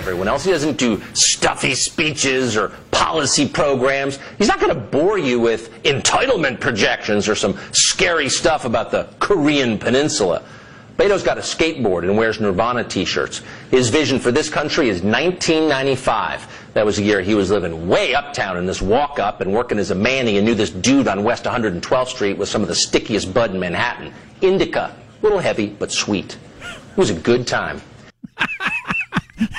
Everyone 0.00 0.28
else. 0.28 0.44
He 0.44 0.50
doesn't 0.50 0.78
do 0.78 1.02
stuffy 1.12 1.74
speeches 1.74 2.56
or 2.56 2.70
policy 2.90 3.46
programs. 3.46 4.18
He's 4.38 4.48
not 4.48 4.60
going 4.60 4.74
to 4.74 4.80
bore 4.80 5.18
you 5.18 5.38
with 5.38 5.82
entitlement 5.82 6.58
projections 6.58 7.28
or 7.28 7.34
some 7.34 7.58
scary 7.72 8.30
stuff 8.30 8.64
about 8.64 8.90
the 8.90 9.08
Korean 9.18 9.76
Peninsula. 9.76 10.42
Beto's 10.96 11.22
got 11.22 11.36
a 11.36 11.42
skateboard 11.42 12.02
and 12.04 12.16
wears 12.16 12.40
Nirvana 12.40 12.82
t-shirts. 12.84 13.42
His 13.70 13.90
vision 13.90 14.18
for 14.18 14.32
this 14.32 14.48
country 14.48 14.88
is 14.88 15.02
1995. 15.02 16.70
That 16.72 16.86
was 16.86 16.96
the 16.96 17.02
year 17.02 17.20
he 17.20 17.34
was 17.34 17.50
living 17.50 17.86
way 17.88 18.14
uptown 18.14 18.56
in 18.56 18.64
this 18.64 18.80
walk 18.80 19.18
up 19.18 19.42
and 19.42 19.52
working 19.52 19.78
as 19.78 19.90
a 19.90 19.94
manny 19.94 20.38
and 20.38 20.46
knew 20.46 20.54
this 20.54 20.70
dude 20.70 21.08
on 21.08 21.24
West 21.24 21.44
112th 21.44 22.08
Street 22.08 22.38
with 22.38 22.48
some 22.48 22.62
of 22.62 22.68
the 22.68 22.74
stickiest 22.74 23.34
bud 23.34 23.52
in 23.52 23.60
Manhattan. 23.60 24.14
Indica. 24.40 24.96
Little 25.20 25.38
heavy, 25.40 25.68
but 25.68 25.92
sweet. 25.92 26.38
It 26.62 26.96
was 26.96 27.10
a 27.10 27.14
good 27.14 27.46
time. 27.46 27.82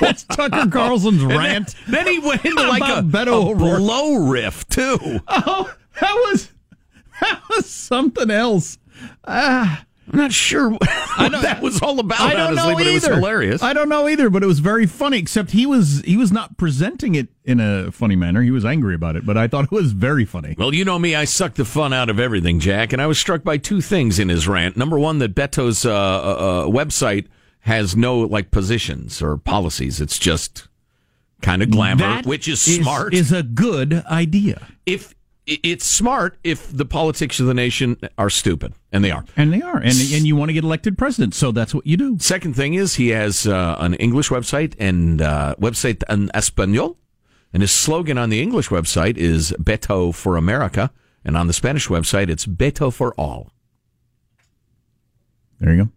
That's 0.00 0.24
Tucker 0.24 0.68
Carlson's 0.70 1.24
rant. 1.24 1.74
Then, 1.86 2.04
then 2.04 2.06
he 2.06 2.18
went 2.18 2.44
into 2.44 2.62
like 2.62 2.82
a, 2.82 3.02
Beto 3.02 3.52
a 3.52 3.54
blow 3.54 4.28
riff 4.28 4.68
too. 4.68 5.20
Oh, 5.28 5.72
that 6.00 6.14
was 6.14 6.50
that 7.20 7.40
was 7.50 7.66
something 7.66 8.30
else. 8.30 8.78
Ah, 9.24 9.84
I'm 10.12 10.18
not 10.18 10.32
sure 10.32 10.70
what 10.70 10.80
that 10.80 11.60
was 11.62 11.80
all 11.80 11.98
about. 12.00 12.20
I 12.20 12.34
don't 12.34 12.58
honestly, 12.58 12.70
know 12.72 12.76
but 12.76 12.86
either. 12.86 12.90
it 12.90 12.94
was 12.94 13.06
hilarious. 13.06 13.62
I 13.62 13.72
don't 13.72 13.88
know 13.88 14.08
either, 14.08 14.30
but 14.30 14.42
it 14.42 14.46
was 14.46 14.58
very 14.58 14.86
funny. 14.86 15.18
Except 15.18 15.52
he 15.52 15.64
was 15.66 16.02
he 16.04 16.16
was 16.16 16.32
not 16.32 16.56
presenting 16.56 17.14
it 17.14 17.28
in 17.44 17.60
a 17.60 17.90
funny 17.92 18.16
manner. 18.16 18.42
He 18.42 18.50
was 18.50 18.64
angry 18.64 18.94
about 18.94 19.16
it, 19.16 19.24
but 19.24 19.36
I 19.36 19.48
thought 19.48 19.64
it 19.64 19.70
was 19.70 19.92
very 19.92 20.24
funny. 20.24 20.54
Well, 20.58 20.74
you 20.74 20.84
know 20.84 20.98
me, 20.98 21.14
I 21.14 21.24
suck 21.24 21.54
the 21.54 21.64
fun 21.64 21.92
out 21.92 22.10
of 22.10 22.18
everything, 22.20 22.60
Jack, 22.60 22.92
and 22.92 23.00
I 23.00 23.06
was 23.06 23.18
struck 23.18 23.42
by 23.44 23.56
two 23.58 23.80
things 23.80 24.18
in 24.18 24.28
his 24.28 24.46
rant. 24.48 24.76
Number 24.76 24.98
one, 24.98 25.18
that 25.18 25.34
Beto's 25.34 25.86
uh, 25.86 25.90
uh, 25.92 25.94
uh, 25.94 26.66
website 26.66 27.26
has 27.62 27.96
no 27.96 28.18
like 28.20 28.50
positions 28.50 29.20
or 29.22 29.36
policies. 29.38 30.00
It's 30.00 30.18
just 30.18 30.68
kind 31.40 31.62
of 31.62 31.70
glamour, 31.70 31.98
That 32.02 32.26
which 32.26 32.46
is 32.48 32.66
is- 32.68 32.76
smart. 32.82 33.14
Is 33.14 33.32
a 33.32 33.42
good 33.42 33.94
idea, 34.06 34.66
if 34.86 35.14
it's 35.44 35.84
smart, 35.84 36.38
if 36.44 36.70
the 36.70 36.84
politics 36.84 37.40
of 37.40 37.46
the 37.46 37.54
nation 37.54 37.96
are 38.16 38.30
stupid, 38.30 38.74
and 38.92 39.04
they 39.04 39.10
are. 39.10 39.24
and 39.36 39.52
they 39.52 39.60
are, 39.60 39.76
and 39.78 39.86
and 39.86 40.24
you 40.26 40.36
want 40.36 40.50
to 40.50 40.52
get 40.52 40.62
elected 40.62 40.96
president, 40.96 41.34
so 41.34 41.50
that's 41.50 41.74
what 41.74 41.84
you 41.84 41.96
do. 41.96 42.16
Second 42.20 42.54
thing 42.54 42.74
is 42.74 42.94
he 42.94 43.08
has 43.08 43.44
uh, 43.46 43.74
an 43.80 43.94
English 43.94 44.28
website 44.28 44.74
and 44.78 45.20
uh, 45.20 45.56
website 45.60 46.04
in 46.08 46.30
Espanol, 46.32 46.96
and 47.52 47.60
his 47.62 47.72
slogan 47.72 48.18
on 48.18 48.30
the 48.30 48.40
English 48.40 48.68
website 48.68 49.16
is 49.16 49.52
"Beto 49.60 50.14
for 50.14 50.36
America," 50.36 50.92
and 51.24 51.36
on 51.36 51.48
the 51.48 51.52
Spanish 51.52 51.88
website 51.88 52.28
it's 52.28 52.46
"Beto 52.46 52.92
for 52.92 53.12
all." 53.14 53.50
There 55.58 55.74
you 55.74 55.84
go. 55.86 55.90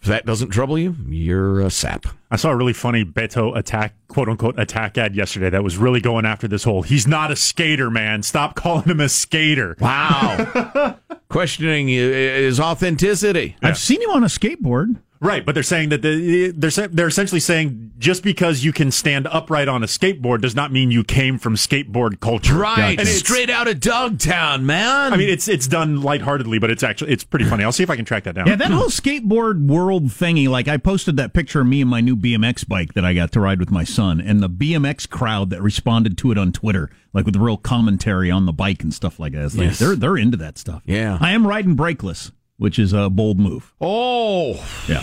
If 0.00 0.08
that 0.08 0.24
doesn't 0.24 0.48
trouble 0.48 0.78
you, 0.78 0.96
you're 1.08 1.60
a 1.60 1.70
sap. 1.70 2.06
I 2.30 2.36
saw 2.36 2.50
a 2.50 2.56
really 2.56 2.72
funny 2.72 3.04
Beto 3.04 3.54
attack, 3.56 3.94
quote 4.08 4.30
unquote, 4.30 4.58
attack 4.58 4.96
ad 4.96 5.14
yesterday 5.14 5.50
that 5.50 5.62
was 5.62 5.76
really 5.76 6.00
going 6.00 6.24
after 6.24 6.48
this 6.48 6.64
whole 6.64 6.82
he's 6.82 7.06
not 7.06 7.30
a 7.30 7.36
skater, 7.36 7.90
man. 7.90 8.22
Stop 8.22 8.54
calling 8.54 8.84
him 8.84 9.00
a 9.00 9.10
skater. 9.10 9.76
Wow. 9.78 10.96
Questioning 11.28 11.88
his 11.88 12.58
authenticity. 12.58 13.56
I've 13.62 13.78
seen 13.78 14.00
him 14.00 14.10
on 14.10 14.24
a 14.24 14.28
skateboard. 14.28 14.96
Right, 15.22 15.44
but 15.44 15.52
they're 15.52 15.62
saying 15.62 15.90
that 15.90 16.00
the, 16.00 16.50
they're 16.50 16.88
they're 16.88 17.06
essentially 17.08 17.40
saying 17.40 17.92
just 17.98 18.22
because 18.22 18.64
you 18.64 18.72
can 18.72 18.90
stand 18.90 19.26
upright 19.26 19.68
on 19.68 19.82
a 19.82 19.86
skateboard 19.86 20.40
does 20.40 20.56
not 20.56 20.72
mean 20.72 20.90
you 20.90 21.04
came 21.04 21.38
from 21.38 21.56
skateboard 21.56 22.20
culture. 22.20 22.54
Right. 22.54 22.98
And 22.98 23.06
Straight 23.06 23.50
out 23.50 23.68
of 23.68 23.80
Dogtown, 23.80 24.64
man. 24.64 25.12
I 25.12 25.18
mean, 25.18 25.28
it's 25.28 25.46
it's 25.46 25.66
done 25.66 26.00
lightheartedly, 26.00 26.58
but 26.58 26.70
it's 26.70 26.82
actually 26.82 27.12
it's 27.12 27.22
pretty 27.22 27.44
funny. 27.44 27.64
I'll 27.64 27.72
see 27.72 27.82
if 27.82 27.90
I 27.90 27.96
can 27.96 28.06
track 28.06 28.24
that 28.24 28.34
down. 28.34 28.46
Yeah, 28.46 28.56
that 28.56 28.70
whole 28.70 28.88
skateboard 28.88 29.66
world 29.66 30.04
thingy. 30.04 30.48
Like, 30.48 30.68
I 30.68 30.78
posted 30.78 31.18
that 31.18 31.34
picture 31.34 31.60
of 31.60 31.66
me 31.66 31.82
and 31.82 31.90
my 31.90 32.00
new 32.00 32.16
BMX 32.16 32.66
bike 32.66 32.94
that 32.94 33.04
I 33.04 33.12
got 33.12 33.30
to 33.32 33.40
ride 33.40 33.60
with 33.60 33.70
my 33.70 33.84
son, 33.84 34.22
and 34.22 34.42
the 34.42 34.48
BMX 34.48 35.06
crowd 35.08 35.50
that 35.50 35.60
responded 35.60 36.16
to 36.18 36.32
it 36.32 36.38
on 36.38 36.50
Twitter, 36.50 36.88
like 37.12 37.26
with 37.26 37.36
real 37.36 37.58
commentary 37.58 38.30
on 38.30 38.46
the 38.46 38.52
bike 38.54 38.82
and 38.82 38.94
stuff 38.94 39.20
like 39.20 39.32
that. 39.34 39.52
Like, 39.54 39.66
Yes. 39.68 39.78
they're 39.78 39.96
they're 39.96 40.16
into 40.16 40.38
that 40.38 40.56
stuff. 40.56 40.80
Yeah. 40.86 41.18
I 41.20 41.32
am 41.32 41.46
riding 41.46 41.76
brakeless. 41.76 42.32
Which 42.60 42.78
is 42.78 42.92
a 42.92 43.08
bold 43.08 43.40
move. 43.40 43.72
Oh, 43.80 44.62
Yeah. 44.86 45.02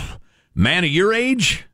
man 0.54 0.84
of 0.84 0.90
your 0.90 1.12
age, 1.12 1.64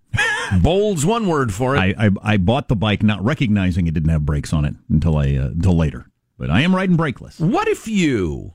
bold's 0.62 1.04
one 1.04 1.26
word 1.28 1.52
for 1.52 1.76
it. 1.76 1.78
I, 1.78 2.06
I 2.06 2.10
I 2.22 2.36
bought 2.38 2.68
the 2.68 2.74
bike 2.76 3.02
not 3.02 3.22
recognizing 3.22 3.86
it 3.86 3.92
didn't 3.92 4.08
have 4.08 4.24
brakes 4.24 4.54
on 4.54 4.64
it 4.64 4.74
until 4.88 5.18
I 5.18 5.34
uh, 5.34 5.48
until 5.48 5.76
later. 5.76 6.06
But 6.38 6.48
I 6.48 6.62
am 6.62 6.74
riding 6.74 6.96
brakeless. 6.96 7.38
What 7.38 7.68
if 7.68 7.86
you, 7.86 8.54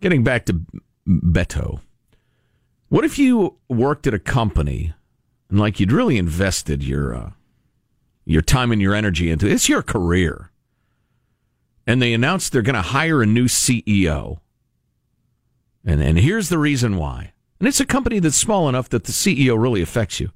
getting 0.00 0.24
back 0.24 0.46
to 0.46 0.60
Beto, 1.08 1.80
what 2.88 3.04
if 3.04 3.16
you 3.16 3.56
worked 3.68 4.08
at 4.08 4.14
a 4.14 4.18
company 4.18 4.92
and 5.48 5.60
like 5.60 5.78
you'd 5.78 5.92
really 5.92 6.18
invested 6.18 6.82
your 6.82 7.14
uh, 7.14 7.30
your 8.24 8.42
time 8.42 8.72
and 8.72 8.82
your 8.82 8.94
energy 8.94 9.30
into 9.30 9.46
it's 9.48 9.68
your 9.68 9.82
career, 9.82 10.50
and 11.86 12.02
they 12.02 12.12
announced 12.12 12.52
they're 12.52 12.62
going 12.62 12.74
to 12.74 12.82
hire 12.82 13.22
a 13.22 13.26
new 13.26 13.44
CEO, 13.44 14.40
and 15.84 16.02
and 16.02 16.18
here's 16.18 16.48
the 16.48 16.58
reason 16.58 16.96
why, 16.96 17.32
and 17.58 17.68
it's 17.68 17.80
a 17.80 17.86
company 17.86 18.18
that's 18.18 18.36
small 18.36 18.68
enough 18.68 18.88
that 18.90 19.04
the 19.04 19.12
CEO 19.12 19.60
really 19.60 19.82
affects 19.82 20.20
you. 20.20 20.30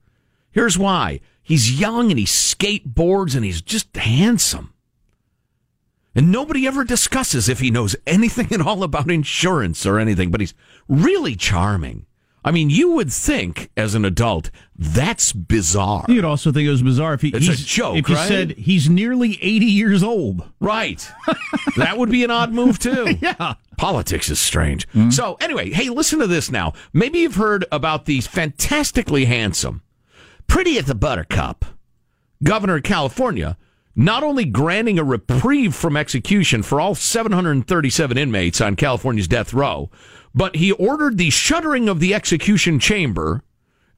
Here's 0.51 0.79
why: 0.79 1.21
he's 1.43 1.81
young 1.81 2.11
and 2.11 2.19
he 2.19 2.25
skateboards 2.25 3.35
and 3.35 3.45
he's 3.45 3.63
just 3.63 3.97
handsome. 3.97 4.75
And 6.15 6.33
nobody 6.33 6.67
ever 6.67 6.83
discusses 6.83 7.49
if 7.49 7.61
he 7.61 7.71
knows 7.71 7.95
anything 8.05 8.51
at 8.53 8.61
all 8.61 8.83
about 8.83 9.11
insurance 9.11 9.87
or 9.87 10.01
anything, 10.01 10.33
but 10.33 10.41
he's 10.41 10.55
really 10.89 11.37
charming. 11.37 12.07
I 12.45 12.51
mean, 12.53 12.71
you 12.71 12.93
would 12.93 13.13
think 13.13 13.71
as 13.77 13.95
an 13.95 14.05
adult, 14.05 14.51
that's 14.79 15.33
bizarre. 15.33 16.05
You'd 16.09 16.25
also 16.25 16.53
think 16.53 16.67
it 16.67 16.71
was 16.71 16.83
bizarre 16.83 17.15
if 17.15 17.21
he, 17.23 17.29
It's 17.29 17.49
a 17.49 17.57
joke, 17.57 17.97
If 17.97 18.09
you 18.09 18.15
right? 18.15 18.29
said 18.29 18.51
he's 18.53 18.89
nearly 18.89 19.39
eighty 19.43 19.67
years 19.67 20.03
old. 20.03 20.49
Right. 20.61 21.07
that 21.77 21.99
would 21.99 22.11
be 22.11 22.25
an 22.25 22.31
odd 22.31 22.53
move, 22.53 22.79
too. 22.79 23.17
Yeah. 23.21 23.55
Politics 23.77 24.29
is 24.29 24.41
strange. 24.41 24.89
Mm-hmm. 24.89 25.11
So, 25.11 25.37
anyway, 25.41 25.71
hey, 25.71 25.89
listen 25.89 26.19
to 26.21 26.27
this 26.27 26.51
now. 26.51 26.73
Maybe 26.93 27.21
you've 27.21 27.37
heard 27.37 27.65
about 27.71 28.07
the 28.07 28.21
fantastically 28.21 29.25
handsome, 29.27 29.83
pretty 30.47 30.79
at 30.79 30.87
the 30.87 30.95
buttercup 30.97 31.65
governor 32.43 32.77
of 32.77 32.83
California 32.85 33.57
not 33.97 34.23
only 34.23 34.45
granting 34.45 34.97
a 34.97 35.03
reprieve 35.03 35.75
from 35.75 35.97
execution 35.97 36.63
for 36.63 36.81
all 36.81 36.95
737 36.95 38.17
inmates 38.17 38.61
on 38.61 38.77
California's 38.77 39.27
death 39.27 39.53
row, 39.53 39.91
but 40.35 40.57
he 40.57 40.73
ordered 40.73 41.19
the 41.19 41.31
shuttering 41.31 41.89
of 41.89 42.01
the 42.01 42.15
execution 42.15 42.79
chamber 42.79 43.43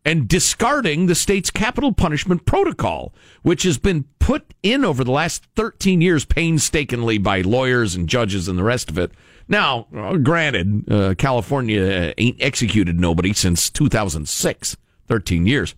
and 0.04 0.28
discarding 0.28 1.06
the 1.06 1.14
state's 1.14 1.50
capital 1.50 1.92
punishment 1.92 2.46
protocol, 2.46 3.12
which 3.42 3.64
has 3.64 3.78
been 3.78 4.04
put 4.18 4.54
in 4.62 4.84
over 4.84 5.04
the 5.04 5.10
last 5.10 5.46
13 5.56 6.00
years 6.00 6.24
painstakingly 6.24 7.18
by 7.18 7.42
lawyers 7.42 7.94
and 7.94 8.08
judges 8.08 8.48
and 8.48 8.58
the 8.58 8.62
rest 8.62 8.88
of 8.88 8.98
it. 8.98 9.12
Now, 9.48 9.88
uh, 9.94 10.16
granted, 10.16 10.90
uh, 10.90 11.14
California 11.16 12.14
ain't 12.16 12.40
executed 12.40 12.98
nobody 12.98 13.32
since 13.32 13.68
2006, 13.68 14.76
13 15.08 15.46
years. 15.46 15.74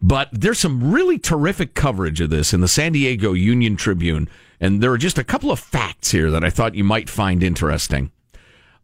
But 0.00 0.28
there's 0.32 0.58
some 0.58 0.92
really 0.92 1.18
terrific 1.18 1.74
coverage 1.74 2.20
of 2.20 2.30
this 2.30 2.52
in 2.52 2.60
the 2.60 2.68
San 2.68 2.92
Diego 2.92 3.32
Union 3.32 3.76
Tribune, 3.76 4.28
and 4.60 4.82
there 4.82 4.92
are 4.92 4.98
just 4.98 5.18
a 5.18 5.24
couple 5.24 5.50
of 5.50 5.60
facts 5.60 6.10
here 6.10 6.30
that 6.30 6.44
I 6.44 6.50
thought 6.50 6.74
you 6.74 6.84
might 6.84 7.08
find 7.08 7.42
interesting. 7.42 8.10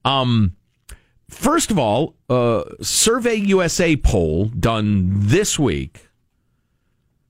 Um, 0.05 0.57
first 1.29 1.71
of 1.71 1.79
all, 1.79 2.17
uh, 2.29 2.65
Survey 2.81 3.37
USA 3.37 3.97
poll 3.97 4.47
done 4.47 5.11
this 5.13 5.59
week 5.59 6.09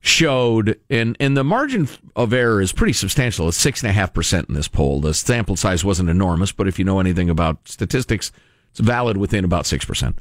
showed, 0.01 0.81
and 0.89 1.17
and 1.21 1.37
the 1.37 1.45
margin 1.45 1.89
of 2.17 2.33
error 2.33 2.61
is 2.61 2.73
pretty 2.73 2.93
substantial. 2.93 3.49
It's 3.49 3.57
six 3.57 3.83
and 3.83 3.91
a 3.91 3.93
half 3.93 4.15
percent 4.15 4.49
in 4.49 4.55
this 4.55 4.69
poll. 4.69 5.01
The 5.01 5.15
sample 5.15 5.57
size 5.57 5.85
wasn't 5.85 6.11
enormous, 6.11 6.53
but 6.53 6.69
if 6.69 6.79
you 6.79 6.85
know 6.85 7.01
anything 7.01 7.29
about 7.29 7.69
statistics, 7.69 8.33
it's 8.71 8.81
valid 8.81 9.17
within 9.17 9.45
about 9.45 9.67
six 9.67 9.85
percent. 9.85 10.19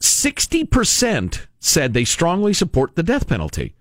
60% 0.00 1.46
said 1.58 1.92
they 1.92 2.04
strongly 2.04 2.52
support 2.52 2.94
the 2.94 3.02
death 3.02 3.26
penalty. 3.26 3.74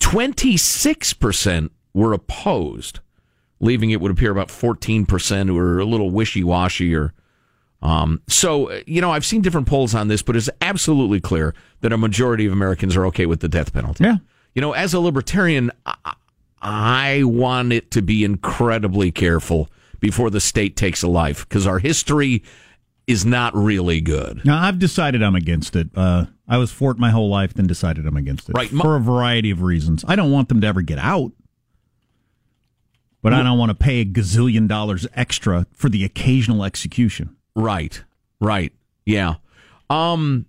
26% 0.00 1.70
were 1.94 2.12
opposed, 2.12 3.00
leaving 3.60 3.90
it 3.90 4.00
would 4.00 4.10
appear 4.10 4.30
about 4.30 4.48
14% 4.48 5.46
who 5.46 5.54
were 5.54 5.78
a 5.78 5.84
little 5.84 6.10
wishy-washy 6.10 6.94
or 6.94 7.14
um, 7.82 8.22
so, 8.28 8.70
you 8.86 9.00
know, 9.00 9.10
I've 9.10 9.24
seen 9.26 9.42
different 9.42 9.66
polls 9.66 9.94
on 9.94 10.08
this, 10.08 10.22
but 10.22 10.36
it's 10.36 10.48
absolutely 10.60 11.20
clear 11.20 11.54
that 11.80 11.92
a 11.92 11.98
majority 11.98 12.46
of 12.46 12.52
Americans 12.52 12.96
are 12.96 13.04
okay 13.06 13.26
with 13.26 13.40
the 13.40 13.48
death 13.48 13.72
penalty. 13.72 14.04
Yeah. 14.04 14.16
You 14.54 14.62
know, 14.62 14.72
as 14.72 14.94
a 14.94 15.00
libertarian, 15.00 15.70
I, 15.84 16.14
I 16.60 17.22
want 17.24 17.72
it 17.72 17.90
to 17.92 18.02
be 18.02 18.22
incredibly 18.24 19.10
careful 19.10 19.68
before 19.98 20.30
the 20.30 20.40
state 20.40 20.76
takes 20.76 21.02
a 21.02 21.08
life 21.08 21.48
because 21.48 21.66
our 21.66 21.78
history 21.80 22.42
is 23.08 23.26
not 23.26 23.52
really 23.56 24.00
good. 24.00 24.44
Now 24.44 24.62
I've 24.62 24.78
decided 24.78 25.22
I'm 25.22 25.34
against 25.34 25.74
it. 25.74 25.88
Uh, 25.96 26.26
I 26.48 26.58
was 26.58 26.70
for 26.70 26.92
it 26.92 26.98
my 26.98 27.10
whole 27.10 27.28
life, 27.28 27.54
then 27.54 27.66
decided 27.66 28.06
I'm 28.06 28.16
against 28.16 28.48
it 28.48 28.52
Right. 28.54 28.68
for 28.70 28.94
a 28.94 29.00
variety 29.00 29.50
of 29.50 29.62
reasons. 29.62 30.04
I 30.06 30.14
don't 30.14 30.30
want 30.30 30.48
them 30.48 30.60
to 30.60 30.66
ever 30.68 30.82
get 30.82 30.98
out, 30.98 31.32
but 33.22 33.32
I 33.32 33.42
don't 33.42 33.58
want 33.58 33.70
to 33.70 33.74
pay 33.74 34.00
a 34.00 34.04
gazillion 34.04 34.68
dollars 34.68 35.06
extra 35.14 35.66
for 35.72 35.88
the 35.88 36.04
occasional 36.04 36.64
execution. 36.64 37.36
Right. 37.54 38.02
Right. 38.40 38.72
Yeah. 39.04 39.36
Um 39.90 40.46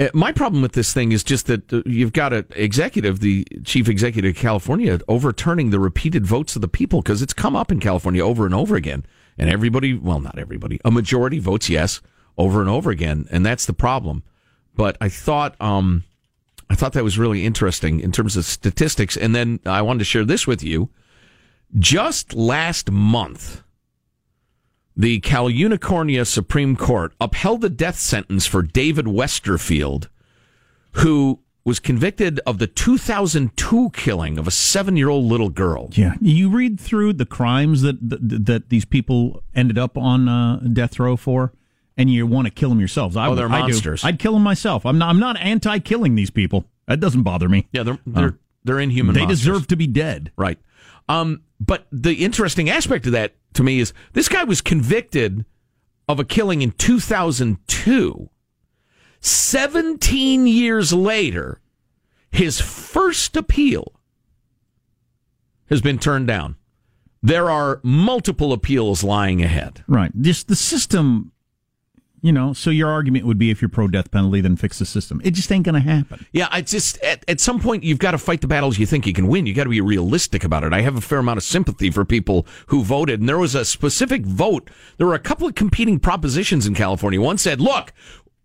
uh, 0.00 0.08
my 0.14 0.32
problem 0.32 0.62
with 0.62 0.72
this 0.72 0.92
thing 0.92 1.12
is 1.12 1.22
just 1.22 1.46
that 1.46 1.72
uh, 1.72 1.82
you've 1.84 2.12
got 2.12 2.32
an 2.32 2.46
executive, 2.56 3.20
the 3.20 3.46
chief 3.64 3.88
executive 3.88 4.30
of 4.30 4.36
California, 4.36 4.98
overturning 5.06 5.70
the 5.70 5.78
repeated 5.78 6.26
votes 6.26 6.56
of 6.56 6.62
the 6.62 6.68
people 6.68 7.02
because 7.02 7.22
it's 7.22 7.34
come 7.34 7.54
up 7.54 7.70
in 7.70 7.78
California 7.78 8.24
over 8.24 8.44
and 8.46 8.54
over 8.54 8.74
again. 8.74 9.04
And 9.38 9.48
everybody, 9.48 9.94
well, 9.94 10.20
not 10.20 10.38
everybody, 10.38 10.80
a 10.84 10.90
majority 10.90 11.38
votes 11.38 11.68
yes 11.68 12.00
over 12.36 12.60
and 12.60 12.68
over 12.68 12.90
again. 12.90 13.26
And 13.30 13.44
that's 13.44 13.66
the 13.66 13.72
problem. 13.72 14.22
But 14.74 14.96
I 15.00 15.08
thought, 15.08 15.60
um, 15.60 16.04
I 16.70 16.74
thought 16.74 16.94
that 16.94 17.04
was 17.04 17.18
really 17.18 17.44
interesting 17.44 18.00
in 18.00 18.12
terms 18.12 18.36
of 18.36 18.44
statistics. 18.44 19.16
And 19.16 19.34
then 19.34 19.60
I 19.66 19.82
wanted 19.82 20.00
to 20.00 20.04
share 20.04 20.24
this 20.24 20.46
with 20.46 20.62
you. 20.62 20.90
Just 21.78 22.34
last 22.34 22.90
month, 22.90 23.62
the 24.96 25.20
California 25.20 26.24
Supreme 26.24 26.76
Court 26.76 27.12
upheld 27.20 27.60
the 27.62 27.70
death 27.70 27.98
sentence 27.98 28.46
for 28.46 28.62
David 28.62 29.06
Westerfield, 29.06 30.08
who 30.92 31.40
was 31.64 31.78
convicted 31.78 32.40
of 32.46 32.58
the 32.58 32.66
2002 32.66 33.90
killing 33.94 34.36
of 34.38 34.46
a 34.48 34.50
seven 34.50 34.96
year 34.96 35.08
old 35.08 35.24
little 35.26 35.48
girl. 35.48 35.88
Yeah, 35.92 36.14
you 36.20 36.50
read 36.50 36.80
through 36.80 37.14
the 37.14 37.26
crimes 37.26 37.82
that 37.82 37.96
that, 38.08 38.44
that 38.46 38.68
these 38.68 38.84
people 38.84 39.42
ended 39.54 39.78
up 39.78 39.96
on 39.96 40.28
uh, 40.28 40.56
death 40.72 40.98
row 40.98 41.16
for, 41.16 41.52
and 41.96 42.10
you 42.10 42.26
want 42.26 42.46
to 42.46 42.50
kill 42.50 42.68
them 42.68 42.78
yourselves. 42.80 43.16
I, 43.16 43.26
Oh, 43.26 43.30
would- 43.30 43.38
they're 43.38 43.46
I 43.48 43.60
do. 43.62 43.68
monsters. 43.68 44.04
I'd 44.04 44.18
kill 44.18 44.32
them 44.34 44.42
myself. 44.42 44.84
I'm 44.84 44.98
not. 44.98 45.08
I'm 45.10 45.20
not 45.20 45.36
anti-killing 45.38 46.14
these 46.16 46.30
people. 46.30 46.64
That 46.88 46.98
doesn't 47.00 47.22
bother 47.22 47.48
me. 47.48 47.68
Yeah, 47.72 47.84
they're 47.84 47.98
they're, 48.06 48.38
they're 48.64 48.80
inhuman. 48.80 49.14
they 49.14 49.20
monsters. 49.20 49.38
deserve 49.46 49.66
to 49.68 49.76
be 49.76 49.86
dead. 49.86 50.32
Right. 50.36 50.58
Um, 51.12 51.42
but 51.60 51.86
the 51.92 52.14
interesting 52.24 52.70
aspect 52.70 53.04
of 53.04 53.12
that 53.12 53.34
to 53.54 53.62
me 53.62 53.80
is 53.80 53.92
this 54.14 54.28
guy 54.28 54.44
was 54.44 54.62
convicted 54.62 55.44
of 56.08 56.18
a 56.18 56.24
killing 56.24 56.62
in 56.62 56.70
2002. 56.72 58.30
17 59.20 60.46
years 60.46 60.92
later, 60.92 61.60
his 62.30 62.60
first 62.60 63.36
appeal 63.36 63.92
has 65.66 65.82
been 65.82 65.98
turned 65.98 66.26
down. 66.26 66.56
There 67.22 67.50
are 67.50 67.80
multiple 67.82 68.52
appeals 68.52 69.04
lying 69.04 69.42
ahead. 69.42 69.84
Right. 69.86 70.10
Just 70.18 70.48
the 70.48 70.56
system. 70.56 71.31
You 72.24 72.30
know, 72.30 72.52
so 72.52 72.70
your 72.70 72.88
argument 72.88 73.26
would 73.26 73.36
be 73.36 73.50
if 73.50 73.60
you're 73.60 73.68
pro 73.68 73.88
death 73.88 74.12
penalty, 74.12 74.40
then 74.40 74.54
fix 74.54 74.78
the 74.78 74.86
system. 74.86 75.20
It 75.24 75.32
just 75.32 75.50
ain't 75.50 75.64
going 75.64 75.74
to 75.74 75.80
happen. 75.80 76.24
Yeah, 76.30 76.48
it's 76.56 76.70
just 76.70 76.98
at, 77.02 77.24
at 77.28 77.40
some 77.40 77.58
point 77.58 77.82
you've 77.82 77.98
got 77.98 78.12
to 78.12 78.18
fight 78.18 78.42
the 78.42 78.46
battles 78.46 78.78
you 78.78 78.86
think 78.86 79.08
you 79.08 79.12
can 79.12 79.26
win. 79.26 79.44
You 79.44 79.54
got 79.54 79.64
to 79.64 79.70
be 79.70 79.80
realistic 79.80 80.44
about 80.44 80.62
it. 80.62 80.72
I 80.72 80.82
have 80.82 80.96
a 80.96 81.00
fair 81.00 81.18
amount 81.18 81.38
of 81.38 81.42
sympathy 81.42 81.90
for 81.90 82.04
people 82.04 82.46
who 82.66 82.84
voted, 82.84 83.18
and 83.18 83.28
there 83.28 83.40
was 83.40 83.56
a 83.56 83.64
specific 83.64 84.24
vote. 84.24 84.70
There 84.98 85.06
were 85.08 85.14
a 85.14 85.18
couple 85.18 85.48
of 85.48 85.56
competing 85.56 85.98
propositions 85.98 86.64
in 86.64 86.76
California. 86.76 87.20
One 87.20 87.38
said, 87.38 87.60
"Look, 87.60 87.92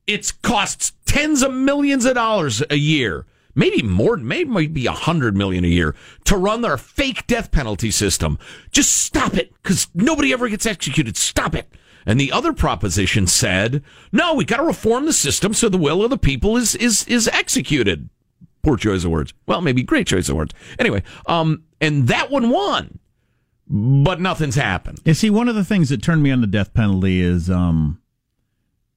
it 0.08 0.34
costs 0.42 0.94
tens 1.06 1.44
of 1.44 1.54
millions 1.54 2.06
of 2.06 2.16
dollars 2.16 2.64
a 2.72 2.78
year." 2.78 3.28
Maybe 3.54 3.84
more, 3.84 4.18
maybe 4.18 4.50
might 4.50 4.74
be 4.74 4.88
a 4.88 4.92
hundred 4.92 5.36
million 5.36 5.64
a 5.64 5.68
year 5.68 5.96
to 6.26 6.36
run 6.36 6.62
their 6.62 6.78
fake 6.78 7.28
death 7.28 7.52
penalty 7.52 7.92
system. 7.92 8.40
Just 8.72 8.92
stop 8.92 9.36
it, 9.36 9.54
because 9.62 9.88
nobody 9.94 10.34
ever 10.34 10.50
gets 10.50 10.66
executed. 10.66 11.16
Stop 11.16 11.54
it. 11.54 11.68
And 12.08 12.18
the 12.18 12.32
other 12.32 12.54
proposition 12.54 13.28
said, 13.28 13.84
no, 14.14 14.34
we 14.34 14.46
got 14.46 14.58
to 14.58 14.64
reform 14.64 15.06
the 15.06 15.14
system 15.14 15.54
so 15.54 15.68
the 15.68 15.78
will 15.78 16.06
of 16.06 16.10
the 16.10 16.18
people 16.18 16.56
is, 16.56 16.74
is, 16.76 17.06
is 17.06 17.28
executed. 17.28 18.10
Poor 18.64 18.78
choice 18.78 19.04
of 19.04 19.12
words. 19.12 19.34
Well, 19.46 19.60
maybe 19.60 19.84
great 19.84 20.08
choice 20.08 20.30
of 20.30 20.38
words. 20.38 20.54
Anyway, 20.80 21.04
um, 21.26 21.64
and 21.82 22.08
that 22.08 22.32
one 22.32 22.50
won, 22.50 23.00
but 23.68 24.22
nothing's 24.22 24.56
happened. 24.56 25.02
You 25.04 25.14
see, 25.14 25.30
one 25.30 25.50
of 25.50 25.56
the 25.56 25.66
things 25.66 25.90
that 25.90 26.02
turned 26.02 26.24
me 26.24 26.32
on 26.32 26.40
the 26.40 26.48
death 26.48 26.74
penalty 26.74 27.20
is 27.20 27.50
um, 27.50 28.02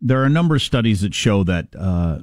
there 0.01 0.23
are 0.23 0.27
a 0.27 0.31
number 0.31 0.55
of 0.55 0.63
studies 0.63 1.01
that 1.01 1.13
show 1.13 1.43
that, 1.45 1.67
uh, 1.77 2.21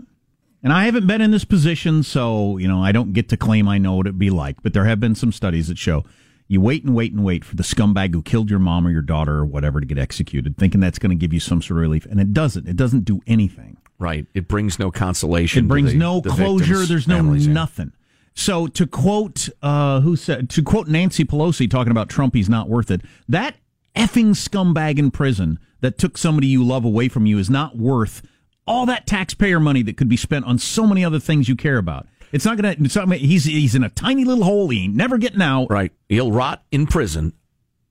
and 0.63 0.71
I 0.71 0.85
haven't 0.85 1.05
been 1.05 1.21
in 1.21 1.31
this 1.31 1.45
position, 1.45 2.01
so 2.01 2.57
you 2.57 2.67
know 2.67 2.81
I 2.81 2.91
don't 2.91 3.13
get 3.13 3.29
to 3.29 3.37
claim 3.37 3.67
I 3.67 3.77
know 3.77 3.95
what 3.95 4.07
it'd 4.07 4.17
be 4.17 4.29
like. 4.29 4.63
But 4.63 4.73
there 4.73 4.85
have 4.85 4.99
been 4.99 5.15
some 5.15 5.31
studies 5.31 5.67
that 5.67 5.77
show 5.77 6.03
You 6.47 6.61
wait 6.61 6.83
and 6.83 6.95
wait 6.95 7.11
and 7.11 7.23
wait 7.23 7.43
for 7.43 7.55
the 7.55 7.63
scumbag 7.63 8.13
who 8.13 8.21
killed 8.21 8.49
your 8.49 8.59
mom 8.59 8.87
or 8.87 8.89
your 8.89 9.01
daughter 9.01 9.37
or 9.37 9.45
whatever 9.45 9.81
to 9.81 9.85
get 9.85 9.97
executed, 9.97 10.57
thinking 10.57 10.79
that's 10.79 10.99
going 10.99 11.09
to 11.09 11.15
give 11.15 11.33
you 11.33 11.39
some 11.39 11.61
sort 11.61 11.77
of 11.77 11.81
relief, 11.81 12.05
and 12.05 12.19
it 12.19 12.33
doesn't. 12.33 12.67
It 12.67 12.77
doesn't 12.77 13.03
do 13.05 13.21
anything. 13.27 13.77
Right. 13.99 14.25
It 14.33 14.47
brings 14.47 14.79
no 14.79 14.91
consolation. 14.91 15.65
It 15.65 15.67
brings 15.67 15.91
the, 15.91 15.97
no 15.97 16.21
the 16.21 16.29
closure. 16.29 16.85
There's 16.85 17.07
no 17.07 17.33
yeah. 17.33 17.51
nothing. 17.51 17.93
So 18.35 18.67
to 18.67 18.85
quote 18.85 19.49
uh, 19.63 20.01
who 20.01 20.15
said 20.15 20.49
to 20.51 20.61
quote 20.61 20.87
Nancy 20.87 21.25
Pelosi 21.25 21.69
talking 21.69 21.91
about 21.91 22.07
Trump, 22.07 22.35
he's 22.35 22.49
not 22.49 22.69
worth 22.69 22.91
it. 22.91 23.01
That 23.27 23.55
effing 23.95 24.29
scumbag 24.29 24.99
in 24.99 25.09
prison 25.09 25.57
that 25.81 25.97
took 25.97 26.17
somebody 26.17 26.47
you 26.47 26.63
love 26.63 26.85
away 26.85 27.09
from 27.09 27.25
you 27.25 27.39
is 27.39 27.49
not 27.49 27.77
worth 27.77 28.21
all 28.67 28.85
that 28.85 29.07
taxpayer 29.07 29.59
money 29.59 29.81
that 29.81 29.97
could 29.97 30.09
be 30.09 30.17
spent 30.17 30.45
on 30.45 30.59
so 30.59 30.85
many 30.85 31.03
other 31.03 31.19
things 31.19 31.49
you 31.49 31.55
care 31.55 31.77
about. 31.77 32.05
It's 32.31 32.45
not 32.45 32.57
gonna. 32.57 32.75
He's 33.15 33.45
he's 33.45 33.75
in 33.75 33.83
a 33.83 33.89
tiny 33.89 34.25
little 34.25 34.43
hole. 34.43 34.69
He 34.69 34.87
never 34.87 35.17
getting 35.17 35.41
out. 35.41 35.67
Right. 35.69 35.91
He'll 36.09 36.31
rot 36.31 36.63
in 36.71 36.87
prison. 36.87 37.33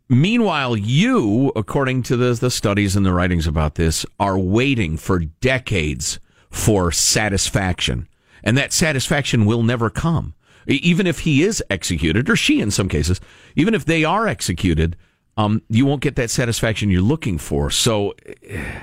Meanwhile, 0.09 0.77
you, 0.77 1.53
according 1.57 2.05
to 2.05 2.17
the, 2.17 2.35
the 2.35 2.51
studies 2.51 2.95
and 2.95 3.05
the 3.05 3.13
writings 3.13 3.47
about 3.47 3.75
this, 3.75 4.07
are 4.21 4.39
waiting 4.39 4.97
for 4.97 5.19
decades 5.19 6.21
for 6.49 6.93
satisfaction. 6.93 8.07
And 8.45 8.57
that 8.57 8.73
satisfaction 8.73 9.47
will 9.47 9.65
never 9.65 9.91
come. 9.91 10.35
Even 10.69 11.07
if 11.07 11.21
he 11.21 11.43
is 11.43 11.63
executed, 11.71 12.31
or 12.31 12.37
she 12.37 12.61
in 12.61 12.71
some 12.71 12.89
cases, 12.89 13.21
even 13.57 13.75
if 13.75 13.85
they 13.85 14.05
are 14.05 14.29
executed, 14.29 14.97
um, 15.37 15.63
you 15.69 15.85
won't 15.85 16.03
get 16.03 16.17
that 16.17 16.31
satisfaction 16.31 16.91
you're 16.91 17.03
looking 17.03 17.39
for. 17.39 17.71
So 17.71 18.15
eh, 18.43 18.81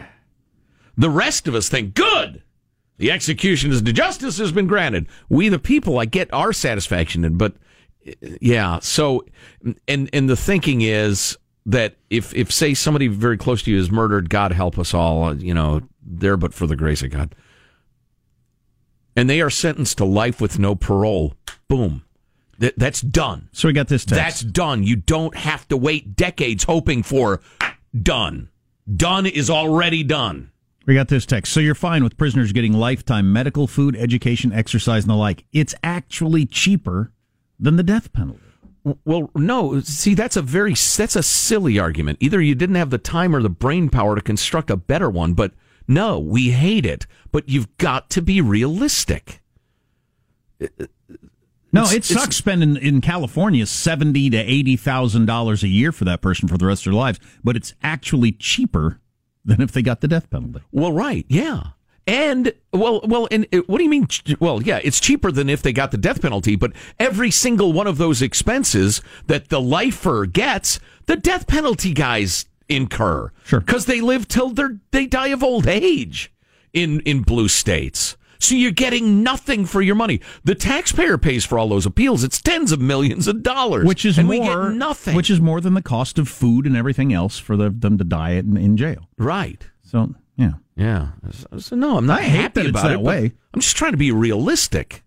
the 0.98 1.10
rest 1.10 1.48
of 1.48 1.56
us 1.56 1.70
think, 1.70 1.94
good! 1.94 2.44
The 2.98 3.12
execution 3.12 3.72
is 3.72 3.84
the 3.84 3.94
justice 3.94 4.38
has 4.38 4.52
been 4.52 4.68
granted. 4.68 5.08
We, 5.28 5.50
the 5.50 5.60
people, 5.60 6.00
I 6.00 6.06
get 6.06 6.32
our 6.34 6.54
satisfaction, 6.54 7.26
in, 7.26 7.38
but 7.38 7.54
yeah. 8.40 8.80
So, 8.80 9.26
and 9.88 10.10
and 10.14 10.30
the 10.30 10.38
thinking 10.38 10.82
is 10.82 11.38
that 11.66 11.96
if 12.10 12.34
if 12.36 12.52
say 12.52 12.74
somebody 12.74 13.08
very 13.08 13.38
close 13.38 13.64
to 13.64 13.72
you 13.72 13.80
is 13.80 13.90
murdered, 13.92 14.30
God 14.30 14.52
help 14.52 14.78
us 14.78 14.94
all. 14.94 15.24
uh, 15.24 15.34
You 15.34 15.54
know, 15.54 15.82
there 16.06 16.38
but 16.38 16.54
for 16.54 16.68
the 16.68 16.76
grace 16.76 17.02
of 17.02 17.10
God, 17.10 17.34
and 19.16 19.30
they 19.30 19.42
are 19.42 19.50
sentenced 19.50 19.98
to 19.98 20.06
life 20.06 20.40
with 20.40 20.60
no 20.60 20.76
parole. 20.76 21.34
Boom. 21.68 22.04
That, 22.60 22.78
that's 22.78 23.02
done. 23.02 23.50
So 23.52 23.68
we 23.68 23.74
got 23.74 23.88
this 23.88 24.06
text. 24.06 24.16
That's 24.16 24.42
done. 24.42 24.84
You 24.84 24.96
don't 24.96 25.36
have 25.36 25.68
to 25.70 25.76
wait 25.78 26.16
decades 26.16 26.66
hoping 26.66 27.02
for 27.02 27.42
done. 28.00 28.50
Done 28.96 29.26
is 29.26 29.50
already 29.50 30.04
done. 30.04 30.52
We 30.86 30.94
got 30.96 31.08
this 31.08 31.26
text. 31.26 31.54
So 31.54 31.60
you're 31.60 31.76
fine 31.76 32.04
with 32.04 32.18
prisoners 32.18 32.52
getting 32.52 32.74
lifetime 32.74 33.32
medical, 33.32 33.68
food, 33.68 33.96
education, 33.96 34.52
exercise, 34.52 35.04
and 35.04 35.10
the 35.12 35.16
like. 35.16 35.46
It's 35.54 35.74
actually 35.84 36.46
cheaper 36.46 37.12
than 37.60 37.78
the 37.78 37.84
death 37.84 38.12
penalty. 38.12 38.40
Well, 39.06 39.32
no. 39.34 39.80
See, 39.80 40.14
that's 40.14 40.36
a 40.36 40.42
very 40.42 40.72
that's 40.74 41.16
a 41.16 41.24
silly 41.24 41.80
argument. 41.80 42.18
Either 42.20 42.42
you 42.42 42.54
didn't 42.54 42.76
have 42.76 42.90
the 42.90 42.98
time 42.98 43.34
or 43.34 43.42
the 43.42 43.50
brain 43.50 43.88
power 43.90 44.16
to 44.16 44.22
construct 44.22 44.70
a 44.70 44.76
better 44.76 45.10
one. 45.10 45.34
But 45.34 45.54
no, 45.88 46.20
we 46.20 46.52
hate 46.52 46.86
it. 46.86 47.08
But 47.32 47.48
you've 47.48 47.78
got 47.78 48.10
to 48.12 48.22
be 48.22 48.42
realistic. 48.42 49.42
Uh, 50.62 50.68
uh, 50.82 50.86
no, 51.72 51.84
It's- 51.84 51.94
it 51.94 51.98
it's- 52.12 52.22
sucks 52.22 52.36
spending 52.36 52.76
in 52.76 53.00
California 53.00 53.66
seventy 53.66 54.30
to 54.30 54.38
eighty 54.38 54.76
thousand 54.76 55.28
dollars 55.28 55.64
a 55.64 55.70
year 55.70 55.94
for 55.94 56.04
that 56.04 56.22
person 56.22 56.50
for 56.50 56.58
the 56.58 56.66
rest 56.66 56.86
of 56.86 56.92
their 56.92 57.00
lives, 57.00 57.20
but 57.42 57.56
it's 57.56 57.74
actually 57.84 58.34
cheaper 58.34 59.00
than 59.46 59.62
if 59.62 59.72
they 59.72 59.82
got 59.82 60.02
the 60.02 60.08
death 60.08 60.30
penalty. 60.30 60.62
Well, 60.72 60.92
right, 60.92 61.26
yeah. 61.30 61.62
And 62.06 62.54
well, 62.74 63.00
well, 63.06 63.28
and 63.32 63.48
uh, 63.54 63.60
what 63.68 63.78
do 63.78 63.84
you 63.86 63.90
mean? 63.90 64.08
ch- 64.08 64.36
Well, 64.40 64.62
yeah, 64.62 64.80
it's 64.84 65.00
cheaper 65.00 65.32
than 65.32 65.50
if 65.50 65.62
they 65.62 65.72
got 65.72 65.92
the 65.92 65.98
death 65.98 66.22
penalty. 66.22 66.58
But 66.58 66.74
every 67.00 67.32
single 67.32 67.72
one 67.72 67.88
of 67.88 67.98
those 67.98 68.22
expenses 68.22 69.02
that 69.28 69.48
the 69.50 69.62
lifer 69.62 70.26
gets, 70.26 70.80
the 71.06 71.16
death 71.16 71.48
penalty 71.48 71.94
guys 71.94 72.46
incur. 72.68 73.32
Sure. 73.46 73.60
because 73.62 73.86
they 73.86 74.02
live 74.02 74.28
till 74.28 74.50
they 74.50 74.64
they 74.92 75.06
die 75.06 75.28
of 75.28 75.44
old 75.44 75.66
age 75.68 76.32
in 76.74 77.00
in 77.02 77.22
blue 77.22 77.48
states. 77.48 78.18
So 78.44 78.56
you're 78.56 78.72
getting 78.72 79.24
nothing 79.24 79.66
for 79.66 79.82
your 79.82 79.96
money. 79.96 80.20
The 80.44 80.54
taxpayer 80.54 81.18
pays 81.18 81.46
for 81.46 81.58
all 81.58 81.70
those 81.70 81.86
appeals. 81.86 82.24
It's 82.26 82.42
tens 82.42 82.74
of 82.74 82.82
millions 82.82 83.28
of 83.28 83.42
dollars, 83.42 83.86
Which 83.86 84.04
is 84.04 84.18
and 84.18 84.28
more 84.28 84.40
we 84.40 84.46
get 84.46 84.78
nothing. 84.78 85.16
Which 85.16 85.30
is 85.30 85.40
more 85.40 85.62
than 85.62 85.76
the 85.76 85.82
cost 85.82 86.20
of 86.20 86.28
food 86.28 86.66
and 86.66 86.76
everything 86.76 87.14
else 87.14 87.40
for 87.40 87.56
the, 87.56 87.70
them 87.70 87.98
to 87.98 88.04
die 88.04 88.32
in, 88.32 88.58
in 88.58 88.76
jail. 88.76 89.08
right. 89.18 89.66
So 89.84 90.14
yeah. 90.36 90.54
Yeah. 90.76 91.10
So, 91.32 91.58
so 91.60 91.76
no, 91.76 91.98
I'm 91.98 92.06
not 92.06 92.20
I 92.20 92.24
happy 92.24 92.64
that 92.64 92.70
about 92.72 92.84
that 92.84 92.94
it. 92.94 93.02
way. 93.02 93.32
I'm 93.54 93.62
just 93.62 93.78
trying 93.78 93.92
to 93.92 93.98
be 93.98 94.12
realistic. 94.12 95.04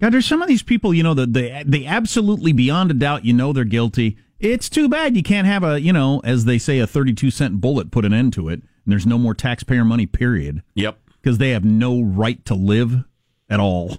God, 0.00 0.12
there's 0.12 0.26
some 0.26 0.42
of 0.42 0.48
these 0.48 0.64
people, 0.64 0.92
you 0.92 1.02
know, 1.04 1.14
that 1.14 1.32
they 1.32 1.62
they 1.64 1.86
absolutely 1.86 2.52
beyond 2.52 2.90
a 2.90 2.94
doubt, 2.94 3.24
you 3.24 3.32
know, 3.32 3.52
they're 3.52 3.64
guilty. 3.64 4.18
It's 4.40 4.68
too 4.68 4.88
bad 4.88 5.16
you 5.16 5.22
can't 5.22 5.46
have 5.46 5.62
a, 5.62 5.80
you 5.80 5.92
know, 5.92 6.20
as 6.24 6.44
they 6.44 6.58
say, 6.58 6.80
a 6.80 6.86
32 6.86 7.30
cent 7.30 7.60
bullet 7.60 7.92
put 7.92 8.04
an 8.04 8.12
end 8.12 8.32
to 8.32 8.48
it, 8.48 8.54
and 8.54 8.92
there's 8.92 9.06
no 9.06 9.16
more 9.16 9.34
taxpayer 9.34 9.84
money. 9.84 10.04
Period. 10.04 10.62
Yep. 10.74 10.98
Because 11.22 11.38
they 11.38 11.50
have 11.50 11.64
no 11.64 12.02
right 12.02 12.44
to 12.46 12.54
live 12.54 13.04
at 13.48 13.60
all. 13.60 13.98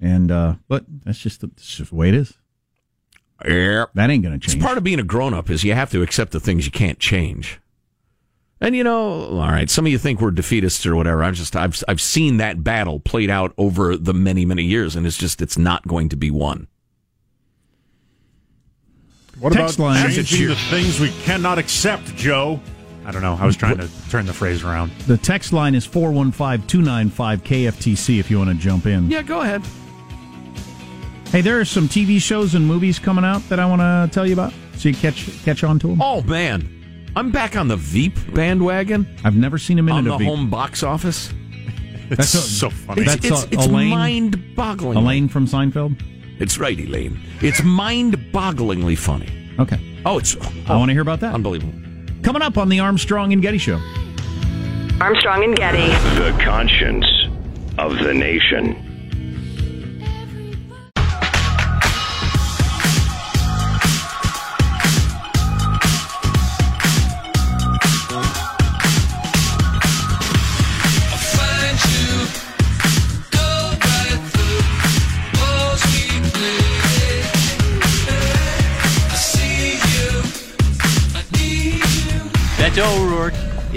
And 0.00 0.30
uh 0.30 0.54
but 0.66 0.84
that's 1.04 1.18
just 1.18 1.40
the, 1.40 1.46
that's 1.48 1.76
just 1.76 1.90
the 1.90 1.96
way 1.96 2.08
it 2.08 2.14
is. 2.14 2.34
Yeah. 3.46 3.86
That 3.94 4.10
ain't 4.10 4.24
gonna 4.24 4.38
change. 4.38 4.56
It's 4.56 4.64
part 4.64 4.76
of 4.76 4.84
being 4.84 4.98
a 4.98 5.04
grown 5.04 5.34
up 5.34 5.48
is 5.50 5.64
you 5.64 5.74
have 5.74 5.90
to 5.92 6.02
accept 6.02 6.32
the 6.32 6.40
things 6.40 6.66
you 6.66 6.72
can't 6.72 6.98
change. 6.98 7.60
And 8.60 8.74
you 8.74 8.82
know, 8.82 9.38
all 9.38 9.48
right, 9.48 9.70
some 9.70 9.86
of 9.86 9.92
you 9.92 9.98
think 9.98 10.20
we're 10.20 10.32
defeatists 10.32 10.84
or 10.84 10.96
whatever. 10.96 11.22
I've 11.22 11.34
just 11.34 11.54
I've 11.54 11.80
I've 11.86 12.00
seen 12.00 12.38
that 12.38 12.64
battle 12.64 12.98
played 12.98 13.30
out 13.30 13.54
over 13.56 13.96
the 13.96 14.12
many 14.12 14.44
many 14.44 14.64
years, 14.64 14.96
and 14.96 15.06
it's 15.06 15.16
just 15.16 15.40
it's 15.40 15.56
not 15.56 15.86
going 15.86 16.08
to 16.08 16.16
be 16.16 16.30
won. 16.30 16.66
What 19.38 19.52
Text 19.52 19.76
about 19.76 19.84
line. 19.84 20.10
changing 20.10 20.48
the 20.48 20.56
things 20.56 20.98
we 20.98 21.10
cannot 21.22 21.58
accept, 21.58 22.16
Joe? 22.16 22.60
I 23.08 23.10
don't 23.10 23.22
know. 23.22 23.38
I 23.40 23.46
was 23.46 23.56
trying 23.56 23.78
to 23.78 23.88
turn 24.10 24.26
the 24.26 24.34
phrase 24.34 24.62
around. 24.62 24.90
the 25.06 25.16
text 25.16 25.54
line 25.54 25.74
is 25.74 25.86
415-295 25.88 27.38
KFTC 27.38 28.20
if 28.20 28.30
you 28.30 28.36
want 28.36 28.50
to 28.50 28.54
jump 28.56 28.84
in. 28.84 29.10
Yeah, 29.10 29.22
go 29.22 29.40
ahead. 29.40 29.62
Hey, 31.30 31.40
there 31.40 31.58
are 31.58 31.64
some 31.64 31.88
TV 31.88 32.20
shows 32.20 32.54
and 32.54 32.66
movies 32.66 32.98
coming 32.98 33.24
out 33.24 33.40
that 33.48 33.58
I 33.58 33.64
want 33.64 33.80
to 33.80 34.14
tell 34.14 34.26
you 34.26 34.34
about, 34.34 34.52
so 34.76 34.90
you 34.90 34.94
catch 34.94 35.26
catch 35.42 35.64
on 35.64 35.78
to 35.78 35.86
them. 35.88 36.02
Oh 36.02 36.20
man, 36.22 37.10
I'm 37.16 37.30
back 37.30 37.56
on 37.56 37.68
the 37.68 37.76
Veep 37.76 38.12
bandwagon 38.34 39.06
I've 39.24 39.36
never 39.36 39.56
seen 39.56 39.78
a 39.78 39.82
minute 39.82 39.98
on 39.98 40.04
the 40.04 40.12
of 40.12 40.18
Veep. 40.20 40.28
home 40.28 40.50
box 40.50 40.82
office. 40.82 41.32
It's 42.10 42.16
That's 42.16 42.34
a- 42.34 42.38
so 42.38 42.70
funny. 42.70 43.02
It's 43.02 43.12
That's 43.16 43.24
it's, 43.26 43.44
a- 43.44 43.54
it's 43.54 43.66
Elaine? 43.66 43.88
mind 43.90 44.54
boggling. 44.54 44.96
Elaine 44.96 45.28
from 45.28 45.46
Seinfeld. 45.46 46.00
It's 46.40 46.56
right, 46.58 46.78
Elaine. 46.78 47.20
It's 47.42 47.62
mind 47.62 48.16
bogglingly 48.32 48.96
funny. 48.96 49.28
Okay, 49.58 49.78
Oh, 50.06 50.16
it's 50.18 50.34
I 50.36 50.74
want 50.76 50.88
to 50.88 50.92
oh, 50.92 50.94
hear 50.94 51.00
about 51.02 51.20
that. 51.20 51.34
unbelievable. 51.34 51.74
Coming 52.28 52.42
up 52.42 52.58
on 52.58 52.68
the 52.68 52.80
Armstrong 52.80 53.32
and 53.32 53.40
Getty 53.40 53.56
Show. 53.56 53.80
Armstrong 55.00 55.44
and 55.44 55.56
Getty. 55.56 55.86
The 56.20 56.38
conscience 56.44 57.06
of 57.78 57.96
the 58.00 58.12
nation. 58.12 58.87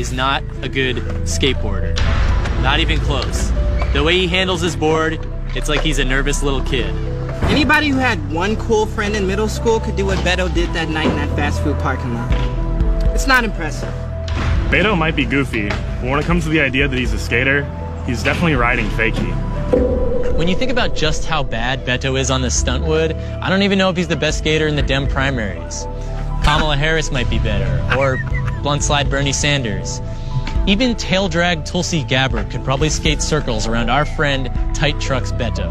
Is 0.02 0.12
not 0.12 0.44
a 0.64 0.68
good 0.68 0.98
skateboarder. 1.24 1.96
Not 2.62 2.80
even 2.80 3.00
close. 3.00 3.52
The 3.94 4.04
way 4.04 4.18
he 4.18 4.28
handles 4.28 4.60
his 4.60 4.76
board, 4.76 5.20
it's 5.56 5.70
like 5.70 5.82
he's 5.82 6.00
a 6.00 6.06
nervous 6.06 6.42
little 6.42 6.64
kid. 6.64 6.94
Anybody 7.44 7.90
who 7.90 7.98
had 7.98 8.32
one 8.32 8.56
cool 8.56 8.88
friend 8.88 9.16
in 9.16 9.28
middle 9.28 9.48
school 9.48 9.80
could 9.80 9.96
do 9.96 10.06
what 10.06 10.18
Beto 10.20 10.54
did 10.54 10.74
that 10.74 10.90
night 10.90 11.08
in 11.08 11.16
that 11.18 11.30
fast 11.36 11.62
food 11.64 11.78
parking 11.80 12.14
lot. 12.14 12.32
It's 13.14 13.28
not 13.28 13.44
impressive. 13.44 13.94
Beto 14.72 14.98
might 14.98 15.16
be 15.16 15.26
goofy, 15.26 15.70
but 15.70 16.04
when 16.04 16.20
it 16.20 16.26
comes 16.26 16.46
to 16.46 16.50
the 16.50 16.62
idea 16.62 16.88
that 16.88 16.98
he's 16.98 17.14
a 17.14 17.20
skater, 17.20 17.64
he's 18.06 18.24
definitely 18.24 18.56
riding 18.56 18.88
fakie. 18.90 20.36
When 20.36 20.48
you 20.48 20.56
think 20.56 20.72
about 20.72 20.96
just 20.96 21.26
how 21.26 21.44
bad 21.44 21.86
Beto 21.86 22.20
is 22.20 22.32
on 22.32 22.42
the 22.42 22.50
stunt 22.50 22.86
wood, 22.86 23.14
I 23.14 23.50
don't 23.50 23.62
even 23.62 23.78
know 23.78 23.90
if 23.90 23.98
he's 23.98 24.08
the 24.08 24.16
best 24.16 24.40
skater 24.40 24.66
in 24.66 24.76
the 24.76 24.82
Dem 24.82 25.08
primaries. 25.08 25.86
Kamala 26.44 26.76
Harris 26.76 27.12
might 27.12 27.30
be 27.30 27.38
better, 27.38 27.70
or 28.00 28.18
blunt 28.62 28.84
slide 28.84 29.10
Bernie 29.10 29.34
Sanders. 29.34 30.02
Even 30.68 30.96
tail 30.96 31.28
drag 31.28 31.66
Tulsi 31.66 32.04
Gabbard 32.04 32.52
could 32.52 32.64
probably 32.64 32.90
skate 32.90 33.22
circles 33.22 33.68
around 33.68 33.90
our 33.90 34.06
friend 34.06 34.52
Tight 34.76 35.00
Trucks 35.00 35.32
Beto. 35.32 35.70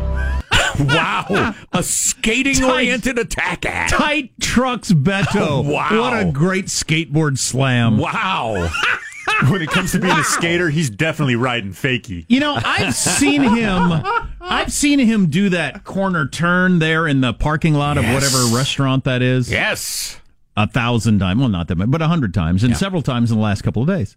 Wow, 0.78 1.54
a 1.72 1.82
skating 1.82 2.64
oriented 2.64 3.18
attack 3.18 3.66
ad. 3.66 3.90
Tight 3.90 4.32
Trucks 4.40 4.90
Beto. 4.90 5.36
Oh, 5.36 5.60
wow. 5.60 6.00
What 6.00 6.18
a 6.18 6.30
great 6.30 6.66
skateboard 6.66 7.38
slam. 7.38 7.98
Wow. 7.98 8.70
when 9.48 9.62
it 9.62 9.68
comes 9.70 9.92
to 9.92 9.98
being 9.98 10.16
a 10.16 10.24
skater, 10.24 10.70
he's 10.70 10.88
definitely 10.88 11.36
riding 11.36 11.72
fakie. 11.72 12.24
You 12.28 12.40
know, 12.40 12.58
I've 12.64 12.94
seen 12.94 13.42
him 13.42 14.02
I've 14.40 14.72
seen 14.72 14.98
him 14.98 15.26
do 15.28 15.50
that 15.50 15.84
corner 15.84 16.26
turn 16.26 16.78
there 16.78 17.06
in 17.06 17.20
the 17.20 17.32
parking 17.32 17.74
lot 17.74 17.98
of 17.98 18.04
whatever 18.04 18.38
restaurant 18.54 19.04
that 19.04 19.22
is. 19.22 19.50
Yes. 19.50 20.19
A 20.62 20.66
thousand 20.66 21.18
times. 21.20 21.40
Well, 21.40 21.48
not 21.48 21.68
that 21.68 21.78
much, 21.78 21.90
but 21.90 22.02
a 22.02 22.08
hundred 22.08 22.34
times, 22.34 22.62
and 22.62 22.72
Yeah. 22.72 22.76
several 22.76 23.02
times 23.02 23.30
in 23.30 23.36
the 23.38 23.42
last 23.42 23.62
couple 23.62 23.82
of 23.82 23.88
days. 23.88 24.16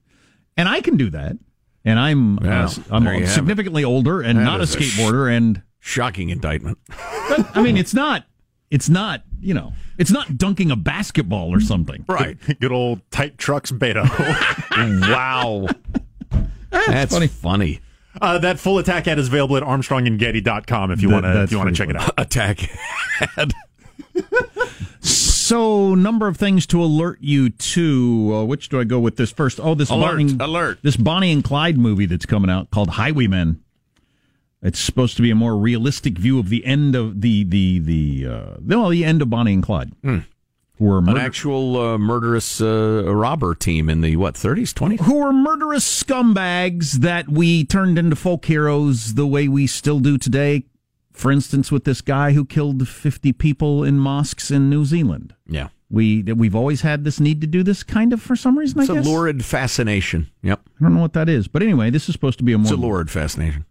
And 0.57 0.67
I 0.67 0.81
can 0.81 0.97
do 0.97 1.09
that. 1.11 1.37
And 1.85 1.99
I'm 1.99 2.35
Well, 2.37 2.65
uh, 2.67 2.73
I'm 2.91 3.03
there 3.03 3.13
you 3.13 3.19
have 3.21 3.29
it. 3.29 3.33
significantly 3.33 3.83
older 3.83 4.21
and 4.21 4.39
That 4.39 4.43
not 4.43 4.59
a 4.59 4.63
is 4.63 4.75
a 4.75 4.81
sh- 4.81 4.97
skateboarder. 4.99 5.35
and 5.35 5.61
Shocking 5.79 6.29
indictment. 6.29 6.77
but, 6.87 7.55
I 7.57 7.61
mean, 7.61 7.75
it's 7.77 7.93
not. 7.93 8.25
It's 8.71 8.87
not. 8.89 9.23
You 9.41 9.53
know, 9.53 9.73
it's 9.97 10.11
not 10.11 10.37
dunking 10.37 10.71
a 10.71 10.75
basketball 10.77 11.49
or 11.53 11.59
something. 11.59 12.05
Right. 12.07 12.37
Good 12.61 12.71
old 12.71 13.01
tight 13.11 13.37
trucks 13.37 13.71
Beto. 13.71 14.03
wow. 15.11 15.67
That's 16.71 17.13
funny. 17.13 17.27
funny. 17.27 17.79
Uh, 18.21 18.37
that 18.37 18.59
full 18.59 18.77
attack 18.79 19.07
ad 19.07 19.19
is 19.19 19.27
available 19.27 19.57
at 19.57 19.63
armstrongandgetty.com 19.63 20.91
if 20.91 21.01
you 21.01 21.09
want 21.09 21.25
to 21.25 21.43
if 21.43 21.51
you 21.51 21.57
want 21.57 21.75
to 21.75 21.85
pretty 21.85 21.93
check 21.93 22.03
it 22.03 22.09
out. 22.09 22.13
Attack. 22.17 22.69
So, 25.43 25.93
number 25.93 26.29
of 26.29 26.37
things 26.37 26.65
to 26.67 26.81
alert 26.81 27.17
you 27.19 27.49
to. 27.49 28.31
Uh, 28.33 28.43
which 28.45 28.69
do 28.69 28.79
I 28.79 28.85
go 28.85 28.97
with 28.97 29.17
this 29.17 29.29
first? 29.29 29.59
Oh, 29.61 29.75
this 29.75 29.89
Alert, 29.89 30.11
Bonnie, 30.11 30.37
alert. 30.39 30.79
This 30.83 30.95
Bonnie 30.95 31.33
and 31.33 31.43
Clyde 31.43 31.77
movie 31.77 32.05
that's 32.05 32.25
coming 32.25 32.49
out 32.49 32.71
called 32.71 32.91
Highwaymen. 32.91 33.61
It's 34.61 34.79
supposed 34.79 35.17
to 35.17 35.21
be 35.21 35.31
a 35.31 35.35
more 35.35 35.57
realistic 35.57 36.17
view 36.17 36.39
of 36.39 36.47
the 36.47 36.65
end 36.65 36.95
of 36.95 37.19
the 37.19 37.43
the 37.43 37.79
the 37.79 38.25
uh, 38.25 38.55
well, 38.65 38.87
the 38.87 39.03
end 39.03 39.21
of 39.21 39.29
Bonnie 39.29 39.53
and 39.53 39.61
Clyde. 39.61 39.91
Hmm. 40.01 40.19
Who 40.77 40.85
were 40.85 40.99
An 40.99 41.17
actual 41.17 41.77
uh, 41.77 41.97
murderous 41.97 42.61
uh, 42.61 43.03
robber 43.13 43.53
team 43.53 43.89
in 43.89 44.01
the, 44.01 44.15
what, 44.15 44.33
30s, 44.33 44.73
20s? 44.73 45.01
who 45.01 45.17
were 45.17 45.31
murderous 45.31 46.03
scumbags 46.03 46.93
that 46.93 47.29
we 47.29 47.63
turned 47.63 47.99
into 47.99 48.15
folk 48.15 48.45
heroes 48.45 49.13
the 49.13 49.27
way 49.27 49.47
we 49.47 49.67
still 49.67 49.99
do 49.99 50.17
today. 50.17 50.63
For 51.13 51.31
instance, 51.31 51.71
with 51.71 51.83
this 51.83 52.01
guy 52.01 52.33
who 52.33 52.43
killed 52.43 52.87
50 52.87 53.33
people 53.33 53.83
in 53.83 53.99
mosques 53.99 54.49
in 54.51 54.69
New 54.69 54.83
Zealand. 54.83 55.35
Yeah. 55.47 55.69
We 55.89 56.23
we've 56.23 56.55
always 56.55 56.81
had 56.81 57.03
this 57.03 57.19
need 57.19 57.39
to 57.41 57.47
do 57.47 57.61
this 57.61 57.83
kind 57.83 58.13
of 58.13 58.21
for 58.21 58.35
some 58.35 58.57
reason. 58.57 58.79
It's 58.81 58.89
I 58.89 58.93
a 58.93 58.95
guess 58.97 59.05
lurid 59.05 59.45
fascination. 59.45 60.31
Yep. 60.41 60.61
I 60.79 60.83
don't 60.83 60.95
know 60.95 61.01
what 61.01 61.13
that 61.13 61.29
is, 61.29 61.47
but 61.47 61.61
anyway, 61.61 61.91
this 61.91 62.09
is 62.09 62.13
supposed 62.13 62.39
to 62.39 62.43
be 62.43 62.51
a 62.53 62.57
It's 62.59 62.71
a 62.71 62.77
more 62.77 62.89
lurid 62.89 63.11
fascination. 63.11 63.65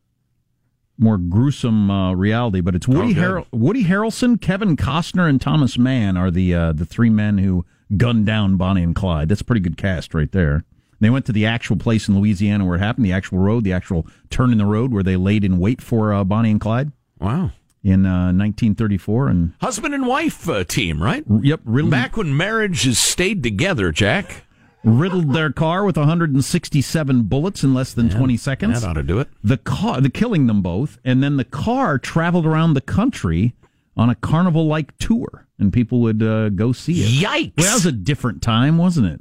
more 0.99 1.19
gruesome 1.19 1.91
uh, 1.91 2.15
reality. 2.15 2.61
But 2.61 2.77
it's 2.77 2.87
Woody 2.87 3.19
Oh. 3.19 3.21
Har- 3.21 3.47
Woody 3.51 3.85
Harrelson, 3.85 4.41
Kevin 4.41 4.77
Costner, 4.77 5.29
and 5.29 5.41
Thomas 5.41 5.77
Mann 5.77 6.17
are 6.17 6.31
the 6.31 6.55
uh, 6.55 6.73
the 6.73 6.85
three 6.85 7.11
men 7.11 7.39
who 7.39 7.65
gunned 7.97 8.25
down 8.27 8.57
Bonnie 8.57 8.85
and 8.85 8.95
Clyde. 8.95 9.29
That's 9.29 9.41
a 9.41 9.45
pretty 9.45 9.61
good 9.61 9.77
cast 9.77 10.15
right 10.15 10.31
there. 10.31 10.65
They 11.01 11.11
went 11.11 11.27
to 11.27 11.33
the 11.33 11.45
actual 11.47 11.77
place 11.77 12.07
in 12.09 12.17
Louisiana 12.17 12.65
where 12.65 12.77
it 12.77 12.81
happened, 12.81 13.05
the 13.05 13.13
actual 13.13 13.39
road, 13.39 13.65
the 13.65 13.73
actual 13.73 14.07
turn 14.31 14.53
in 14.53 14.59
the 14.59 14.67
road 14.67 14.93
where 14.93 15.03
they 15.03 15.17
laid 15.17 15.43
in 15.43 15.59
wait 15.59 15.83
for 15.83 16.13
uh, 16.15 16.23
Bonnie 16.23 16.53
and 16.53 16.61
Clyde 16.61 16.93
Wow. 17.23 17.51
in 17.83 18.05
uh, 18.07 18.33
1934. 18.33 19.29
And 19.29 19.53
Husband 19.61 19.95
and 19.95 20.07
wife 20.07 20.49
uh, 20.49 20.65
team, 20.65 21.03
right? 21.03 21.25
yep, 21.43 21.61
riddled, 21.65 21.91
Back 21.91 22.17
when 22.17 22.37
marriages 22.37 22.99
stayed 22.99 23.43
together, 23.43 23.93
Jack. 23.93 24.45
riddled 24.85 25.33
their 25.33 25.53
car 25.53 25.85
with 25.85 25.97
167 25.97 27.23
bullets 27.25 27.63
in 27.63 27.73
less 27.75 27.93
than 27.95 28.11
20 28.11 28.37
seconds. 28.37 28.81
That 28.81 28.89
ought 28.89 28.93
to 28.95 29.03
do 29.03 29.21
it. 29.21 29.29
the 29.45 29.57
car, 29.59 30.01
the 30.01 30.11
killing 30.11 30.47
them 30.49 30.61
both, 30.63 30.99
and 31.05 31.23
then 31.23 31.37
the 31.37 31.45
car 31.45 31.99
traveled 31.99 32.45
around 32.47 32.75
the 32.75 32.81
country 32.81 33.55
on 33.97 34.11
a 34.11 34.15
carnival 34.17 34.67
like 34.67 34.97
tour, 34.99 35.47
and 35.59 35.73
people 35.73 36.01
would 36.01 36.23
uh, 36.23 36.49
go 36.49 36.73
see 36.73 37.03
it. 37.03 37.23
Yikes. 37.25 37.53
Well, 37.59 37.67
that 37.67 37.75
was 37.75 37.87
a 37.87 37.93
different 37.93 38.43
time, 38.43 38.79
wasn't 38.79 39.07
it? 39.07 39.21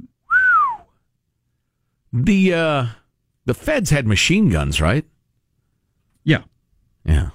The 2.12 2.54
uh, 2.54 2.86
the 3.46 3.54
feds 3.54 3.90
had 3.90 4.06
machine 4.06 4.48
guns, 4.50 4.80
right? 4.80 5.04
Yeah. 6.24 6.42
Yeah. 7.06 7.30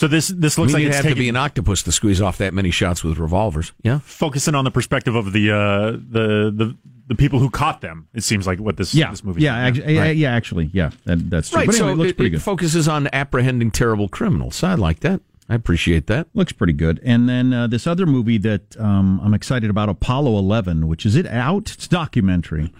So 0.00 0.08
this 0.08 0.28
this 0.28 0.58
I 0.58 0.62
looks 0.62 0.72
mean, 0.72 0.74
like 0.74 0.82
you'd 0.84 0.88
it's 0.88 0.96
have 0.96 1.02
taking, 1.04 1.16
to 1.16 1.20
be 1.20 1.28
an 1.28 1.36
octopus 1.36 1.82
to 1.82 1.92
squeeze 1.92 2.22
off 2.22 2.38
that 2.38 2.54
many 2.54 2.70
shots 2.70 3.04
with 3.04 3.18
revolvers. 3.18 3.72
Yeah. 3.82 3.98
focusing 3.98 4.54
on 4.54 4.64
the 4.64 4.70
perspective 4.70 5.14
of 5.14 5.32
the 5.32 5.50
uh, 5.50 5.90
the 5.92 6.50
the 6.54 6.76
the 7.08 7.14
people 7.14 7.38
who 7.38 7.50
caught 7.50 7.82
them. 7.82 8.08
It 8.14 8.22
seems 8.24 8.46
like 8.46 8.60
what 8.60 8.78
this 8.78 8.94
Yeah. 8.94 9.10
this 9.10 9.22
movie. 9.22 9.42
yeah, 9.42 9.56
actually, 9.56 9.94
yeah, 9.94 10.04
yeah, 10.10 10.32
actually, 10.34 10.70
yeah, 10.72 10.90
that, 11.04 11.28
that's 11.28 11.50
true. 11.50 11.58
Right. 11.58 11.66
But 11.66 11.74
anyway, 11.74 11.88
so 11.90 11.92
it 11.92 11.96
looks 11.98 12.10
it, 12.12 12.16
pretty 12.16 12.28
it 12.28 12.38
good. 12.38 12.42
focuses 12.42 12.88
on 12.88 13.08
apprehending 13.12 13.72
terrible 13.72 14.08
criminals. 14.08 14.62
I 14.62 14.74
like 14.74 15.00
that. 15.00 15.20
I 15.50 15.54
appreciate 15.56 16.06
that. 16.06 16.28
looks 16.32 16.52
pretty 16.52 16.72
good. 16.72 17.00
And 17.04 17.28
then 17.28 17.52
uh, 17.52 17.66
this 17.66 17.86
other 17.86 18.06
movie 18.06 18.38
that 18.38 18.80
um, 18.80 19.20
I'm 19.22 19.34
excited 19.34 19.68
about, 19.68 19.88
Apollo 19.88 20.38
11, 20.38 20.86
which 20.86 21.04
is 21.04 21.16
it 21.16 21.26
out? 21.26 21.72
It's 21.72 21.86
a 21.86 21.88
documentary. 21.88 22.72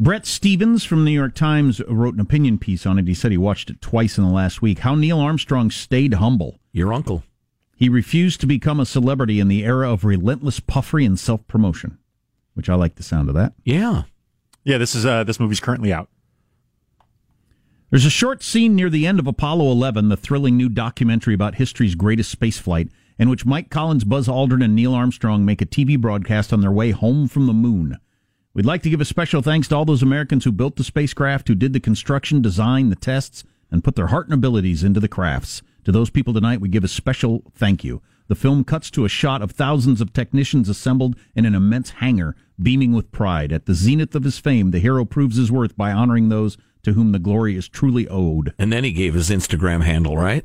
Bret 0.00 0.26
Stephens 0.26 0.84
from 0.84 1.00
the 1.00 1.10
New 1.10 1.18
York 1.18 1.34
Times 1.34 1.80
wrote 1.88 2.14
an 2.14 2.20
opinion 2.20 2.58
piece 2.58 2.86
on 2.86 3.00
it. 3.00 3.08
He 3.08 3.14
said 3.14 3.32
he 3.32 3.38
watched 3.38 3.68
it 3.68 3.80
twice 3.80 4.16
in 4.16 4.24
the 4.24 4.32
last 4.32 4.62
week. 4.62 4.80
How 4.80 4.94
Neil 4.94 5.18
Armstrong 5.18 5.72
stayed 5.72 6.14
humble. 6.14 6.60
Your 6.70 6.92
uncle. 6.92 7.24
He 7.74 7.88
refused 7.88 8.40
to 8.40 8.46
become 8.46 8.78
a 8.78 8.86
celebrity 8.86 9.40
in 9.40 9.48
the 9.48 9.64
era 9.64 9.92
of 9.92 10.04
relentless 10.04 10.60
puffery 10.60 11.04
and 11.04 11.18
self 11.18 11.44
promotion, 11.48 11.98
which 12.54 12.68
I 12.68 12.76
like 12.76 12.94
the 12.94 13.02
sound 13.02 13.28
of 13.28 13.34
that. 13.34 13.54
Yeah. 13.64 14.02
yeah. 14.62 14.78
This 14.78 14.94
is 14.94 15.04
uh, 15.04 15.24
this 15.24 15.40
movie's 15.40 15.60
currently 15.60 15.92
out. 15.92 16.08
There's 17.90 18.04
a 18.04 18.10
short 18.10 18.42
scene 18.42 18.76
near 18.76 18.90
the 18.90 19.06
end 19.06 19.18
of 19.18 19.26
Apollo 19.26 19.70
11, 19.72 20.10
the 20.10 20.16
thrilling 20.16 20.56
new 20.56 20.68
documentary 20.68 21.34
about 21.34 21.54
history's 21.54 21.94
greatest 21.94 22.38
spaceflight, 22.38 22.90
in 23.18 23.30
which 23.30 23.46
Mike 23.46 23.70
Collins, 23.70 24.04
Buzz 24.04 24.28
Aldrin, 24.28 24.62
and 24.62 24.76
Neil 24.76 24.94
Armstrong 24.94 25.44
make 25.44 25.62
a 25.62 25.66
TV 25.66 25.98
broadcast 25.98 26.52
on 26.52 26.60
their 26.60 26.70
way 26.70 26.90
home 26.92 27.26
from 27.26 27.46
the 27.46 27.52
moon. 27.52 27.98
We'd 28.54 28.66
like 28.66 28.82
to 28.82 28.90
give 28.90 29.00
a 29.00 29.04
special 29.04 29.42
thanks 29.42 29.68
to 29.68 29.76
all 29.76 29.84
those 29.84 30.02
Americans 30.02 30.44
who 30.44 30.52
built 30.52 30.76
the 30.76 30.84
spacecraft, 30.84 31.48
who 31.48 31.54
did 31.54 31.72
the 31.72 31.80
construction, 31.80 32.40
design, 32.40 32.88
the 32.88 32.96
tests, 32.96 33.44
and 33.70 33.84
put 33.84 33.94
their 33.94 34.06
heart 34.06 34.26
and 34.26 34.34
abilities 34.34 34.82
into 34.82 35.00
the 35.00 35.08
crafts. 35.08 35.62
To 35.84 35.92
those 35.92 36.10
people 36.10 36.32
tonight, 36.32 36.60
we 36.60 36.68
give 36.68 36.84
a 36.84 36.88
special 36.88 37.42
thank 37.54 37.84
you. 37.84 38.02
The 38.28 38.34
film 38.34 38.64
cuts 38.64 38.90
to 38.92 39.04
a 39.04 39.08
shot 39.08 39.42
of 39.42 39.52
thousands 39.52 40.00
of 40.00 40.12
technicians 40.12 40.68
assembled 40.68 41.16
in 41.34 41.46
an 41.46 41.54
immense 41.54 41.90
hangar, 41.90 42.36
beaming 42.60 42.92
with 42.92 43.12
pride. 43.12 43.52
At 43.52 43.66
the 43.66 43.74
zenith 43.74 44.14
of 44.14 44.24
his 44.24 44.38
fame, 44.38 44.70
the 44.70 44.80
hero 44.80 45.04
proves 45.04 45.36
his 45.36 45.52
worth 45.52 45.76
by 45.76 45.92
honoring 45.92 46.28
those 46.28 46.56
to 46.82 46.92
whom 46.94 47.12
the 47.12 47.18
glory 47.18 47.56
is 47.56 47.68
truly 47.68 48.08
owed. 48.08 48.54
And 48.58 48.72
then 48.72 48.84
he 48.84 48.92
gave 48.92 49.14
his 49.14 49.30
Instagram 49.30 49.82
handle, 49.82 50.16
right? 50.16 50.44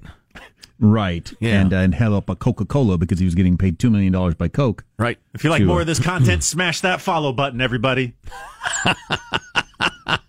Right. 0.80 1.32
Yeah. 1.40 1.62
And, 1.62 1.74
uh, 1.74 1.78
and 1.78 1.96
held 1.96 2.14
up 2.14 2.30
a 2.30 2.36
Coca 2.36 2.66
Cola 2.66 2.98
because 2.98 3.20
he 3.20 3.26
was 3.26 3.36
getting 3.36 3.58
paid 3.58 3.80
$2 3.80 3.92
million 3.92 4.34
by 4.34 4.48
Coke. 4.48 4.84
Right. 4.98 5.18
If 5.34 5.44
you 5.44 5.50
like 5.50 5.60
To, 5.60 5.66
more 5.66 5.78
uh, 5.78 5.82
of 5.82 5.88
this 5.88 6.00
content, 6.00 6.44
smash 6.44 6.82
that 6.82 7.02
follow 7.02 7.32
button, 7.32 7.62
everybody. 7.62 8.14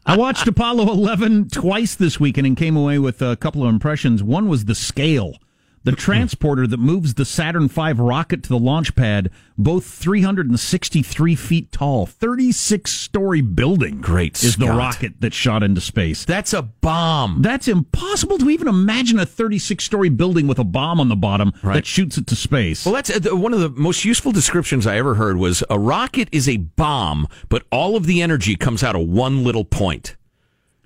I 0.06 0.16
watched 0.16 0.46
Apollo 0.46 0.92
11 0.92 1.48
twice 1.48 1.94
this 1.94 2.20
weekend 2.20 2.46
and 2.46 2.56
came 2.56 2.76
away 2.76 2.98
with 2.98 3.22
a 3.22 3.36
couple 3.36 3.62
of 3.62 3.70
impressions. 3.70 4.22
One 4.22 4.48
was 4.48 4.66
the 4.66 4.74
scale. 4.74 5.38
The 5.84 5.92
transporter 5.92 6.66
that 6.66 6.78
moves 6.78 7.14
the 7.14 7.26
Saturn 7.26 7.68
V 7.68 7.92
rocket 7.92 8.42
to 8.44 8.48
the 8.48 8.58
launch 8.58 8.94
pad, 8.96 9.30
both 9.58 9.84
363 9.84 11.34
feet 11.34 11.70
tall, 11.72 12.06
36 12.06 12.90
story 12.90 13.42
building. 13.42 14.00
Great 14.00 14.42
Is 14.42 14.56
the 14.56 14.68
rocket 14.68 15.20
that 15.20 15.34
shot 15.34 15.62
into 15.62 15.82
space. 15.82 16.24
That's 16.24 16.54
a 16.54 16.62
bomb. 16.62 17.42
That's 17.42 17.68
impossible 17.68 18.38
to 18.38 18.48
even 18.48 18.66
imagine 18.66 19.18
a 19.18 19.26
36 19.26 19.84
story 19.84 20.08
building 20.08 20.46
with 20.46 20.58
a 20.58 20.64
bomb 20.64 21.00
on 21.00 21.08
the 21.08 21.16
bottom 21.16 21.52
Right. 21.62 21.74
that 21.74 21.86
shoots 21.86 22.16
it 22.16 22.26
to 22.28 22.36
space. 22.36 22.86
Well, 22.86 22.94
that's 22.94 23.10
uh, 23.10 23.36
one 23.36 23.52
of 23.52 23.60
the 23.60 23.68
most 23.70 24.04
useful 24.04 24.32
descriptions 24.32 24.86
I 24.86 24.96
ever 24.96 25.14
heard 25.14 25.36
was 25.36 25.62
a 25.68 25.78
rocket 25.78 26.28
is 26.32 26.48
a 26.48 26.56
bomb, 26.56 27.28
but 27.48 27.64
all 27.70 27.94
of 27.96 28.06
the 28.06 28.22
energy 28.22 28.56
comes 28.56 28.82
out 28.82 28.96
of 28.96 29.06
one 29.06 29.44
little 29.44 29.64
point. 29.64 30.16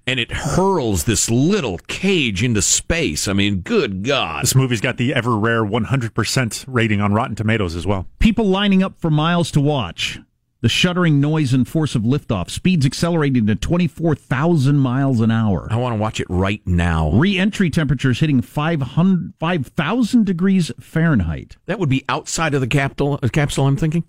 And 0.08 0.18
it 0.18 0.32
hurls 0.32 1.04
this 1.04 1.30
little 1.30 1.76
cage 1.86 2.42
into 2.42 2.62
space. 2.62 3.28
I 3.28 3.34
mean, 3.34 3.60
good 3.60 4.04
God. 4.04 4.42
This 4.42 4.54
movie's 4.54 4.80
got 4.80 4.96
the 4.96 5.12
ever 5.12 5.36
rare 5.36 5.62
100% 5.62 6.64
rating 6.66 7.02
on 7.02 7.12
Rotten 7.12 7.36
Tomatoes 7.36 7.76
as 7.76 7.86
well. 7.86 8.06
People 8.18 8.46
lining 8.46 8.82
up 8.82 8.98
for 8.98 9.10
miles 9.10 9.50
to 9.50 9.60
watch. 9.60 10.18
The 10.62 10.70
shuddering 10.70 11.20
noise 11.20 11.52
and 11.52 11.68
force 11.68 11.94
of 11.94 12.04
liftoff. 12.04 12.48
Speeds 12.48 12.86
accelerating 12.86 13.46
to 13.48 13.54
24,000 13.54 14.78
miles 14.78 15.20
an 15.20 15.30
hour. 15.30 15.68
I 15.70 15.76
want 15.76 15.94
to 15.94 16.00
watch 16.00 16.20
it 16.20 16.26
right 16.30 16.66
now. 16.66 17.10
Re 17.10 17.38
entry 17.38 17.68
temperatures 17.68 18.20
hitting 18.20 18.40
500 18.40 19.34
5,000 19.38 20.24
degrees 20.24 20.72
Fahrenheit. 20.80 21.58
That 21.66 21.78
would 21.78 21.90
be 21.90 22.06
outside 22.08 22.54
of 22.54 22.62
the 22.62 22.66
capsule, 22.66 23.18
uh, 23.22 23.28
capsule 23.28 23.66
I'm 23.66 23.76
thinking. 23.76 24.04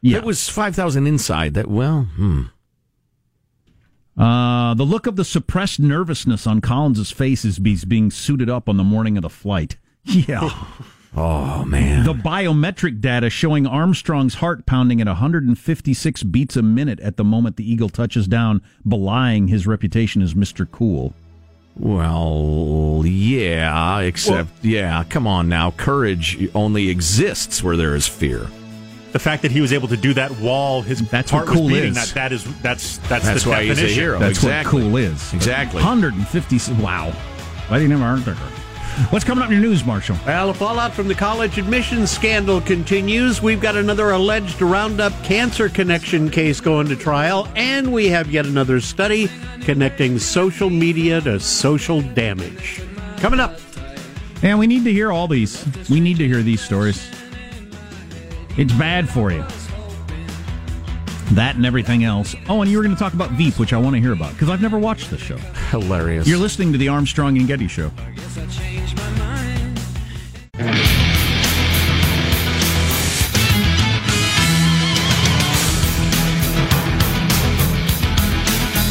Yeah. 0.00 0.16
It 0.16 0.24
was 0.24 0.48
5,000 0.48 1.06
inside. 1.06 1.52
That, 1.52 1.68
well, 1.68 2.04
hmm. 2.16 2.44
Uh, 4.16 4.74
the 4.74 4.84
look 4.84 5.06
of 5.06 5.16
the 5.16 5.24
suppressed 5.24 5.80
nervousness 5.80 6.46
on 6.46 6.60
Collins's 6.60 7.10
face 7.10 7.44
as 7.44 7.56
he's 7.56 7.84
being 7.84 8.10
suited 8.10 8.50
up 8.50 8.68
on 8.68 8.76
the 8.76 8.84
morning 8.84 9.16
of 9.16 9.22
the 9.22 9.30
flight. 9.30 9.76
Yeah. 10.04 10.50
Oh, 11.14 11.64
man. 11.66 12.04
the 12.04 12.14
biometric 12.14 13.00
data 13.02 13.28
showing 13.28 13.66
Armstrong's 13.66 14.36
heart 14.36 14.64
pounding 14.64 14.98
at 15.00 15.06
156 15.06 16.22
beats 16.22 16.56
a 16.56 16.62
minute 16.62 16.98
at 17.00 17.18
the 17.18 17.24
moment 17.24 17.56
the 17.56 17.70
Eagle 17.70 17.90
touches 17.90 18.26
down, 18.26 18.62
belying 18.88 19.48
his 19.48 19.66
reputation 19.66 20.22
as 20.22 20.32
Mr. 20.32 20.68
Cool. 20.70 21.12
Well, 21.76 23.02
yeah, 23.04 23.98
except, 24.00 24.50
yeah, 24.64 25.04
come 25.04 25.26
on 25.26 25.48
now. 25.50 25.70
Courage 25.72 26.48
only 26.54 26.88
exists 26.88 27.62
where 27.62 27.76
there 27.76 27.94
is 27.94 28.06
fear. 28.08 28.48
The 29.12 29.18
fact 29.18 29.42
that 29.42 29.50
he 29.50 29.60
was 29.60 29.72
able 29.72 29.88
to 29.88 29.96
do 29.96 30.14
that 30.14 30.30
while 30.32 30.82
his 30.82 31.06
That's 31.10 31.30
heart 31.30 31.46
what 31.46 31.54
cool 31.54 31.64
was 31.64 31.72
beating, 31.74 31.90
is. 31.90 31.94
that, 31.96 32.14
that 32.14 32.32
is 32.32 32.44
that's 32.62 32.96
that's, 32.98 33.24
That's 33.26 33.44
the 33.44 33.50
why 33.50 33.64
he's 33.64 33.82
a 33.82 33.86
hero. 33.86 34.18
That's 34.18 34.38
exactly. 34.38 34.82
what 34.82 34.88
cool 34.88 34.96
is. 34.96 35.34
Exactly. 35.34 35.82
150. 35.82 36.82
Wow. 36.82 37.10
Why 37.68 37.78
didn't 37.78 37.98
have 37.98 38.26
a 38.26 38.34
heart? 38.34 38.52
What's 39.10 39.24
coming 39.24 39.42
up 39.42 39.50
in 39.50 39.58
your 39.58 39.62
news, 39.70 39.84
Marshall? 39.86 40.18
Well, 40.26 40.48
the 40.48 40.54
fallout 40.54 40.92
from 40.92 41.08
the 41.08 41.14
college 41.14 41.56
admissions 41.56 42.10
scandal 42.10 42.60
continues. 42.60 43.40
We've 43.40 43.60
got 43.60 43.74
another 43.74 44.10
alleged 44.10 44.60
Roundup 44.60 45.12
cancer 45.24 45.70
connection 45.70 46.28
case 46.30 46.60
going 46.60 46.88
to 46.88 46.96
trial, 46.96 47.48
and 47.56 47.90
we 47.90 48.08
have 48.08 48.30
yet 48.30 48.44
another 48.44 48.80
study 48.80 49.30
connecting 49.62 50.18
social 50.18 50.68
media 50.68 51.22
to 51.22 51.40
social 51.40 52.02
damage. 52.02 52.82
Coming 53.16 53.40
up. 53.40 53.58
And 54.42 54.58
we 54.58 54.66
need 54.66 54.84
to 54.84 54.92
hear 54.92 55.10
all 55.10 55.26
these. 55.26 55.64
We 55.88 55.98
need 56.00 56.18
to 56.18 56.26
hear 56.26 56.42
these 56.42 56.60
stories. 56.60 57.08
It's 58.58 58.72
bad 58.74 59.08
for 59.08 59.32
you. 59.32 59.44
That 61.32 61.56
and 61.56 61.64
everything 61.64 62.04
else. 62.04 62.34
Oh, 62.50 62.60
and 62.60 62.70
you 62.70 62.76
were 62.76 62.84
going 62.84 62.94
to 62.94 62.98
talk 62.98 63.14
about 63.14 63.30
Veep, 63.30 63.58
which 63.58 63.72
I 63.72 63.78
want 63.78 63.96
to 63.96 64.00
hear 64.00 64.12
about 64.12 64.32
because 64.32 64.50
I've 64.50 64.60
never 64.60 64.78
watched 64.78 65.08
the 65.08 65.16
show. 65.16 65.38
Hilarious. 65.70 66.28
You're 66.28 66.38
listening 66.38 66.70
to 66.72 66.78
the 66.78 66.88
Armstrong 66.88 67.38
and 67.38 67.46
Getty 67.46 67.66
Show. 67.68 67.90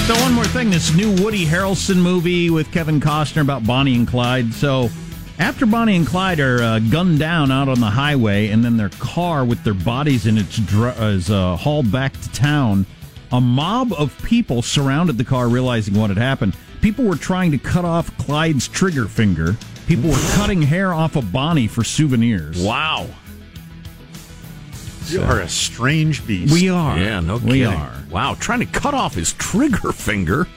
So 0.08 0.16
one 0.24 0.34
more 0.34 0.46
thing, 0.46 0.72
this 0.72 0.96
new 0.96 1.12
Woody 1.24 1.46
Harrelson 1.46 1.98
movie 1.98 2.50
with 2.50 2.72
Kevin 2.72 3.00
Costner 3.00 3.44
about 3.44 3.64
Bonnie 3.66 3.96
and 3.96 4.08
Clyde. 4.08 4.52
So 4.54 4.90
after 5.42 5.66
Bonnie 5.66 5.96
and 5.96 6.06
Clyde 6.06 6.40
are 6.40 6.62
uh, 6.62 6.80
gunned 6.80 7.18
down 7.18 7.52
out 7.52 7.68
on 7.68 7.80
the 7.80 7.90
highway, 7.90 8.50
and 8.50 8.64
then 8.64 8.78
their 8.78 8.90
car 8.90 9.44
with 9.44 9.64
their 9.64 9.74
bodies 9.74 10.28
in 10.28 10.38
it 10.38 10.48
dr- 10.68 11.02
is 11.02 11.32
uh, 11.32 11.58
hauled 11.58 11.92
back 11.92 12.14
to 12.22 12.32
town, 12.32 12.86
a 13.32 13.42
mob 13.42 13.92
of 13.94 14.16
people 14.24 14.62
surrounded 14.62 15.18
the 15.18 15.24
car, 15.24 15.50
realizing 15.50 15.96
what 15.96 16.12
had 16.12 16.20
happened. 16.20 16.56
People 16.82 17.06
were 17.06 17.16
trying 17.16 17.50
to 17.52 17.58
cut 17.58 17.84
off 17.86 18.16
Clyde's 18.20 18.68
trigger 18.68 19.08
finger. 19.08 19.58
People 19.88 20.12
were 20.12 20.30
cutting 20.34 20.62
hair 20.62 20.94
off 20.94 21.16
of 21.16 21.32
Bonnie 21.32 21.68
for 21.68 21.84
souvenirs. 21.84 22.62
Wow. 22.62 23.10
You 25.08 25.24
are 25.24 25.42
a 25.42 25.50
strange 25.50 26.26
beast. 26.26 26.54
We 26.54 26.70
are. 26.70 26.98
Yeah, 27.00 27.20
no 27.20 27.40
kidding. 27.40 27.52
We 27.52 27.66
are. 27.66 27.96
Wow, 28.12 28.36
trying 28.40 28.60
to 28.60 28.68
cut 28.68 28.94
off 28.94 29.16
his 29.16 29.34
trigger 29.34 29.92
finger. 29.92 30.48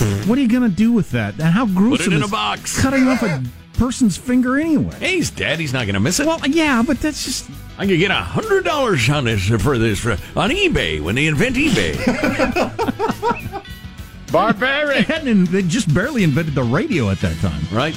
What 0.00 0.38
are 0.38 0.40
you 0.40 0.48
going 0.48 0.62
to 0.62 0.74
do 0.74 0.92
with 0.92 1.10
that? 1.10 1.34
And 1.34 1.42
how 1.42 1.66
gruesome 1.66 2.14
in 2.14 2.22
is 2.22 2.28
a 2.28 2.30
box. 2.30 2.80
cutting 2.80 3.06
off 3.06 3.22
a 3.22 3.42
person's 3.74 4.16
finger 4.16 4.58
anyway? 4.58 4.94
Hey, 4.98 5.16
he's 5.16 5.30
dead. 5.30 5.58
He's 5.58 5.72
not 5.72 5.84
going 5.84 5.94
to 5.94 6.00
miss 6.00 6.20
it. 6.20 6.26
Well, 6.26 6.40
yeah, 6.46 6.82
but 6.86 7.00
that's 7.00 7.24
just 7.24 7.50
I 7.78 7.86
could 7.86 7.98
get 7.98 8.10
a 8.10 8.14
hundred 8.14 8.64
dollars 8.64 9.08
on 9.08 9.24
this 9.24 9.46
for 9.48 9.78
this 9.78 10.00
for, 10.00 10.12
on 10.36 10.50
eBay 10.50 11.02
when 11.02 11.14
they 11.14 11.26
invent 11.26 11.56
eBay. 11.56 11.96
barbaric. 14.32 15.06
They, 15.06 15.14
hadn't, 15.14 15.46
they 15.46 15.62
just 15.62 15.92
barely 15.92 16.24
invented 16.24 16.54
the 16.54 16.62
radio 16.62 17.10
at 17.10 17.18
that 17.20 17.36
time. 17.38 17.62
right? 17.72 17.96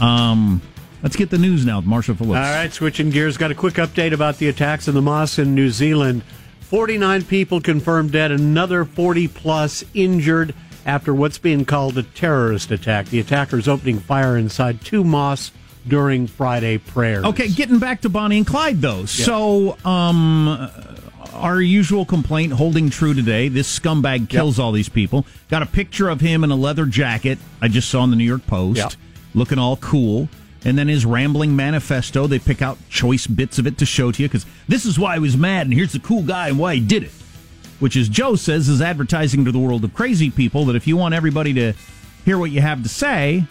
Um, 0.00 0.60
let's 1.02 1.16
get 1.16 1.30
the 1.30 1.38
news 1.38 1.64
now 1.64 1.78
with 1.78 1.86
Marshall 1.86 2.14
Phillips. 2.14 2.36
All 2.36 2.54
right, 2.54 2.72
switching 2.72 3.10
gears. 3.10 3.36
Got 3.36 3.50
a 3.50 3.54
quick 3.54 3.74
update 3.74 4.12
about 4.12 4.38
the 4.38 4.48
attacks 4.48 4.88
in 4.88 4.94
the 4.94 5.02
mosque 5.02 5.38
in 5.38 5.54
New 5.54 5.70
Zealand. 5.70 6.22
49 6.60 7.24
people 7.24 7.60
confirmed 7.60 8.12
dead, 8.12 8.30
another 8.30 8.84
40 8.84 9.28
plus 9.28 9.84
injured 9.94 10.54
after 10.86 11.14
what's 11.14 11.38
being 11.38 11.64
called 11.64 11.96
a 11.98 12.02
terrorist 12.02 12.70
attack. 12.70 13.06
The 13.06 13.20
attackers 13.20 13.68
opening 13.68 13.98
fire 14.00 14.36
inside 14.36 14.80
two 14.82 15.04
mosques 15.04 15.54
during 15.86 16.26
Friday 16.26 16.78
prayers. 16.78 17.24
Okay, 17.24 17.48
getting 17.48 17.78
back 17.78 18.02
to 18.02 18.08
Bonnie 18.08 18.38
and 18.38 18.46
Clyde 18.46 18.80
though. 18.80 19.04
So, 19.06 19.76
um, 19.84 20.70
our 21.34 21.60
usual 21.60 22.04
complaint 22.04 22.52
holding 22.52 22.90
true 22.90 23.14
today. 23.14 23.48
This 23.48 23.78
scumbag 23.78 24.28
kills 24.28 24.58
all 24.58 24.70
these 24.72 24.88
people. 24.88 25.26
Got 25.48 25.62
a 25.62 25.66
picture 25.66 26.08
of 26.08 26.20
him 26.20 26.44
in 26.44 26.50
a 26.50 26.56
leather 26.56 26.86
jacket. 26.86 27.38
I 27.60 27.68
just 27.68 27.88
saw 27.88 28.04
in 28.04 28.10
the 28.10 28.16
New 28.16 28.24
York 28.24 28.46
Post, 28.46 28.76
Yep. 28.78 28.92
looking 29.34 29.58
all 29.58 29.76
cool. 29.78 30.28
And 30.64 30.78
then 30.78 30.86
his 30.86 31.04
rambling 31.04 31.56
manifesto. 31.56 32.28
They 32.28 32.38
pick 32.38 32.62
out 32.62 32.78
choice 32.88 33.26
bits 33.26 33.58
of 33.58 33.66
it 33.66 33.78
to 33.78 33.86
show 33.86 34.12
to 34.12 34.22
you 34.22 34.28
because 34.28 34.46
this 34.68 34.86
is 34.86 34.96
why 34.98 35.14
he 35.14 35.20
was 35.20 35.36
mad, 35.36 35.66
and 35.66 35.74
here's 35.74 35.92
the 35.92 35.98
cool 35.98 36.22
guy 36.22 36.48
and 36.48 36.58
why 36.58 36.76
he 36.76 36.80
did 36.80 37.02
it. 37.02 37.10
Which, 37.82 37.96
as 37.96 38.08
Joe 38.08 38.36
says, 38.36 38.68
is 38.68 38.80
advertising 38.80 39.44
to 39.44 39.50
the 39.50 39.58
world 39.58 39.82
of 39.82 39.92
crazy 39.92 40.30
people 40.30 40.66
that 40.66 40.76
if 40.76 40.86
you 40.86 40.96
want 40.96 41.14
everybody 41.14 41.52
to 41.54 41.72
hear 42.24 42.38
what 42.38 42.52
you 42.52 42.60
have 42.60 42.84
to 42.84 42.88
say, 42.88 43.44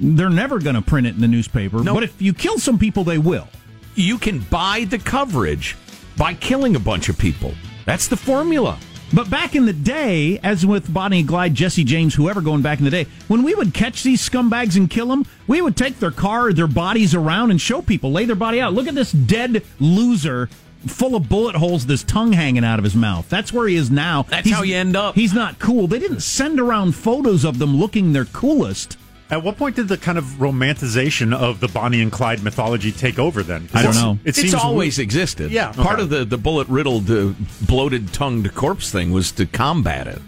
they're 0.00 0.30
never 0.30 0.58
going 0.58 0.76
to 0.76 0.80
print 0.80 1.06
it 1.06 1.14
in 1.14 1.20
the 1.20 1.28
newspaper. 1.28 1.84
No. 1.84 1.92
But 1.92 2.04
if 2.04 2.22
you 2.22 2.32
kill 2.32 2.58
some 2.58 2.78
people, 2.78 3.04
they 3.04 3.18
will. 3.18 3.48
You 3.94 4.16
can 4.16 4.38
buy 4.38 4.86
the 4.88 4.96
coverage 4.96 5.76
by 6.16 6.32
killing 6.32 6.74
a 6.74 6.80
bunch 6.80 7.10
of 7.10 7.18
people. 7.18 7.52
That's 7.84 8.08
the 8.08 8.16
formula. 8.16 8.78
But 9.12 9.28
back 9.28 9.54
in 9.54 9.66
the 9.66 9.74
day, 9.74 10.38
as 10.42 10.64
with 10.64 10.90
Bonnie 10.90 11.20
and 11.20 11.28
Clyde, 11.28 11.54
Jesse 11.54 11.84
James, 11.84 12.14
whoever 12.14 12.40
going 12.40 12.62
back 12.62 12.78
in 12.78 12.86
the 12.86 12.90
day, 12.90 13.06
when 13.28 13.42
we 13.42 13.54
would 13.54 13.74
catch 13.74 14.02
these 14.02 14.26
scumbags 14.26 14.78
and 14.78 14.88
kill 14.88 15.08
them, 15.08 15.26
we 15.48 15.60
would 15.60 15.76
take 15.76 15.98
their 15.98 16.10
car, 16.10 16.50
their 16.54 16.66
bodies 16.66 17.14
around 17.14 17.50
and 17.50 17.60
show 17.60 17.82
people, 17.82 18.10
lay 18.10 18.24
their 18.24 18.36
body 18.36 18.58
out. 18.58 18.72
Look 18.72 18.88
at 18.88 18.94
this 18.94 19.12
dead 19.12 19.62
loser 19.78 20.48
full 20.86 21.14
of 21.14 21.28
bullet 21.28 21.56
holes, 21.56 21.86
this 21.86 22.02
tongue 22.02 22.32
hanging 22.32 22.64
out 22.64 22.78
of 22.78 22.84
his 22.84 22.94
mouth. 22.94 23.28
That's 23.28 23.52
where 23.52 23.66
he 23.68 23.76
is 23.76 23.90
now. 23.90 24.24
That's 24.28 24.44
He's- 24.46 24.56
how 24.56 24.62
you 24.62 24.76
end 24.76 24.96
up. 24.96 25.14
He's 25.14 25.32
not 25.34 25.58
cool. 25.58 25.86
They 25.86 25.98
didn't 25.98 26.20
send 26.20 26.60
around 26.60 26.94
photos 26.94 27.44
of 27.44 27.58
them 27.58 27.76
looking 27.76 28.12
their 28.12 28.24
coolest. 28.26 28.96
At 29.28 29.42
what 29.42 29.56
point 29.56 29.74
did 29.74 29.88
the 29.88 29.96
kind 29.96 30.18
of 30.18 30.24
romanticization 30.38 31.34
of 31.34 31.58
the 31.58 31.66
Bonnie 31.66 32.00
and 32.00 32.12
Clyde 32.12 32.44
mythology 32.44 32.92
take 32.92 33.18
over 33.18 33.42
Then 33.42 33.68
I 33.74 33.82
don't 33.82 33.94
know. 33.96 34.18
It 34.24 34.28
it's 34.30 34.40
seems 34.40 34.54
always 34.54 35.00
existed. 35.00 35.50
Yeah. 35.50 35.72
Part 35.72 35.98
of 35.98 36.10
the, 36.10 36.24
the 36.24 36.38
bullet 36.38 36.68
riddled, 36.68 37.10
uh, 37.10 37.32
bloated 37.62 38.12
tongued 38.12 38.54
corpse 38.54 38.92
thing 38.92 39.10
was 39.10 39.32
to 39.32 39.46
combat 39.46 40.06
it. 40.06 40.22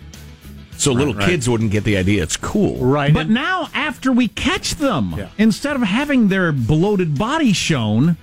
So 0.78 0.92
little 0.92 1.14
right. 1.14 1.28
kids 1.28 1.48
wouldn't 1.48 1.70
get 1.72 1.84
the 1.84 1.96
idea 1.96 2.22
it's 2.22 2.36
cool. 2.36 2.76
Right. 2.78 3.12
But 3.12 3.28
now, 3.28 3.68
after 3.74 4.12
we 4.12 4.28
catch 4.28 4.76
them, 4.76 5.14
Yeah. 5.16 5.28
instead 5.36 5.74
of 5.76 5.82
having 5.82 6.28
their 6.28 6.52
bloated 6.52 7.18
body 7.18 7.52
shown 7.52 8.16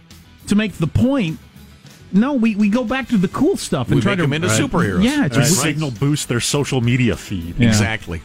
to 0.48 0.56
make 0.56 0.74
the 0.74 0.88
point, 0.88 1.38
no, 2.16 2.34
we, 2.34 2.56
we 2.56 2.70
go 2.70 2.84
back 2.84 3.10
to 3.10 3.18
the 3.18 3.28
cool 3.28 3.58
stuff 3.58 3.88
and 3.88 3.96
We 3.98 4.02
try 4.02 4.12
make 4.14 4.18
to 4.20 4.24
them 4.24 4.34
into 4.34 4.48
superheroes. 4.48 5.04
Yeah, 5.04 5.26
it's 5.26 5.36
to 5.36 5.42
right. 5.42 5.50
signal 5.50 5.92
boost 5.92 6.28
their 6.28 6.40
social 6.40 6.82
media 6.82 7.16
feed. 7.16 7.58
Yeah. 7.60 7.68
Exactly. 7.68 8.22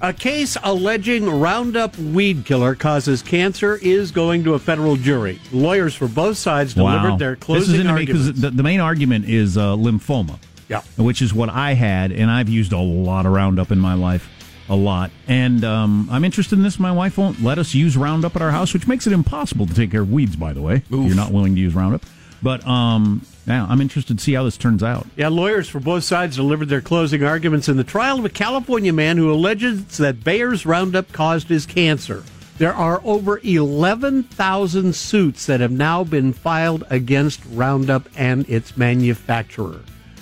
A 0.00 0.12
case 0.12 0.56
alleging 0.62 1.30
Roundup 1.40 1.96
weed 1.96 2.44
killer 2.44 2.74
causes 2.74 3.22
cancer 3.22 3.76
is 3.76 4.10
going 4.10 4.44
to 4.44 4.54
a 4.54 4.58
federal 4.58 4.96
jury. 4.96 5.40
Lawyers 5.52 5.94
for 5.94 6.08
both 6.08 6.36
sides 6.36 6.74
delivered 6.74 7.18
their 7.18 7.36
this 7.36 7.38
is 7.38 7.44
closing 7.44 7.86
arguments. 7.86 8.06
because 8.28 8.40
the, 8.40 8.50
the 8.50 8.62
main 8.62 8.80
argument 8.80 9.26
is 9.26 9.56
uh, 9.56 9.74
lymphoma, 9.76 10.38
Yeah. 10.68 10.82
which 10.98 11.22
is 11.22 11.32
what 11.32 11.48
I 11.48 11.72
had, 11.72 12.12
and 12.12 12.30
I've 12.30 12.50
used 12.50 12.72
a 12.72 12.78
lot 12.78 13.24
of 13.24 13.32
Roundup 13.32 13.70
in 13.70 13.78
my 13.78 13.94
life, 13.94 14.28
a 14.68 14.76
lot. 14.76 15.10
And 15.26 15.64
um, 15.64 16.08
I'm 16.10 16.24
interested 16.24 16.58
in 16.58 16.64
this. 16.64 16.78
My 16.78 16.92
wife 16.92 17.16
won't 17.16 17.42
let 17.42 17.58
us 17.58 17.72
use 17.72 17.96
Roundup 17.96 18.36
at 18.36 18.42
our 18.42 18.50
house, 18.50 18.74
which 18.74 18.86
makes 18.86 19.06
it 19.06 19.12
impossible 19.14 19.66
to 19.66 19.74
take 19.74 19.90
care 19.90 20.02
of 20.02 20.12
weeds. 20.12 20.36
By 20.36 20.52
the 20.52 20.60
way, 20.60 20.82
Oof. 20.92 21.06
you're 21.06 21.16
not 21.16 21.30
willing 21.32 21.54
to 21.54 21.60
use 21.60 21.74
Roundup. 21.74 22.02
But 22.42 22.66
um, 22.66 23.24
yeah, 23.46 23.66
I'm 23.68 23.80
interested 23.80 24.18
to 24.18 24.24
see 24.24 24.32
how 24.32 24.44
this 24.44 24.56
turns 24.56 24.82
out. 24.82 25.06
Yeah, 25.16 25.28
lawyers 25.28 25.68
for 25.68 25.80
both 25.80 26.04
sides 26.04 26.36
delivered 26.36 26.68
their 26.68 26.80
closing 26.80 27.22
arguments 27.22 27.68
in 27.68 27.76
the 27.76 27.84
trial 27.84 28.18
of 28.18 28.24
a 28.24 28.30
California 28.30 28.92
man 28.92 29.16
who 29.16 29.30
alleges 29.30 29.98
that 29.98 30.24
Bayer's 30.24 30.64
Roundup 30.64 31.12
caused 31.12 31.48
his 31.48 31.66
cancer. 31.66 32.24
There 32.56 32.72
are 32.72 33.02
over 33.04 33.40
11,000 33.42 34.94
suits 34.94 35.46
that 35.46 35.60
have 35.60 35.72
now 35.72 36.04
been 36.04 36.32
filed 36.32 36.84
against 36.88 37.40
Roundup 37.50 38.08
and 38.16 38.48
its 38.48 38.76
manufacturer. 38.76 39.80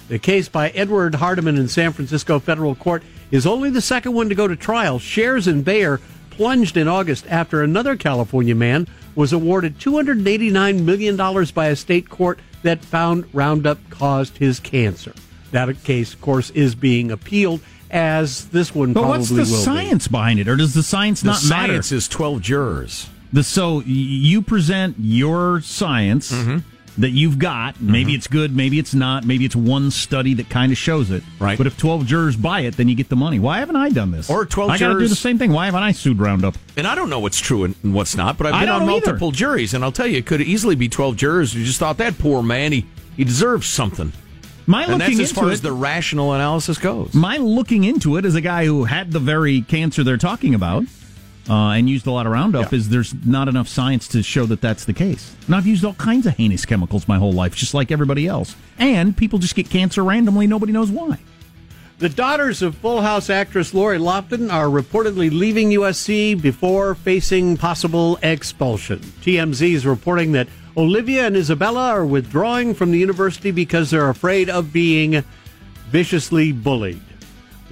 The 0.08 0.18
case 0.18 0.48
by 0.48 0.70
Edward 0.70 1.14
Hardeman 1.14 1.58
in 1.58 1.68
San 1.68 1.92
Francisco 1.92 2.38
federal 2.38 2.74
court 2.74 3.02
is 3.30 3.46
only 3.46 3.70
the 3.70 3.80
second 3.80 4.14
one 4.14 4.28
to 4.30 4.34
go 4.34 4.48
to 4.48 4.56
trial. 4.56 4.98
Shares 4.98 5.46
in 5.46 5.62
Bayer 5.62 6.00
plunged 6.30 6.76
in 6.76 6.88
August 6.88 7.26
after 7.28 7.62
another 7.62 7.96
California 7.96 8.54
man 8.54 8.88
was 9.14 9.32
awarded 9.32 9.78
$289 9.78 10.82
million 10.82 11.16
by 11.54 11.66
a 11.66 11.76
state 11.76 12.08
court 12.08 12.40
that 12.62 12.84
found 12.84 13.24
Roundup 13.32 13.78
caused 13.90 14.38
his 14.38 14.60
cancer. 14.60 15.12
That 15.50 15.82
case, 15.84 16.14
of 16.14 16.20
course, 16.20 16.50
is 16.50 16.74
being 16.74 17.10
appealed 17.10 17.60
as 17.90 18.46
this 18.48 18.74
one 18.74 18.92
But 18.94 19.00
probably 19.02 19.18
what's 19.18 19.28
the 19.30 19.36
will 19.36 19.44
science 19.44 20.08
behind 20.08 20.40
it, 20.40 20.48
or 20.48 20.56
does 20.56 20.72
the 20.74 20.82
science 20.82 21.20
The 21.20 21.26
not 21.28 21.44
matter? 21.48 21.72
science 21.74 21.92
is 21.92 22.08
12 22.08 22.40
jurors. 22.40 23.08
The, 23.32 23.42
so 23.42 23.80
you 23.80 24.40
present 24.42 24.96
your 24.98 25.60
science 25.60 26.32
Mm-hmm. 26.32 26.58
That 26.98 27.10
you've 27.10 27.38
got. 27.38 27.80
Maybe 27.80 28.12
mm-hmm. 28.12 28.16
it's 28.16 28.26
good, 28.26 28.54
maybe 28.54 28.78
it's 28.78 28.94
not. 28.94 29.24
Maybe 29.24 29.44
it's 29.44 29.56
one 29.56 29.90
study 29.90 30.34
that 30.34 30.48
kind 30.48 30.72
of 30.72 30.78
shows 30.78 31.10
it. 31.10 31.22
Right. 31.38 31.56
But 31.58 31.66
if 31.66 31.76
twelve 31.76 32.06
jurors 32.06 32.36
buy 32.36 32.60
it, 32.60 32.76
then 32.76 32.88
you 32.88 32.94
get 32.94 33.08
the 33.08 33.16
money. 33.16 33.38
Why 33.38 33.58
haven't 33.60 33.76
I 33.76 33.90
done 33.90 34.10
this? 34.10 34.28
Or 34.30 34.44
12 34.44 34.70
I 34.70 34.78
got 34.78 34.92
to 34.92 34.98
do 34.98 35.08
the 35.08 35.14
same 35.14 35.38
thing. 35.38 35.52
Why 35.52 35.66
haven't 35.66 35.82
I 35.82 35.92
sued 35.92 36.18
Roundup? 36.18 36.56
And 36.76 36.86
I 36.86 36.94
don't 36.94 37.10
know 37.10 37.20
what's 37.20 37.40
true 37.40 37.64
and 37.64 37.94
what's 37.94 38.16
not, 38.16 38.38
but 38.38 38.46
I've 38.46 38.60
been 38.60 38.68
on 38.68 38.86
know 38.86 38.96
either. 38.96 39.06
multiple 39.06 39.30
juries, 39.30 39.74
and 39.74 39.84
I'll 39.84 39.92
tell 39.92 40.06
you, 40.06 40.18
it 40.18 40.26
could 40.26 40.40
easily 40.40 40.74
be 40.74 40.88
12 40.88 41.16
jurors 41.16 41.52
who 41.52 41.64
just 41.64 41.78
thought 41.78 41.98
that 41.98 42.18
poor 42.18 42.42
man, 42.42 42.72
he, 42.72 42.86
he 43.16 43.24
deserves 43.24 43.66
something. 43.66 44.12
My 44.66 44.82
and 44.82 44.92
looking 44.92 45.18
that's 45.18 45.20
as 45.20 45.30
into 45.30 45.40
far 45.40 45.50
it, 45.50 45.54
as 45.54 45.60
the 45.60 45.72
rational 45.72 46.32
analysis 46.34 46.78
goes. 46.78 47.14
my 47.14 47.36
looking 47.36 47.84
into 47.84 48.16
it 48.16 48.24
as 48.24 48.34
a 48.34 48.40
guy 48.40 48.64
who 48.64 48.84
had 48.84 49.10
the 49.10 49.18
very 49.18 49.62
cancer 49.62 50.04
they're 50.04 50.16
talking 50.16 50.54
about. 50.54 50.84
Uh, 51.48 51.70
and 51.70 51.90
used 51.90 52.06
a 52.06 52.10
lot 52.10 52.24
of 52.26 52.32
Roundup 52.32 52.72
is 52.72 52.88
there's 52.88 53.14
not 53.26 53.48
enough 53.48 53.66
science 53.66 54.06
to 54.08 54.22
show 54.22 54.46
that 54.46 54.60
that's 54.60 54.84
the 54.84 54.92
case. 54.92 55.34
And 55.46 55.56
I've 55.56 55.66
used 55.66 55.84
all 55.84 55.94
kinds 55.94 56.26
of 56.26 56.36
heinous 56.36 56.64
chemicals 56.64 57.08
my 57.08 57.18
whole 57.18 57.32
life, 57.32 57.56
just 57.56 57.74
like 57.74 57.90
everybody 57.90 58.28
else. 58.28 58.54
And 58.78 59.16
people 59.16 59.40
just 59.40 59.56
get 59.56 59.68
cancer 59.68 60.04
randomly, 60.04 60.46
nobody 60.46 60.72
knows 60.72 60.90
why. 60.90 61.18
The 61.98 62.08
daughters 62.08 62.62
of 62.62 62.76
Full 62.76 63.00
House 63.00 63.30
actress 63.30 63.74
Lori 63.74 63.98
Loughlin 63.98 64.50
are 64.50 64.66
reportedly 64.66 65.30
leaving 65.30 65.70
USC 65.70 66.40
before 66.40 66.94
facing 66.94 67.56
possible 67.56 68.18
expulsion. 68.22 68.98
TMZ 68.98 69.72
is 69.72 69.86
reporting 69.86 70.32
that 70.32 70.48
Olivia 70.76 71.26
and 71.26 71.36
Isabella 71.36 71.90
are 71.90 72.04
withdrawing 72.04 72.74
from 72.74 72.90
the 72.90 72.98
university 72.98 73.50
because 73.50 73.90
they're 73.90 74.08
afraid 74.08 74.48
of 74.48 74.72
being 74.72 75.22
viciously 75.90 76.50
bullied. 76.50 77.02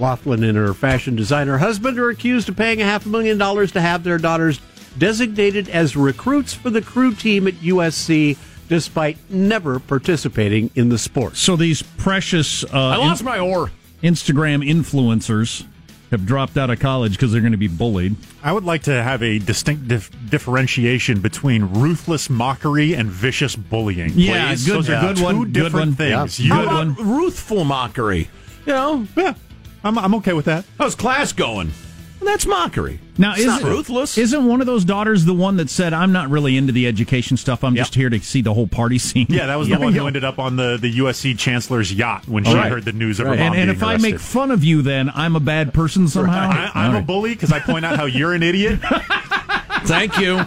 Laughlin 0.00 0.42
and 0.44 0.56
her 0.56 0.74
fashion 0.74 1.14
designer 1.16 1.58
husband 1.58 1.98
are 1.98 2.08
accused 2.10 2.48
of 2.48 2.56
paying 2.56 2.80
a 2.80 2.84
half 2.84 3.06
a 3.06 3.08
million 3.08 3.38
dollars 3.38 3.72
to 3.72 3.80
have 3.80 4.02
their 4.02 4.18
daughters 4.18 4.60
designated 4.98 5.68
as 5.68 5.96
recruits 5.96 6.52
for 6.54 6.70
the 6.70 6.82
crew 6.82 7.14
team 7.14 7.46
at 7.46 7.54
USC 7.54 8.36
despite 8.68 9.18
never 9.28 9.78
participating 9.80 10.70
in 10.74 10.88
the 10.88 10.98
sport. 10.98 11.36
So 11.36 11.56
these 11.56 11.82
precious 11.82 12.64
uh, 12.64 12.68
I 12.72 12.96
lost 12.96 13.22
my 13.24 13.38
oar. 13.38 13.70
Instagram 14.02 14.66
influencers 14.68 15.66
have 16.10 16.24
dropped 16.26 16.56
out 16.56 16.70
of 16.70 16.80
college 16.80 17.12
because 17.12 17.30
they're 17.30 17.40
going 17.40 17.52
to 17.52 17.58
be 17.58 17.68
bullied. 17.68 18.16
I 18.42 18.52
would 18.52 18.64
like 18.64 18.82
to 18.84 19.02
have 19.02 19.22
a 19.22 19.38
distinct 19.38 19.86
dif- 19.88 20.10
differentiation 20.30 21.20
between 21.20 21.64
ruthless 21.64 22.28
mockery 22.30 22.94
and 22.94 23.08
vicious 23.10 23.54
bullying. 23.54 24.12
Yeah, 24.14 24.48
please. 24.48 24.66
good- 24.66 24.74
Those 24.76 24.90
are 24.90 25.00
good 25.00 25.16
two 25.18 25.24
one, 25.24 25.38
good 25.44 25.52
different 25.52 25.74
one. 25.74 25.94
things. 25.94 26.40
Yeah, 26.40 26.46
You- 26.46 26.60
good 26.62 26.72
one. 26.72 26.94
Ruthful 27.18 27.64
mockery. 27.64 28.28
You 28.66 28.72
know, 28.72 29.06
Yeah, 29.16 29.34
I'm, 29.84 29.98
I'm 29.98 30.14
okay 30.16 30.32
with 30.32 30.44
that. 30.46 30.64
how's 30.78 30.94
class 30.94 31.32
going? 31.32 31.72
That's 32.22 32.44
mockery. 32.44 33.00
Now, 33.16 33.32
it's 33.32 33.40
isn't, 33.40 33.64
ruthless. 33.66 34.18
Isn't 34.18 34.44
one 34.46 34.60
of 34.60 34.66
those 34.66 34.84
daughters 34.84 35.24
the 35.24 35.32
one 35.32 35.56
that 35.56 35.70
said, 35.70 35.94
"I'm 35.94 36.12
not 36.12 36.28
really 36.28 36.58
into 36.58 36.70
the 36.70 36.86
education 36.86 37.38
stuff. 37.38 37.64
I'm 37.64 37.74
just 37.74 37.94
here 37.94 38.10
to 38.10 38.20
see 38.20 38.42
the 38.42 38.52
whole 38.52 38.66
party 38.66 38.98
scene"? 38.98 39.24
Yeah, 39.30 39.46
that 39.46 39.56
was 39.56 39.68
the 39.68 39.78
one 39.80 39.94
who 39.94 40.06
ended 40.06 40.22
up 40.22 40.38
on 40.38 40.56
the, 40.56 40.76
the 40.78 40.98
USC 40.98 41.38
chancellor's 41.38 41.90
yacht 41.92 42.28
when 42.28 42.44
she 42.44 42.52
Right. 42.54 42.70
heard 42.70 42.84
the 42.84 42.92
news 42.92 43.20
of 43.20 43.26
her 43.26 43.32
Right. 43.32 43.38
mom 43.40 43.52
And, 43.54 43.62
and 43.62 43.70
if 43.70 43.82
I 43.82 43.96
make 43.96 44.18
fun 44.20 44.50
of 44.50 44.62
you, 44.62 44.82
then 44.82 45.10
I'm 45.14 45.34
a 45.34 45.40
bad 45.40 45.72
person 45.72 46.08
somehow. 46.08 46.50
I, 46.50 46.70
I'm 46.74 46.94
All 46.94 47.00
a 47.00 47.02
bully 47.02 47.30
because 47.34 47.52
I 47.52 47.60
point 47.60 47.86
out 47.86 47.96
how 47.96 48.04
you're 48.04 48.34
an 48.34 48.42
idiot. 48.42 48.80
Thank 49.84 50.18
you. 50.18 50.42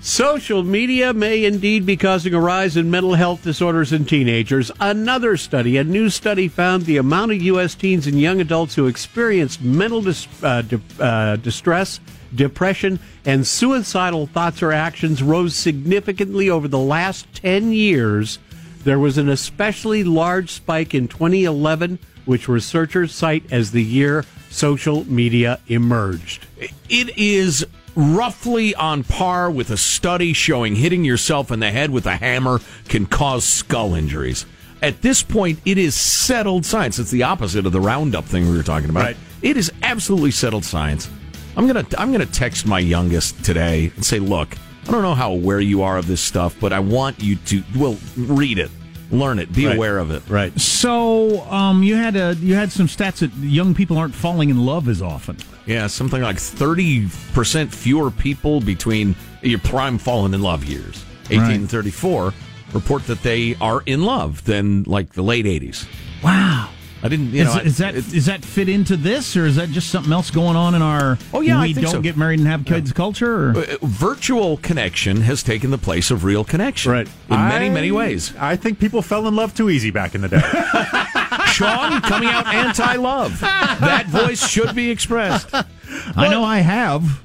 Social 0.00 0.62
media 0.62 1.12
may 1.12 1.44
indeed 1.44 1.84
be 1.84 1.96
causing 1.96 2.32
a 2.32 2.40
rise 2.40 2.76
in 2.76 2.88
mental 2.88 3.14
health 3.14 3.42
disorders 3.42 3.92
in 3.92 4.04
teenagers. 4.04 4.70
Another 4.78 5.36
study, 5.36 5.76
a 5.76 5.82
new 5.82 6.08
study, 6.08 6.46
found 6.46 6.84
the 6.84 6.98
amount 6.98 7.32
of 7.32 7.42
U.S. 7.42 7.74
teens 7.74 8.06
and 8.06 8.18
young 8.18 8.40
adults 8.40 8.76
who 8.76 8.86
experienced 8.86 9.60
mental 9.60 10.00
dis- 10.00 10.28
uh, 10.42 10.62
di- 10.62 10.80
uh, 11.00 11.34
distress, 11.36 11.98
depression, 12.32 13.00
and 13.24 13.44
suicidal 13.44 14.28
thoughts 14.28 14.62
or 14.62 14.72
actions 14.72 15.20
rose 15.20 15.56
significantly 15.56 16.48
over 16.48 16.68
the 16.68 16.78
last 16.78 17.26
10 17.34 17.72
years. 17.72 18.38
There 18.84 19.00
was 19.00 19.18
an 19.18 19.28
especially 19.28 20.04
large 20.04 20.50
spike 20.50 20.94
in 20.94 21.08
2011, 21.08 21.98
which 22.24 22.48
researchers 22.48 23.12
cite 23.12 23.52
as 23.52 23.72
the 23.72 23.82
year 23.82 24.24
social 24.48 25.04
media 25.10 25.58
emerged. 25.66 26.46
It 26.88 27.18
is 27.18 27.66
roughly 27.96 28.74
on 28.74 29.04
par 29.04 29.50
with 29.50 29.70
a 29.70 29.76
study 29.76 30.32
showing 30.32 30.76
hitting 30.76 31.04
yourself 31.04 31.50
in 31.50 31.60
the 31.60 31.70
head 31.70 31.90
with 31.90 32.06
a 32.06 32.16
hammer 32.16 32.60
can 32.88 33.06
cause 33.06 33.44
skull 33.44 33.94
injuries. 33.94 34.46
At 34.80 35.02
this 35.02 35.22
point, 35.22 35.58
it 35.64 35.76
is 35.78 35.94
settled 35.94 36.64
science. 36.64 36.98
It's 36.98 37.10
the 37.10 37.24
opposite 37.24 37.66
of 37.66 37.72
the 37.72 37.80
roundup 37.80 38.24
thing 38.24 38.48
we 38.48 38.56
were 38.56 38.62
talking 38.62 38.90
about. 38.90 39.02
Right. 39.04 39.16
It 39.42 39.56
is 39.56 39.72
absolutely 39.82 40.30
settled 40.30 40.64
science. 40.64 41.10
I'm 41.56 41.66
gonna 41.66 41.84
I'm 41.98 42.12
gonna 42.12 42.26
text 42.26 42.66
my 42.66 42.78
youngest 42.78 43.44
today 43.44 43.90
and 43.96 44.04
say, 44.04 44.20
look, 44.20 44.56
I 44.86 44.92
don't 44.92 45.02
know 45.02 45.14
how 45.16 45.32
aware 45.32 45.60
you 45.60 45.82
are 45.82 45.98
of 45.98 46.06
this 46.06 46.20
stuff, 46.20 46.54
but 46.60 46.72
I 46.72 46.78
want 46.78 47.20
you 47.20 47.34
to 47.36 47.62
well 47.76 47.98
read 48.16 48.58
it, 48.60 48.70
learn 49.10 49.40
it, 49.40 49.52
be 49.52 49.66
Right. 49.66 49.74
aware 49.76 49.98
of 49.98 50.12
it. 50.12 50.22
Right. 50.28 50.56
So, 50.60 51.40
um, 51.50 51.82
you 51.82 51.96
had 51.96 52.14
a 52.14 52.36
you 52.40 52.54
had 52.54 52.70
some 52.70 52.86
stats 52.86 53.18
that 53.18 53.34
young 53.34 53.74
people 53.74 53.98
aren't 53.98 54.14
falling 54.14 54.50
in 54.50 54.64
love 54.64 54.88
as 54.88 55.02
often. 55.02 55.36
Yeah, 55.68 55.86
something 55.86 56.22
like 56.22 56.36
30% 56.38 57.72
fewer 57.72 58.10
people 58.10 58.60
between 58.60 59.14
your 59.42 59.58
prime 59.60 59.98
fallen 59.98 60.34
in 60.34 60.42
love 60.42 60.64
years, 60.64 61.04
18 61.26 61.40
Right. 61.40 61.54
and 61.56 61.70
34, 61.70 62.32
report 62.72 63.06
that 63.06 63.22
they 63.22 63.54
are 63.60 63.82
in 63.86 64.02
love 64.02 64.44
than 64.44 64.82
like 64.84 65.12
the 65.12 65.22
late 65.22 65.44
80s. 65.46 65.86
Wow. 66.24 66.70
I 67.00 67.08
didn't, 67.08 67.30
you 67.32 67.42
Is, 67.42 67.54
know. 67.54 67.60
is 67.60 67.76
that 67.78 67.94
it- 67.94 68.12
is 68.12 68.26
that 68.26 68.44
fit 68.44 68.68
into 68.68 68.96
this, 68.96 69.36
or 69.36 69.46
is 69.46 69.54
that 69.54 69.70
just 69.70 69.88
something 69.90 70.12
else 70.12 70.32
going 70.32 70.56
on 70.56 70.74
in 70.74 70.82
our? 70.82 71.16
Oh, 71.32 71.40
yeah, 71.42 71.60
we 71.62 71.72
think 71.72 71.84
don't 71.86 71.92
so. 71.96 72.00
get 72.00 72.16
married 72.16 72.40
and 72.40 72.48
have 72.48 72.64
kids 72.64 72.92
culture. 72.92 73.50
Or? 73.50 73.56
uh, 73.58 73.76
virtual 73.82 74.56
connection 74.56 75.20
has 75.20 75.44
taken 75.44 75.70
the 75.70 75.78
place 75.78 76.10
of 76.10 76.24
real 76.24 76.42
connection. 76.44 76.90
Right. 76.90 77.06
In 77.30 77.36
many, 77.36 77.68
many 77.70 77.92
ways. 77.92 78.32
I 78.40 78.56
think 78.56 78.80
people 78.80 79.00
fell 79.02 79.28
in 79.28 79.36
love 79.36 79.54
too 79.54 79.70
easy 79.70 79.92
back 79.92 80.16
in 80.16 80.22
the 80.22 80.28
day. 80.28 80.42
Sean 81.58 82.00
coming 82.02 82.28
out 82.28 82.46
anti 82.46 82.94
love. 82.94 83.40
That 83.40 84.06
voice 84.06 84.46
should 84.48 84.76
be 84.76 84.92
expressed. 84.92 85.48
I 86.14 86.28
know 86.28 86.44
I 86.44 86.58
have. 86.58 87.20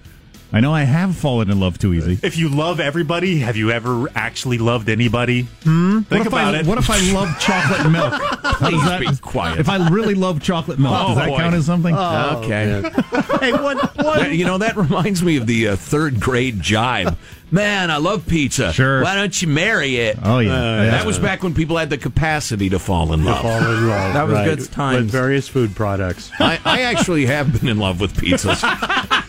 I 0.55 0.59
know 0.59 0.71
I 0.73 0.83
have 0.83 1.15
fallen 1.15 1.49
in 1.49 1.59
love 1.59 1.79
too 1.79 1.93
easy. 1.95 2.19
if 2.21 2.37
you 2.37 2.47
love 2.47 2.79
everybody, 2.79 3.39
have 3.39 3.57
you 3.57 3.71
ever 3.71 4.07
actually 4.15 4.59
loved 4.59 4.87
anybody? 4.87 5.47
Hmm? 5.63 6.01
Think 6.01 6.27
about 6.27 6.53
I, 6.53 6.59
it. 6.59 6.67
What 6.67 6.77
if 6.77 6.91
I 6.91 6.99
love 7.11 7.39
chocolate 7.39 7.91
milk? 7.91 8.13
Please 8.59 8.71
Does 8.79 8.85
that- 8.85 8.99
be 8.99 9.15
quiet. 9.17 9.59
If 9.59 9.67
I 9.67 9.89
really 9.89 10.13
love 10.13 10.43
chocolate 10.43 10.77
milk, 10.77 10.95
Oh, 10.95 11.07
does 11.07 11.15
that 11.17 11.29
boy. 11.29 11.37
count 11.37 11.55
as 11.55 11.65
something? 11.65 11.95
okay. 11.95 12.83
Hey, 13.43 13.51
what, 13.51 13.77
what, 13.97 14.19
That- 14.19 14.31
you 14.33 14.45
know, 14.45 14.59
that 14.59 14.77
reminds 14.77 15.21
me 15.23 15.37
of 15.37 15.47
the 15.47 15.69
uh, 15.69 15.75
third 15.75 16.19
grade 16.19 16.61
jibe. 16.61 17.17
Man, 17.51 17.91
I 17.91 17.97
love 17.97 18.25
pizza. 18.25 18.71
Sure. 18.73 19.03
Why 19.03 19.15
don't 19.15 19.39
you 19.41 19.47
marry 19.47 19.97
it? 19.97 20.17
Oh, 20.23 20.39
yeah. 20.39 20.51
Uh, 20.51 20.83
Yeah. 20.83 20.91
That 20.91 21.05
was 21.05 21.19
back 21.19 21.43
when 21.43 21.53
people 21.53 21.77
had 21.77 21.89
the 21.89 21.97
capacity 21.97 22.69
to 22.69 22.79
fall 22.79 23.11
in 23.13 23.25
love. 23.25 23.41
fall 23.41 23.57
in 23.57 23.87
love. 23.89 24.13
That 24.13 24.23
was 24.27 24.33
right, 24.33 24.45
good 24.57 24.71
times. 24.71 24.97
With 25.03 25.11
various 25.11 25.47
food 25.47 25.75
products. 25.75 26.31
I, 26.39 26.59
I 26.63 26.81
actually 26.83 27.25
have 27.25 27.59
been 27.59 27.69
in 27.69 27.77
love 27.79 27.99
with 27.99 28.13
pizzas. 28.13 28.61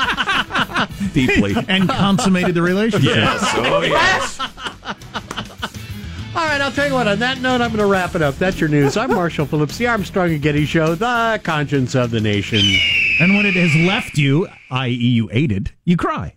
Deeply. 1.13 1.55
and 1.69 1.89
consummated 1.89 2.55
the 2.55 2.63
relationship. 2.63 3.15
Yes. 3.17 3.43
Oh, 3.57 3.83
yes. 3.83 4.41
All 6.37 6.45
right, 6.45 6.61
I'll 6.61 6.73
tell 6.73 6.89
you 6.89 6.95
what. 6.95 7.07
On 7.07 7.19
that 7.21 7.41
note, 7.41 7.61
I'm 7.61 7.71
going 7.71 7.79
to 7.79 7.87
wrap 7.87 8.17
it 8.17 8.23
up. 8.23 8.35
That's 8.37 8.59
your 8.59 8.69
news. 8.69 8.97
I'm 8.97 9.11
Marshall 9.11 9.47
Phillips, 9.47 9.79
the 9.79 9.87
Armstrong 9.87 10.33
and 10.33 10.43
Getty 10.43 10.65
Show, 10.67 10.97
the 10.97 11.41
conscience 11.45 11.95
of 11.95 12.11
the 12.11 12.21
nation. 12.21 12.59
And 13.21 13.37
when 13.37 13.47
it 13.47 13.55
has 13.55 13.75
left 13.87 14.19
you, 14.19 14.49
i.e., 14.73 14.91
you 14.93 15.29
ate 15.33 15.53
it, 15.53 15.73
you 15.85 15.97
cry. 15.97 16.35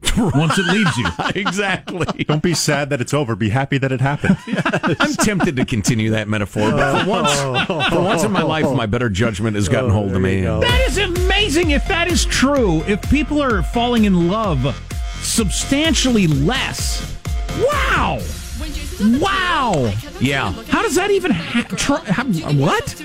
Once 0.16 0.56
it 0.58 0.66
leaves 0.66 0.96
you. 0.96 1.06
exactly. 1.40 2.24
Don't 2.24 2.42
be 2.42 2.54
sad 2.54 2.90
that 2.90 3.00
it's 3.00 3.12
over. 3.12 3.34
Be 3.34 3.48
happy 3.48 3.78
that 3.78 3.90
it 3.90 4.00
happened. 4.00 4.36
I'm 5.00 5.14
tempted 5.14 5.56
to 5.56 5.64
continue 5.64 6.10
that 6.10 6.28
metaphor, 6.28 6.70
but 6.70 7.02
for 7.02 7.08
once, 7.10 7.88
for 7.88 8.00
once 8.00 8.22
in 8.22 8.30
my 8.30 8.42
life, 8.42 8.70
my 8.72 8.86
better 8.86 9.08
judgment 9.08 9.56
has 9.56 9.68
gotten 9.68 9.90
hold 9.90 10.14
of 10.14 10.22
me. 10.22 10.42
That 10.42 10.84
is 10.88 10.98
amazing 10.98 11.70
if 11.70 11.86
that 11.88 12.06
is 12.08 12.24
true. 12.24 12.82
If 12.82 13.02
people 13.10 13.42
are 13.42 13.62
falling 13.62 14.04
in 14.04 14.28
love 14.28 14.76
substantially 15.20 16.28
less. 16.28 17.16
Wow. 17.58 18.20
Wow. 19.00 19.92
Yeah. 20.20 20.52
How 20.68 20.82
does 20.82 20.94
that 20.94 21.10
even 21.10 21.32
ha- 21.32 21.66
try, 21.76 22.00
ha- 22.04 22.24
what? 22.52 23.02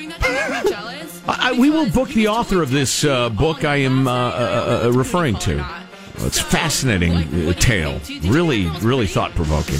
I, 1.27 1.55
we 1.57 1.69
will 1.69 1.89
book 1.89 2.09
the 2.09 2.27
author 2.27 2.61
of 2.61 2.69
this 2.69 3.03
uh, 3.03 3.29
book 3.29 3.63
I 3.63 3.77
am 3.77 4.07
uh, 4.07 4.11
uh, 4.11 4.81
uh, 4.85 4.91
referring 4.91 5.35
to. 5.37 5.82
It's 6.19 6.39
fascinating 6.39 7.47
uh, 7.47 7.53
tale. 7.53 7.99
Really, 8.23 8.67
really 8.81 9.07
thought 9.07 9.31
provoking. 9.35 9.79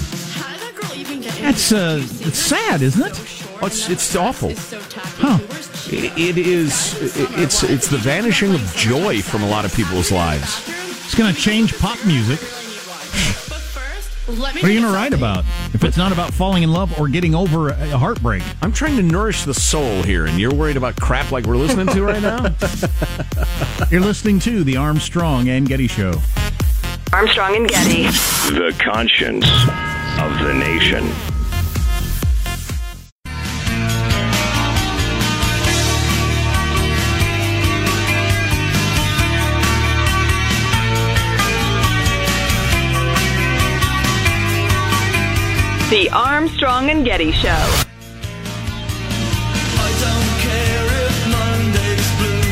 That's 1.42 1.72
uh, 1.72 2.00
it's 2.02 2.38
sad, 2.38 2.82
isn't 2.82 3.06
it? 3.06 3.44
Oh, 3.62 3.66
it's 3.66 3.88
it's 3.88 4.14
awful. 4.16 4.52
Huh. 5.18 5.38
It, 5.92 6.18
it 6.18 6.38
is. 6.38 6.96
It's 7.38 7.62
it's 7.62 7.88
the 7.88 7.98
vanishing 7.98 8.54
of 8.54 8.74
joy 8.74 9.20
from 9.22 9.42
a 9.42 9.48
lot 9.48 9.64
of 9.64 9.74
people's 9.74 10.10
lives. 10.10 10.62
It's 11.04 11.14
going 11.14 11.32
to 11.32 11.40
change 11.40 11.78
pop 11.78 12.04
music. 12.06 12.40
What 14.26 14.64
are 14.64 14.70
you 14.70 14.80
going 14.80 14.90
to 14.90 14.96
write 14.96 15.12
about 15.12 15.44
if 15.74 15.84
it's 15.84 15.98
not 15.98 16.10
about 16.10 16.32
falling 16.32 16.62
in 16.62 16.72
love 16.72 16.98
or 16.98 17.08
getting 17.08 17.34
over 17.34 17.68
a 17.68 17.92
a 17.92 17.98
heartbreak? 17.98 18.42
I'm 18.62 18.72
trying 18.72 18.96
to 18.96 19.02
nourish 19.02 19.44
the 19.44 19.52
soul 19.52 20.02
here, 20.02 20.24
and 20.24 20.38
you're 20.40 20.54
worried 20.54 20.78
about 20.78 20.96
crap 20.96 21.30
like 21.30 21.44
we're 21.44 21.58
listening 21.58 21.88
to 21.88 22.02
right 22.02 22.22
now. 22.22 22.42
You're 23.90 24.00
listening 24.00 24.38
to 24.40 24.64
the 24.64 24.76
Armstrong 24.78 25.48
and 25.48 25.68
Getty 25.68 25.88
Show. 25.88 26.14
Armstrong 27.12 27.54
and 27.56 27.68
Getty. 27.68 28.04
The 28.54 28.74
conscience 28.78 29.46
of 30.18 30.38
the 30.42 30.54
nation. 30.54 31.33
The 45.90 46.08
Armstrong 46.10 46.88
and 46.90 47.04
Getty 47.04 47.30
Show. 47.30 47.50
I 47.50 47.84
don't 50.00 50.40
care 50.40 50.86
if 51.04 51.28
Monday's 51.30 52.10
blue, 52.18 52.42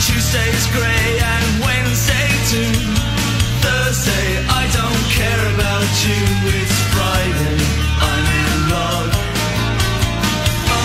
Tuesday's 0.00 0.66
grey, 0.72 1.18
and 1.20 1.60
Wednesday 1.60 2.30
too. 2.48 2.72
Thursday, 3.60 4.46
I 4.48 4.64
don't 4.72 5.04
care 5.10 5.54
about 5.54 5.90
you. 6.06 6.22
It's 6.54 6.78
Friday, 6.94 7.60
I'm 8.00 8.26
in 8.40 8.70
love. 8.70 9.10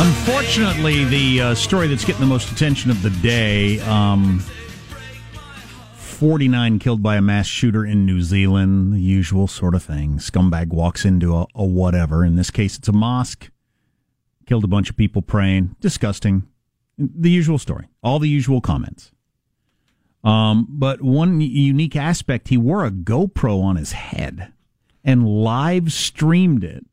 Unfortunately, 0.01 1.05
the 1.05 1.41
uh, 1.41 1.53
story 1.55 1.87
that's 1.87 2.03
getting 2.03 2.21
the 2.21 2.27
most 2.27 2.51
attention 2.51 2.89
of 2.91 3.01
the 3.03 3.11
day 3.11 3.79
um, 3.81 4.41
49 6.17 6.80
killed 6.80 7.03
by 7.03 7.15
a 7.15 7.21
mass 7.21 7.45
shooter 7.45 7.86
in 7.86 8.03
New 8.03 8.23
Zealand, 8.23 8.91
the 8.91 8.99
usual 8.99 9.45
sort 9.45 9.75
of 9.75 9.84
thing. 9.84 10.17
Scumbag 10.17 10.69
walks 10.69 11.06
into 11.06 11.36
a, 11.36 11.45
a 11.53 11.63
whatever. 11.63 12.25
In 12.25 12.36
this 12.36 12.49
case, 12.49 12.75
it's 12.75 12.88
a 12.88 12.91
mosque. 12.91 13.51
Killed 14.47 14.63
a 14.63 14.67
bunch 14.67 14.89
of 14.89 14.97
people 14.97 15.21
praying. 15.21 15.75
Disgusting. 15.80 16.47
The 16.97 17.30
usual 17.30 17.60
story. 17.60 17.89
All 18.01 18.17
the 18.17 18.27
usual 18.27 18.62
comments. 18.62 19.12
Um, 20.23 20.65
but 20.67 21.03
one 21.03 21.39
unique 21.39 21.95
aspect, 21.95 22.47
he 22.47 22.58
wore 22.58 22.84
a 22.84 22.89
GoPro 22.89 23.62
on 23.62 23.75
his 23.75 23.91
head 23.91 24.51
and 25.03 25.27
live 25.27 25.93
streamed 25.93 26.63
it. 26.63 26.84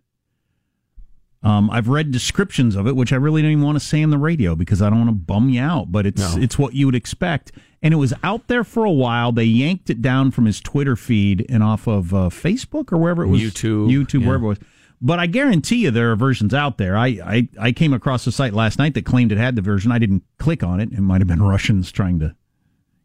Um, 1.44 1.68
I've 1.70 1.88
read 1.88 2.10
descriptions 2.10 2.74
of 2.74 2.86
it, 2.86 2.96
which 2.96 3.12
I 3.12 3.16
really 3.16 3.42
don't 3.42 3.50
even 3.50 3.64
want 3.64 3.78
to 3.78 3.84
say 3.84 4.02
on 4.02 4.08
the 4.08 4.16
radio 4.18 4.56
because 4.56 4.80
I 4.80 4.88
don't 4.88 4.98
want 4.98 5.10
to 5.10 5.14
bum 5.14 5.50
you 5.50 5.60
out. 5.60 5.92
But 5.92 6.06
it's 6.06 6.34
No. 6.34 6.40
it's 6.42 6.58
what 6.58 6.72
you 6.72 6.86
would 6.86 6.94
expect, 6.94 7.52
and 7.82 7.92
it 7.92 7.98
was 7.98 8.14
out 8.22 8.48
there 8.48 8.64
for 8.64 8.84
a 8.84 8.90
while. 8.90 9.30
They 9.30 9.44
yanked 9.44 9.90
it 9.90 10.00
down 10.00 10.30
from 10.30 10.46
his 10.46 10.58
Twitter 10.60 10.96
feed 10.96 11.44
and 11.50 11.62
off 11.62 11.86
of 11.86 12.14
uh, 12.14 12.30
Facebook 12.30 12.92
or 12.92 12.96
wherever 12.96 13.22
it 13.22 13.28
was, 13.28 13.42
YouTube, 13.42 13.90
YouTube, 13.90 14.22
yeah. 14.22 14.26
wherever 14.26 14.44
it 14.46 14.48
was. 14.48 14.58
But 15.02 15.18
I 15.18 15.26
guarantee 15.26 15.76
you 15.76 15.90
there 15.90 16.10
are 16.12 16.16
versions 16.16 16.54
out 16.54 16.78
there. 16.78 16.96
I, 16.96 17.06
I 17.06 17.48
I 17.60 17.72
came 17.72 17.92
across 17.92 18.26
a 18.26 18.32
site 18.32 18.54
last 18.54 18.78
night 18.78 18.94
that 18.94 19.04
claimed 19.04 19.30
it 19.32 19.38
had 19.38 19.54
the 19.54 19.60
version. 19.60 19.92
I 19.92 19.98
didn't 19.98 20.22
click 20.38 20.62
on 20.62 20.80
it. 20.80 20.92
It 20.92 21.00
might 21.00 21.20
have 21.20 21.28
been 21.28 21.42
Russians 21.46 21.92
trying 21.92 22.20
to 22.20 22.34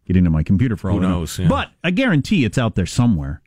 get 0.06 0.16
into 0.16 0.30
my 0.30 0.44
computer 0.44 0.78
for 0.78 0.90
all 0.90 0.96
Who 0.98 1.02
knows, 1.02 1.38
yeah. 1.38 1.50
But 1.50 1.72
I 1.84 1.92
guarantee 1.92 2.46
it's 2.46 2.58
out 2.58 2.76
there 2.76 2.86
somewhere. 2.86 3.42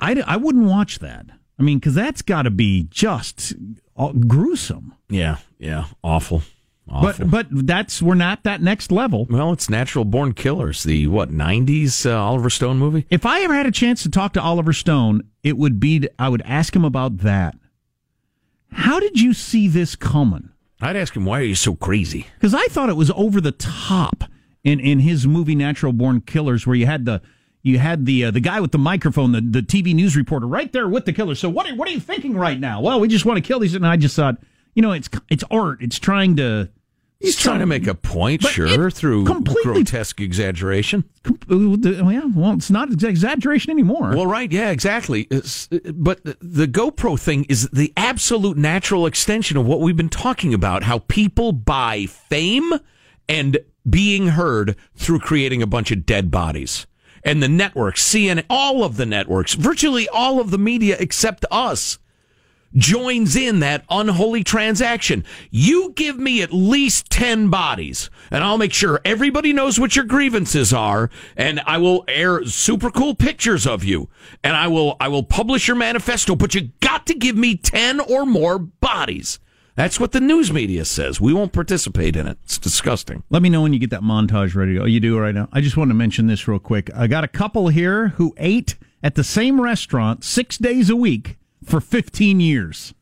I, 0.00 0.20
I 0.26 0.36
wouldn't 0.36 0.66
watch 0.66 0.98
that. 0.98 1.26
I 1.60 1.62
mean, 1.62 1.78
because 1.78 1.94
that's 1.94 2.22
got 2.22 2.42
to 2.42 2.50
be 2.50 2.84
just 2.90 3.52
uh, 3.96 4.12
gruesome. 4.12 4.94
Yeah, 5.10 5.36
yeah, 5.58 5.84
awful. 6.02 6.42
Awful. 6.88 7.26
But 7.26 7.50
but 7.50 7.66
that's 7.66 8.00
we're 8.00 8.14
not 8.14 8.44
that 8.44 8.62
next 8.62 8.90
level. 8.90 9.26
well, 9.28 9.52
it's 9.52 9.68
Natural 9.68 10.06
Born 10.06 10.32
Killers, 10.32 10.82
the 10.82 11.06
what 11.06 11.30
'90s 11.30 12.10
uh, 12.10 12.18
Oliver 12.18 12.48
Stone 12.48 12.78
movie. 12.78 13.06
If 13.10 13.26
I 13.26 13.42
ever 13.42 13.54
had 13.54 13.66
a 13.66 13.70
chance 13.70 14.02
to 14.04 14.08
talk 14.08 14.32
to 14.32 14.42
Oliver 14.42 14.72
Stone, 14.72 15.24
it 15.42 15.58
would 15.58 15.78
be 15.78 16.08
I 16.18 16.30
would 16.30 16.42
ask 16.46 16.74
him 16.74 16.84
about 16.84 17.18
that. 17.18 17.54
How 18.72 18.98
did 18.98 19.20
you 19.20 19.34
see 19.34 19.68
this 19.68 19.94
coming? 19.94 20.48
I'd 20.80 20.96
ask 20.96 21.14
him 21.14 21.26
why 21.26 21.40
are 21.40 21.44
you 21.44 21.54
so 21.54 21.74
crazy. 21.76 22.26
Because 22.34 22.54
I 22.54 22.66
thought 22.68 22.88
it 22.88 22.96
was 22.96 23.10
over 23.10 23.40
the 23.40 23.52
top 23.52 24.24
in, 24.64 24.80
in 24.80 25.00
his 25.00 25.26
movie 25.26 25.54
Natural 25.54 25.92
Born 25.92 26.22
Killers, 26.22 26.66
where 26.66 26.76
you 26.76 26.86
had 26.86 27.04
the 27.04 27.20
you 27.62 27.78
had 27.78 28.06
the 28.06 28.24
uh, 28.26 28.30
the 28.30 28.40
guy 28.40 28.60
with 28.60 28.72
the 28.72 28.78
microphone, 28.78 29.32
the, 29.32 29.40
the 29.40 29.62
TV 29.62 29.94
news 29.94 30.16
reporter, 30.16 30.46
right 30.46 30.72
there 30.72 30.88
with 30.88 31.04
the 31.04 31.12
killer. 31.12 31.34
So 31.34 31.48
what 31.48 31.68
are, 31.70 31.74
what 31.74 31.88
are 31.88 31.92
you 31.92 32.00
thinking 32.00 32.34
right 32.34 32.58
now? 32.58 32.80
Well, 32.80 33.00
we 33.00 33.08
just 33.08 33.24
want 33.24 33.36
to 33.36 33.46
kill 33.46 33.58
these, 33.60 33.74
and 33.74 33.86
I 33.86 33.96
just 33.96 34.16
thought, 34.16 34.36
you 34.74 34.82
know, 34.82 34.92
it's 34.92 35.08
it's 35.28 35.44
art. 35.50 35.82
It's 35.82 35.98
trying 35.98 36.36
to. 36.36 36.70
He's 37.22 37.36
trying 37.36 37.58
to 37.60 37.66
make 37.66 37.86
a 37.86 37.94
point, 37.94 38.42
sure, 38.42 38.90
through 38.90 39.24
grotesque 39.84 40.22
exaggeration. 40.22 41.04
Yeah, 41.50 42.22
well, 42.34 42.54
it's 42.54 42.70
not 42.70 42.90
exaggeration 43.04 43.70
anymore. 43.70 44.14
Well, 44.16 44.24
right, 44.26 44.50
yeah, 44.50 44.70
exactly. 44.70 45.26
It's- 45.30 45.68
but 45.94 46.24
the- 46.24 46.38
the 46.40 46.66
GoPro 46.66 47.20
thing 47.20 47.44
is 47.50 47.68
the 47.74 47.92
absolute 47.94 48.56
natural 48.56 49.04
extension 49.04 49.58
of 49.58 49.66
what 49.66 49.80
we've 49.82 49.98
been 49.98 50.08
talking 50.08 50.54
about 50.54 50.84
how 50.84 51.00
people 51.00 51.52
buy 51.52 52.06
fame 52.06 52.72
and 53.28 53.58
being 53.88 54.28
heard 54.28 54.74
through 54.94 55.18
creating 55.18 55.60
a 55.60 55.66
bunch 55.66 55.90
of 55.90 56.06
dead 56.06 56.30
bodies. 56.30 56.86
And 57.22 57.42
the 57.42 57.48
networks, 57.48 58.02
CNN, 58.08 58.44
all 58.48 58.82
of 58.84 58.96
the 58.96 59.06
networks, 59.06 59.54
virtually 59.54 60.08
all 60.08 60.40
of 60.40 60.50
the 60.50 60.58
media 60.58 60.96
except 60.98 61.44
us, 61.50 61.98
joins 62.74 63.34
in 63.36 63.60
that 63.60 63.84
unholy 63.90 64.44
transaction. 64.44 65.24
You 65.50 65.92
give 65.94 66.18
me 66.18 66.42
at 66.42 66.52
least 66.52 67.10
10 67.10 67.48
bodies, 67.48 68.10
and 68.30 68.44
I'll 68.44 68.58
make 68.58 68.72
sure 68.72 69.00
everybody 69.04 69.52
knows 69.52 69.78
what 69.78 69.96
your 69.96 70.04
grievances 70.04 70.72
are, 70.72 71.10
and 71.36 71.60
I 71.66 71.78
will 71.78 72.04
air 72.08 72.44
super 72.44 72.90
cool 72.90 73.14
pictures 73.14 73.66
of 73.66 73.84
you, 73.84 74.08
and 74.44 74.56
I 74.56 74.68
will 74.68 74.96
I 75.00 75.08
will 75.08 75.24
publish 75.24 75.66
your 75.66 75.76
manifesto, 75.76 76.36
but 76.36 76.54
you 76.54 76.70
got 76.80 77.06
to 77.06 77.14
give 77.14 77.36
me 77.36 77.56
10 77.56 78.00
or 78.00 78.24
more 78.24 78.58
bodies. 78.58 79.40
That's 79.80 79.98
what 79.98 80.12
the 80.12 80.20
news 80.20 80.52
media 80.52 80.84
says. 80.84 81.22
We 81.22 81.32
won't 81.32 81.54
participate 81.54 82.14
in 82.14 82.26
it. 82.26 82.36
It's 82.44 82.58
disgusting. 82.58 83.22
Let 83.30 83.40
me 83.40 83.48
know 83.48 83.62
when 83.62 83.72
you 83.72 83.78
get 83.78 83.88
that 83.88 84.02
montage 84.02 84.54
ready. 84.54 84.78
Oh, 84.78 84.84
you 84.84 85.00
do 85.00 85.18
right 85.18 85.34
now. 85.34 85.48
I 85.54 85.62
just 85.62 85.74
want 85.78 85.88
to 85.88 85.94
mention 85.94 86.26
this 86.26 86.46
real 86.46 86.58
quick. 86.58 86.90
I 86.94 87.06
got 87.06 87.24
a 87.24 87.28
couple 87.28 87.68
here 87.68 88.08
who 88.08 88.34
ate 88.36 88.76
at 89.02 89.14
the 89.14 89.24
same 89.24 89.58
restaurant 89.58 90.22
six 90.22 90.58
days 90.58 90.90
a 90.90 90.96
week 90.96 91.38
for 91.64 91.80
15 91.80 92.40
years. 92.40 92.92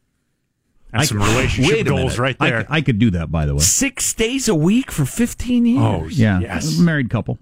That's 0.92 1.08
some 1.08 1.20
I- 1.20 1.28
relationship 1.28 1.84
goals 1.84 2.16
right 2.16 2.38
there. 2.38 2.62
could- 2.62 2.72
I, 2.72 2.80
could 2.80 3.00
do 3.00 3.10
that, 3.10 3.32
by 3.32 3.44
the 3.44 3.54
way. 3.56 3.60
Six 3.60 4.14
days 4.14 4.46
a 4.48 4.54
week 4.54 4.92
for 4.92 5.04
15 5.04 5.66
years. 5.66 5.82
Oh, 5.82 6.06
Yeah, 6.08 6.38
yes. 6.38 6.78
married 6.78 7.10
couple, 7.10 7.40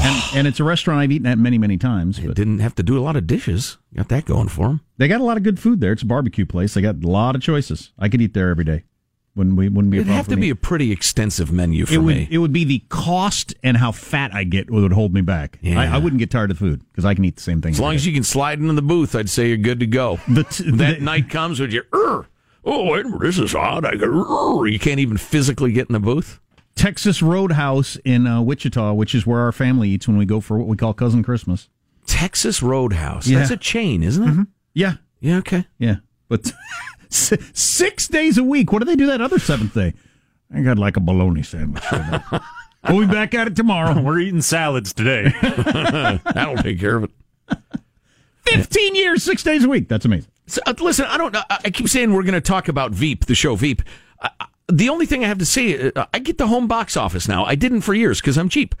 and, 0.00 0.22
and 0.34 0.46
it's 0.46 0.60
a 0.60 0.64
restaurant 0.64 1.00
I've 1.00 1.12
eaten 1.12 1.26
at 1.26 1.38
many, 1.38 1.58
many 1.58 1.78
times. 1.78 2.18
But 2.20 2.36
Didn't 2.36 2.58
have 2.60 2.74
to 2.76 2.82
do 2.82 2.98
a 2.98 3.00
lot 3.00 3.16
of 3.16 3.26
dishes. 3.26 3.78
Got 3.96 4.08
that 4.08 4.24
going 4.24 4.48
for 4.48 4.68
them. 4.68 4.80
they 4.98 5.08
got 5.08 5.20
a 5.20 5.24
lot 5.24 5.36
of 5.36 5.42
good 5.42 5.58
food 5.58 5.80
there. 5.80 5.92
It's 5.92 6.02
a 6.02 6.06
barbecue 6.06 6.46
place. 6.46 6.74
They 6.74 6.80
got 6.82 7.02
a 7.02 7.08
lot 7.08 7.34
of 7.36 7.42
choices. 7.42 7.92
I 7.98 8.08
could 8.08 8.20
eat 8.20 8.34
there 8.34 8.50
every 8.50 8.64
day. 8.64 8.84
Wouldn't 9.36 9.56
we? 9.56 9.68
Wouldn't 9.68 9.92
be 9.92 9.98
a 9.98 10.00
It'd 10.00 10.12
have 10.12 10.26
to 10.28 10.34
me. 10.36 10.42
be 10.42 10.50
a 10.50 10.56
pretty 10.56 10.90
extensive 10.90 11.52
menu 11.52 11.86
for 11.86 11.94
it 11.94 11.98
would, 11.98 12.16
me. 12.16 12.28
it 12.28 12.38
would 12.38 12.52
be 12.52 12.64
the 12.64 12.82
cost 12.88 13.54
and 13.62 13.76
how 13.76 13.92
fat 13.92 14.34
I 14.34 14.42
get 14.42 14.68
would 14.68 14.92
hold 14.92 15.14
me 15.14 15.20
back. 15.20 15.58
Yeah. 15.62 15.80
I, 15.80 15.94
I 15.94 15.98
wouldn't 15.98 16.18
get 16.18 16.30
tired 16.32 16.50
of 16.50 16.58
food 16.58 16.82
because 16.90 17.04
I 17.04 17.14
can 17.14 17.24
eat 17.24 17.36
the 17.36 17.42
same 17.42 17.62
thing. 17.62 17.70
As 17.70 17.78
long 17.78 17.94
as 17.94 18.04
you 18.04 18.12
can 18.12 18.24
slide 18.24 18.58
into 18.58 18.72
the 18.72 18.82
booth, 18.82 19.14
I'd 19.14 19.30
say 19.30 19.46
you're 19.48 19.56
good 19.56 19.78
to 19.78 19.86
go. 19.86 20.16
T- 20.26 20.70
that 20.72 20.98
the- 20.98 21.04
night 21.04 21.30
comes 21.30 21.60
with 21.60 21.72
your, 21.72 21.84
"Urgh, 21.84 22.26
oh, 22.64 22.90
wait, 22.90 23.04
a 23.06 23.08
minute, 23.10 23.20
this 23.22 23.38
is 23.38 23.54
odd. 23.54 23.84
I 23.84 23.94
go, 23.94 24.64
you 24.64 24.78
can't 24.80 24.98
even 24.98 25.16
physically 25.18 25.70
get 25.70 25.88
in 25.88 25.92
the 25.92 26.00
booth. 26.00 26.40
Texas 26.78 27.20
Roadhouse 27.22 27.96
in 28.04 28.26
uh, 28.26 28.40
Wichita, 28.40 28.92
which 28.94 29.14
is 29.14 29.26
where 29.26 29.40
our 29.40 29.52
family 29.52 29.90
eats 29.90 30.06
when 30.08 30.16
we 30.16 30.24
go 30.24 30.40
for 30.40 30.56
what 30.58 30.68
we 30.68 30.76
call 30.76 30.94
cousin 30.94 31.22
Christmas. 31.22 31.68
Texas 32.06 32.62
Roadhouse. 32.62 33.26
Yeah. 33.26 33.40
That's 33.40 33.50
a 33.50 33.56
chain, 33.56 34.02
isn't 34.02 34.26
it? 34.40 34.46
Yeah, 34.74 34.94
Yeah, 35.20 35.36
okay. 35.38 35.66
yeah, 35.78 35.96
but 36.28 36.52
six 37.10 38.08
days 38.08 38.38
a 38.38 38.44
week. 38.44 38.72
What 38.72 38.78
do 38.78 38.84
they 38.86 38.96
do 38.96 39.06
that 39.06 39.20
other 39.20 39.38
seventh 39.38 39.74
day? 39.74 39.92
I 40.54 40.60
got 40.62 40.78
like 40.78 40.96
a 40.96 41.00
bologna 41.00 41.42
sandwich. 41.42 41.82
we'll 42.88 43.00
be 43.06 43.12
back 43.12 43.34
at 43.34 43.48
it 43.48 43.56
tomorrow. 43.56 44.00
We're 44.02 44.20
eating 44.20 44.40
salads 44.40 44.94
today. 44.94 45.34
That'll 45.42 46.56
take 46.56 46.78
care 46.80 46.96
of 46.96 47.04
it. 47.04 47.10
Fifteen 48.46 48.94
years, 48.94 49.22
six 49.22 49.42
days 49.42 49.64
a 49.64 49.68
week. 49.68 49.88
That's 49.88 50.06
amazing. 50.06 50.30
So, 50.46 50.62
uh, 50.66 50.72
listen, 50.80 51.04
I 51.04 51.18
don't. 51.18 51.36
I 51.36 51.44
I 51.66 51.70
keep 51.70 51.86
saying 51.88 52.14
we're 52.14 52.22
going 52.22 52.32
to 52.32 52.40
talk 52.40 52.68
about 52.68 52.92
Veep, 52.92 53.26
the 53.26 53.34
show 53.34 53.54
Veep. 53.56 53.82
I, 54.22 54.30
I- 54.40 54.46
the 54.68 54.88
only 54.88 55.06
thing 55.06 55.24
I 55.24 55.28
have 55.28 55.38
to 55.38 55.46
say, 55.46 55.90
uh, 55.92 56.06
I 56.12 56.18
get 56.18 56.38
the 56.38 56.46
home 56.46 56.66
box 56.68 56.96
office 56.96 57.26
now. 57.28 57.44
I 57.44 57.54
didn't 57.54 57.80
for 57.82 57.94
years 57.94 58.20
because 58.20 58.36
I'm 58.38 58.48
cheap. 58.48 58.74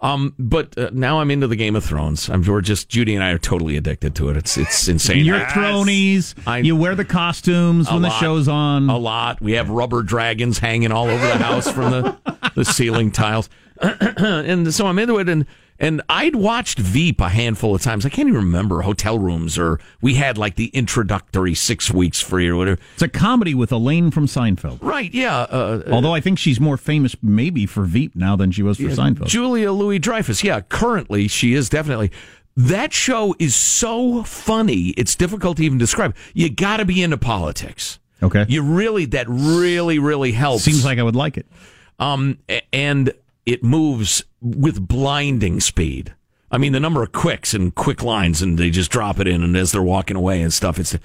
Um, 0.00 0.34
but 0.36 0.76
uh, 0.76 0.90
now 0.92 1.20
I'm 1.20 1.30
into 1.30 1.46
the 1.46 1.54
Game 1.54 1.76
of 1.76 1.84
Thrones. 1.84 2.28
I'm 2.28 2.42
we're 2.42 2.60
just 2.60 2.88
Judy 2.88 3.14
and 3.14 3.22
I 3.22 3.30
are 3.30 3.38
totally 3.38 3.76
addicted 3.76 4.16
to 4.16 4.30
it. 4.30 4.36
It's 4.36 4.58
it's 4.58 4.88
insane. 4.94 5.24
You're 5.24 5.46
thronies. 5.50 6.34
I- 6.44 6.58
you 6.58 6.74
wear 6.74 6.96
the 6.96 7.04
costumes 7.04 7.88
when 7.90 8.02
the 8.02 8.10
show's 8.10 8.48
on. 8.48 8.90
a 8.90 8.98
lot. 8.98 9.40
We 9.40 9.52
have 9.52 9.70
rubber 9.70 10.02
dragons 10.02 10.58
hanging 10.58 10.90
all 10.90 11.08
over 11.08 11.24
the 11.24 11.38
house 11.38 11.70
from 11.70 11.92
the, 11.92 12.16
the 12.56 12.64
ceiling 12.64 13.12
tiles. 13.12 13.48
and 13.80 14.74
so 14.74 14.86
I'm 14.88 14.98
into 14.98 15.18
it 15.18 15.28
and 15.28 15.46
and 15.78 16.00
I'd 16.08 16.36
watched 16.36 16.78
Veep 16.78 17.20
a 17.20 17.28
handful 17.28 17.74
of 17.74 17.82
times. 17.82 18.06
I 18.06 18.08
can't 18.08 18.28
even 18.28 18.40
remember 18.40 18.82
hotel 18.82 19.18
rooms 19.18 19.58
or 19.58 19.80
we 20.00 20.14
had 20.14 20.38
like 20.38 20.54
the 20.56 20.66
introductory 20.68 21.54
six 21.54 21.90
weeks 21.90 22.20
free 22.20 22.46
or 22.48 22.56
whatever. 22.56 22.80
It's 22.94 23.02
a 23.02 23.08
comedy 23.08 23.54
with 23.54 23.72
Elaine 23.72 24.10
from 24.10 24.26
Seinfeld. 24.26 24.78
Right, 24.82 25.12
yeah. 25.12 25.38
Uh, 25.40 25.82
Although 25.90 26.14
I 26.14 26.20
think 26.20 26.38
she's 26.38 26.60
more 26.60 26.76
famous 26.76 27.16
maybe 27.22 27.66
for 27.66 27.84
Veep 27.84 28.14
now 28.14 28.36
than 28.36 28.52
she 28.52 28.62
was 28.62 28.76
for 28.78 28.84
Seinfeld. 28.84 29.26
Julia 29.26 29.72
Louis 29.72 29.98
Dreyfus. 29.98 30.44
Yeah, 30.44 30.60
currently 30.60 31.26
she 31.28 31.54
is 31.54 31.68
definitely. 31.68 32.12
That 32.56 32.92
show 32.92 33.34
is 33.38 33.54
so 33.56 34.22
funny. 34.24 34.88
It's 34.90 35.14
difficult 35.16 35.56
to 35.56 35.64
even 35.64 35.78
describe. 35.78 36.14
You 36.34 36.50
got 36.50 36.76
to 36.76 36.84
be 36.84 37.02
into 37.02 37.16
politics. 37.16 37.98
okay. 38.22 38.44
You 38.48 38.62
really, 38.62 39.06
that 39.06 39.26
really, 39.28 39.98
really 39.98 40.32
helps. 40.32 40.62
Seems 40.64 40.84
like 40.84 40.98
I 40.98 41.02
would 41.02 41.16
like 41.16 41.38
it. 41.38 41.46
um, 41.98 42.38
and 42.72 43.12
it 43.46 43.62
moves 43.64 44.24
with 44.40 44.86
blinding 44.86 45.60
speed. 45.60 46.14
I 46.50 46.58
mean, 46.58 46.72
the 46.72 46.80
number 46.80 47.02
of 47.02 47.12
quicks 47.12 47.54
and 47.54 47.74
quick 47.74 48.02
lines, 48.02 48.42
and 48.42 48.58
they 48.58 48.70
just 48.70 48.90
drop 48.90 49.18
it 49.18 49.26
in, 49.26 49.42
and 49.42 49.56
as 49.56 49.72
they're 49.72 49.82
walking 49.82 50.16
away 50.16 50.42
and 50.42 50.52
stuff, 50.52 50.78
it's 50.78 50.96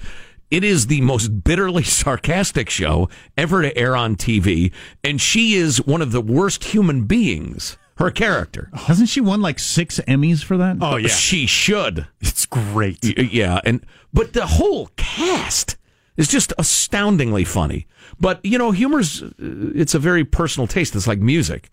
it 0.50 0.64
is 0.64 0.86
the 0.86 1.00
most 1.02 1.42
bitterly 1.44 1.82
sarcastic 1.84 2.68
show 2.70 3.08
ever 3.36 3.62
to 3.62 3.76
air 3.76 3.96
on 3.96 4.16
TV, 4.16 4.72
and 5.02 5.20
she 5.20 5.54
is 5.54 5.84
one 5.86 6.02
of 6.02 6.12
the 6.12 6.20
worst 6.20 6.64
human 6.64 7.04
beings. 7.04 7.76
Her 7.96 8.10
character, 8.12 8.70
Hasn't 8.74 9.08
she 9.08 9.20
won 9.20 9.40
like 9.42 9.58
six 9.58 9.98
Emmys 10.06 10.44
for 10.44 10.56
that? 10.58 10.76
oh 10.80 10.96
yeah, 10.96 11.08
she 11.08 11.46
should. 11.46 12.06
it's 12.20 12.46
great. 12.46 12.98
Y- 13.02 13.28
Yeah, 13.32 13.60
and 13.64 13.84
but 14.14 14.34
the 14.34 14.46
whole 14.46 14.88
cast 14.96 15.76
is 16.16 16.28
just 16.28 16.52
astoundingly 16.58 17.42
funny. 17.44 17.88
But 18.20 18.44
you 18.44 18.56
know, 18.56 18.70
humor's 18.70 19.22
uh, 19.24 19.30
it's 19.40 19.94
a 19.94 19.98
very 19.98 20.24
personal 20.24 20.66
taste. 20.68 20.94
It's 20.94 21.08
like 21.08 21.18
music. 21.18 21.70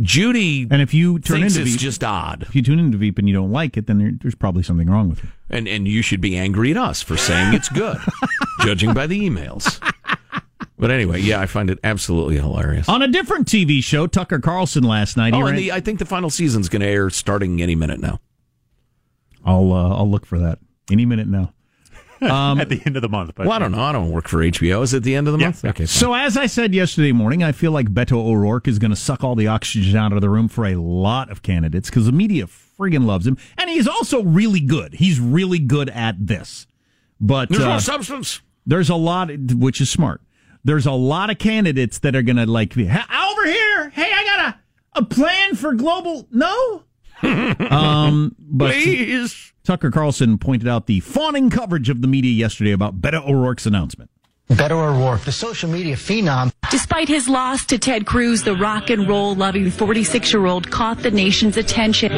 Judy 0.00 0.66
And 0.70 0.80
if 0.82 0.92
you 0.94 1.18
turn 1.18 1.42
into 1.42 1.62
it's 1.62 1.70
Veep, 1.72 1.80
just 1.80 2.02
odd, 2.04 2.42
if 2.42 2.54
you 2.54 2.62
tune 2.62 2.78
into 2.78 2.98
Veep 2.98 3.18
and 3.18 3.28
you 3.28 3.34
don't 3.34 3.52
like 3.52 3.76
it, 3.76 3.86
then 3.86 3.98
there, 3.98 4.12
there's 4.20 4.34
probably 4.34 4.62
something 4.62 4.88
wrong 4.90 5.08
with 5.08 5.22
you. 5.22 5.30
and 5.50 5.66
and 5.66 5.88
you 5.88 6.02
should 6.02 6.20
be 6.20 6.36
angry 6.36 6.70
at 6.70 6.76
us 6.76 7.02
for 7.02 7.16
saying 7.16 7.54
it's 7.54 7.68
good, 7.68 7.98
judging 8.60 8.92
by 8.92 9.06
the 9.06 9.18
emails. 9.20 9.80
But 10.76 10.90
anyway, 10.90 11.20
yeah, 11.20 11.40
I 11.40 11.46
find 11.46 11.70
it 11.70 11.78
absolutely 11.84 12.36
hilarious. 12.36 12.88
On 12.88 13.00
a 13.00 13.08
different 13.08 13.46
TV 13.46 13.82
show, 13.82 14.06
Tucker 14.06 14.40
Carlson 14.40 14.82
last 14.82 15.16
night. 15.16 15.32
Oh, 15.32 15.46
and 15.46 15.56
the, 15.56 15.72
I 15.72 15.80
think 15.80 15.98
the 16.00 16.04
final 16.04 16.28
season's 16.30 16.68
going 16.68 16.82
to 16.82 16.88
air 16.88 17.08
starting 17.10 17.62
any 17.62 17.74
minute 17.76 18.00
now. 18.00 18.18
I'll 19.44 19.72
uh, 19.72 19.96
I'll 19.96 20.10
look 20.10 20.26
for 20.26 20.38
that 20.40 20.58
any 20.90 21.06
minute 21.06 21.28
now. 21.28 21.53
Um, 22.30 22.58
At 22.60 22.68
the 22.68 22.80
end 22.86 22.96
of 22.96 23.02
the 23.02 23.08
month. 23.08 23.32
But 23.34 23.46
well, 23.46 23.54
I 23.56 23.58
don't 23.58 23.72
know. 23.72 23.80
I 23.82 23.92
don't 23.92 24.10
work 24.10 24.28
for 24.28 24.38
HBO. 24.38 24.82
Is 24.82 24.94
it 24.94 25.02
the 25.02 25.14
end 25.14 25.26
of 25.28 25.32
the 25.34 25.38
Yeah, 25.40 25.46
month? 25.48 25.64
yeah. 25.64 25.70
Okay. 25.70 25.86
So 25.86 26.14
as 26.14 26.36
I 26.36 26.46
said 26.46 26.74
yesterday 26.74 27.12
morning, 27.12 27.42
I 27.42 27.52
feel 27.52 27.70
like 27.72 27.88
Beto 27.92 28.12
O'Rourke 28.14 28.66
is 28.68 28.78
going 28.78 28.90
to 28.90 28.96
suck 28.96 29.22
all 29.22 29.34
the 29.34 29.46
oxygen 29.46 29.96
out 29.96 30.12
of 30.12 30.20
the 30.20 30.30
room 30.30 30.48
for 30.48 30.64
a 30.66 30.76
lot 30.76 31.30
of 31.30 31.42
candidates 31.42 31.90
because 31.90 32.06
the 32.06 32.12
media 32.12 32.46
friggin' 32.46 33.04
loves 33.06 33.26
him, 33.26 33.36
and 33.58 33.68
he's 33.70 33.86
also 33.86 34.22
really 34.22 34.60
good. 34.60 34.94
He's 34.94 35.20
really 35.20 35.58
good 35.58 35.88
at 35.90 36.26
this. 36.26 36.66
But 37.20 37.48
There's 37.50 37.62
uh, 37.62 37.68
no 37.74 37.78
substance. 37.78 38.40
there's 38.66 38.90
a 38.90 38.96
lot, 38.96 39.30
which 39.54 39.80
is 39.80 39.88
smart. 39.90 40.20
There's 40.64 40.86
a 40.86 40.92
lot 40.92 41.30
of 41.30 41.38
candidates 41.38 41.98
that 42.00 42.16
are 42.16 42.22
going 42.22 42.36
to 42.36 42.46
like 42.46 42.74
be, 42.74 42.84
over 42.84 43.44
here. 43.46 43.90
Hey, 43.90 44.10
I 44.12 44.24
got 44.24 44.54
a 44.54 44.60
a 44.96 45.04
plan 45.04 45.54
for 45.56 45.74
global. 45.74 46.26
No. 46.30 46.84
um, 47.22 48.34
but 48.38 48.72
Please. 48.72 49.52
Tucker 49.64 49.90
Carlson 49.90 50.36
pointed 50.36 50.68
out 50.68 50.86
the 50.86 51.00
fawning 51.00 51.48
coverage 51.48 51.88
of 51.88 52.02
the 52.02 52.06
media 52.06 52.32
yesterday 52.32 52.72
about 52.72 53.00
Beto 53.00 53.26
O'Rourke's 53.26 53.64
announcement. 53.64 54.10
Beto 54.50 54.72
O'Rourke, 54.72 55.22
the 55.22 55.32
social 55.32 55.70
media 55.70 55.96
phenom. 55.96 56.52
Despite 56.70 57.08
his 57.08 57.30
loss 57.30 57.64
to 57.66 57.78
Ted 57.78 58.04
Cruz, 58.04 58.42
the 58.42 58.54
rock 58.54 58.90
and 58.90 59.08
roll 59.08 59.34
loving 59.34 59.70
46 59.70 60.34
year 60.34 60.44
old 60.44 60.70
caught 60.70 60.98
the 60.98 61.10
nation's 61.10 61.56
attention. 61.56 62.12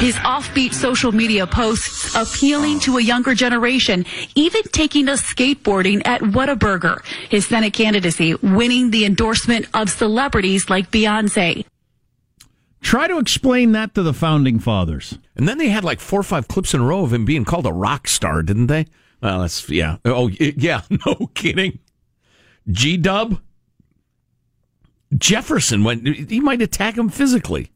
His 0.00 0.14
offbeat 0.16 0.72
social 0.72 1.12
media 1.12 1.46
posts 1.46 2.14
appealing 2.14 2.80
to 2.80 2.96
a 2.96 3.02
younger 3.02 3.34
generation, 3.34 4.06
even 4.34 4.62
taking 4.64 5.08
us 5.10 5.20
skateboarding 5.22 6.06
at 6.06 6.22
Whataburger. 6.22 7.04
His 7.28 7.46
Senate 7.46 7.74
candidacy 7.74 8.34
winning 8.36 8.90
the 8.90 9.04
endorsement 9.04 9.66
of 9.74 9.90
celebrities 9.90 10.70
like 10.70 10.90
Beyonce. 10.90 11.66
Try 12.84 13.08
to 13.08 13.18
explain 13.18 13.72
that 13.72 13.94
to 13.94 14.02
the 14.02 14.12
founding 14.12 14.58
fathers. 14.58 15.18
And 15.36 15.48
then 15.48 15.56
they 15.56 15.70
had 15.70 15.84
like 15.84 16.00
four 16.00 16.20
or 16.20 16.22
five 16.22 16.48
clips 16.48 16.74
in 16.74 16.82
a 16.82 16.84
row 16.84 17.02
of 17.02 17.14
him 17.14 17.24
being 17.24 17.46
called 17.46 17.64
a 17.64 17.72
rock 17.72 18.06
star, 18.06 18.42
didn't 18.42 18.66
they? 18.66 18.84
Well, 19.22 19.40
that's 19.40 19.70
yeah. 19.70 19.96
Oh, 20.04 20.28
yeah. 20.28 20.82
No 21.06 21.30
kidding. 21.34 21.78
G 22.70 22.98
Dub 22.98 23.40
Jefferson 25.16 25.82
went. 25.82 26.06
He 26.06 26.40
might 26.40 26.60
attack 26.60 26.98
him 26.98 27.08
physically. 27.08 27.70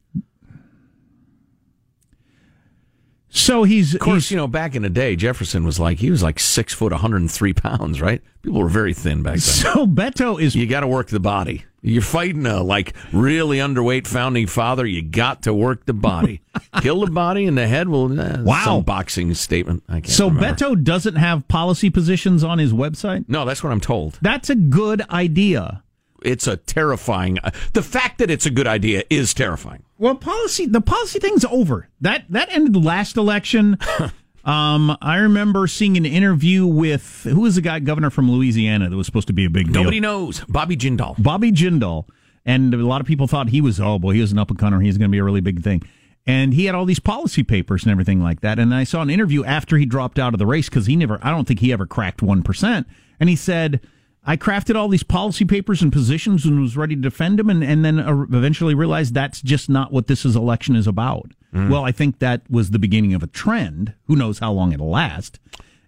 So 3.30 3.62
he's 3.62 3.94
Of 3.94 4.00
course, 4.00 4.30
you 4.30 4.36
know, 4.36 4.46
back 4.46 4.74
in 4.74 4.82
the 4.82 4.90
day, 4.90 5.16
Jefferson 5.16 5.64
was 5.64 5.80
like 5.80 5.98
he 5.98 6.10
was 6.10 6.22
like 6.22 6.38
six 6.38 6.74
foot, 6.74 6.92
103 6.92 7.54
pounds, 7.54 8.00
right? 8.02 8.20
People 8.42 8.60
were 8.60 8.68
very 8.68 8.92
thin 8.92 9.22
back 9.22 9.34
then. 9.34 9.40
So 9.40 9.86
Beto 9.86 10.38
is 10.40 10.54
You 10.54 10.66
got 10.66 10.80
to 10.80 10.86
work 10.86 11.08
the 11.08 11.20
body. 11.20 11.64
You're 11.80 12.02
fighting 12.02 12.44
a 12.46 12.62
like 12.62 12.94
really 13.12 13.58
underweight 13.58 14.06
founding 14.06 14.46
father. 14.48 14.84
You 14.84 15.00
got 15.02 15.42
to 15.44 15.54
work 15.54 15.86
the 15.86 15.92
body. 15.92 16.40
Kill 16.80 17.04
the 17.04 17.10
body, 17.10 17.46
and 17.46 17.56
the 17.56 17.68
head 17.68 17.88
will. 17.88 18.18
Uh, 18.20 18.38
Wow. 18.42 18.64
Some 18.64 18.82
boxing 18.82 19.32
statement. 19.34 19.84
So 20.06 20.28
remember. 20.28 20.54
Beto 20.56 20.82
doesn't 20.82 21.14
have 21.16 21.46
policy 21.48 21.88
positions 21.90 22.42
on 22.42 22.58
his 22.58 22.72
website. 22.72 23.24
No, 23.28 23.44
that's 23.44 23.62
what 23.62 23.72
I'm 23.72 23.80
told. 23.80 24.18
That's 24.22 24.50
a 24.50 24.54
good 24.56 25.02
idea. 25.10 25.82
It's 26.22 26.48
a 26.48 26.56
terrifying. 26.56 27.38
uh, 27.44 27.52
The 27.74 27.82
fact 27.82 28.18
that 28.18 28.28
it's 28.28 28.44
a 28.44 28.50
good 28.50 28.66
idea 28.66 29.04
is 29.08 29.32
terrifying. 29.32 29.84
Well, 29.98 30.16
policy 30.16 30.66
the 30.66 30.80
policy 30.80 31.20
thing's 31.20 31.44
over. 31.44 31.88
That 32.00 32.24
that 32.30 32.52
ended 32.52 32.72
the 32.72 32.80
last 32.80 33.16
election. 33.16 33.78
um, 34.48 34.96
I 35.02 35.16
remember 35.16 35.66
seeing 35.66 35.98
an 35.98 36.06
interview 36.06 36.66
with 36.66 37.24
who 37.24 37.40
was 37.40 37.56
the 37.56 37.60
guy 37.60 37.80
governor 37.80 38.08
from 38.08 38.30
Louisiana 38.30 38.88
that 38.88 38.96
was 38.96 39.04
supposed 39.04 39.26
to 39.26 39.34
be 39.34 39.44
a 39.44 39.50
big 39.50 39.66
deal. 39.66 39.82
Nobody 39.82 40.00
knows. 40.00 40.40
Bobby 40.48 40.74
Jindal. 40.74 41.22
Bobby 41.22 41.52
Jindal, 41.52 42.08
and 42.46 42.72
a 42.72 42.78
lot 42.78 43.02
of 43.02 43.06
people 43.06 43.26
thought 43.26 43.50
he 43.50 43.60
was 43.60 43.78
oh 43.78 43.98
boy 43.98 44.14
he 44.14 44.22
was 44.22 44.32
an 44.32 44.38
up 44.38 44.48
and 44.48 44.58
comer 44.58 44.80
he's 44.80 44.96
going 44.96 45.10
to 45.10 45.12
be 45.12 45.18
a 45.18 45.24
really 45.24 45.42
big 45.42 45.62
thing, 45.62 45.82
and 46.26 46.54
he 46.54 46.64
had 46.64 46.74
all 46.74 46.86
these 46.86 46.98
policy 46.98 47.42
papers 47.42 47.82
and 47.82 47.92
everything 47.92 48.22
like 48.22 48.40
that. 48.40 48.58
And 48.58 48.74
I 48.74 48.84
saw 48.84 49.02
an 49.02 49.10
interview 49.10 49.44
after 49.44 49.76
he 49.76 49.84
dropped 49.84 50.18
out 50.18 50.32
of 50.32 50.38
the 50.38 50.46
race 50.46 50.70
because 50.70 50.86
he 50.86 50.96
never 50.96 51.18
I 51.22 51.30
don't 51.30 51.46
think 51.46 51.60
he 51.60 51.70
ever 51.70 51.84
cracked 51.84 52.22
one 52.22 52.42
percent, 52.42 52.86
and 53.20 53.28
he 53.28 53.36
said. 53.36 53.80
I 54.24 54.36
crafted 54.36 54.74
all 54.74 54.88
these 54.88 55.04
policy 55.04 55.46
papers 55.46 55.80
and 55.80 55.90
positions 55.90 56.44
and 56.44 56.60
was 56.60 56.76
ready 56.76 56.94
to 56.94 57.00
defend 57.00 57.38
them, 57.38 57.48
and, 57.48 57.64
and 57.64 57.82
then 57.82 57.98
uh, 57.98 58.24
eventually 58.24 58.74
realized 58.74 59.14
that's 59.14 59.40
just 59.40 59.70
not 59.70 59.90
what 59.90 60.06
this 60.06 60.26
is 60.26 60.36
election 60.36 60.76
is 60.76 60.86
about. 60.86 61.32
Mm-hmm. 61.54 61.70
Well, 61.70 61.84
I 61.84 61.92
think 61.92 62.18
that 62.18 62.42
was 62.50 62.70
the 62.70 62.78
beginning 62.78 63.14
of 63.14 63.22
a 63.22 63.26
trend. 63.26 63.94
Who 64.04 64.16
knows 64.16 64.38
how 64.38 64.52
long 64.52 64.72
it'll 64.72 64.90
last? 64.90 65.38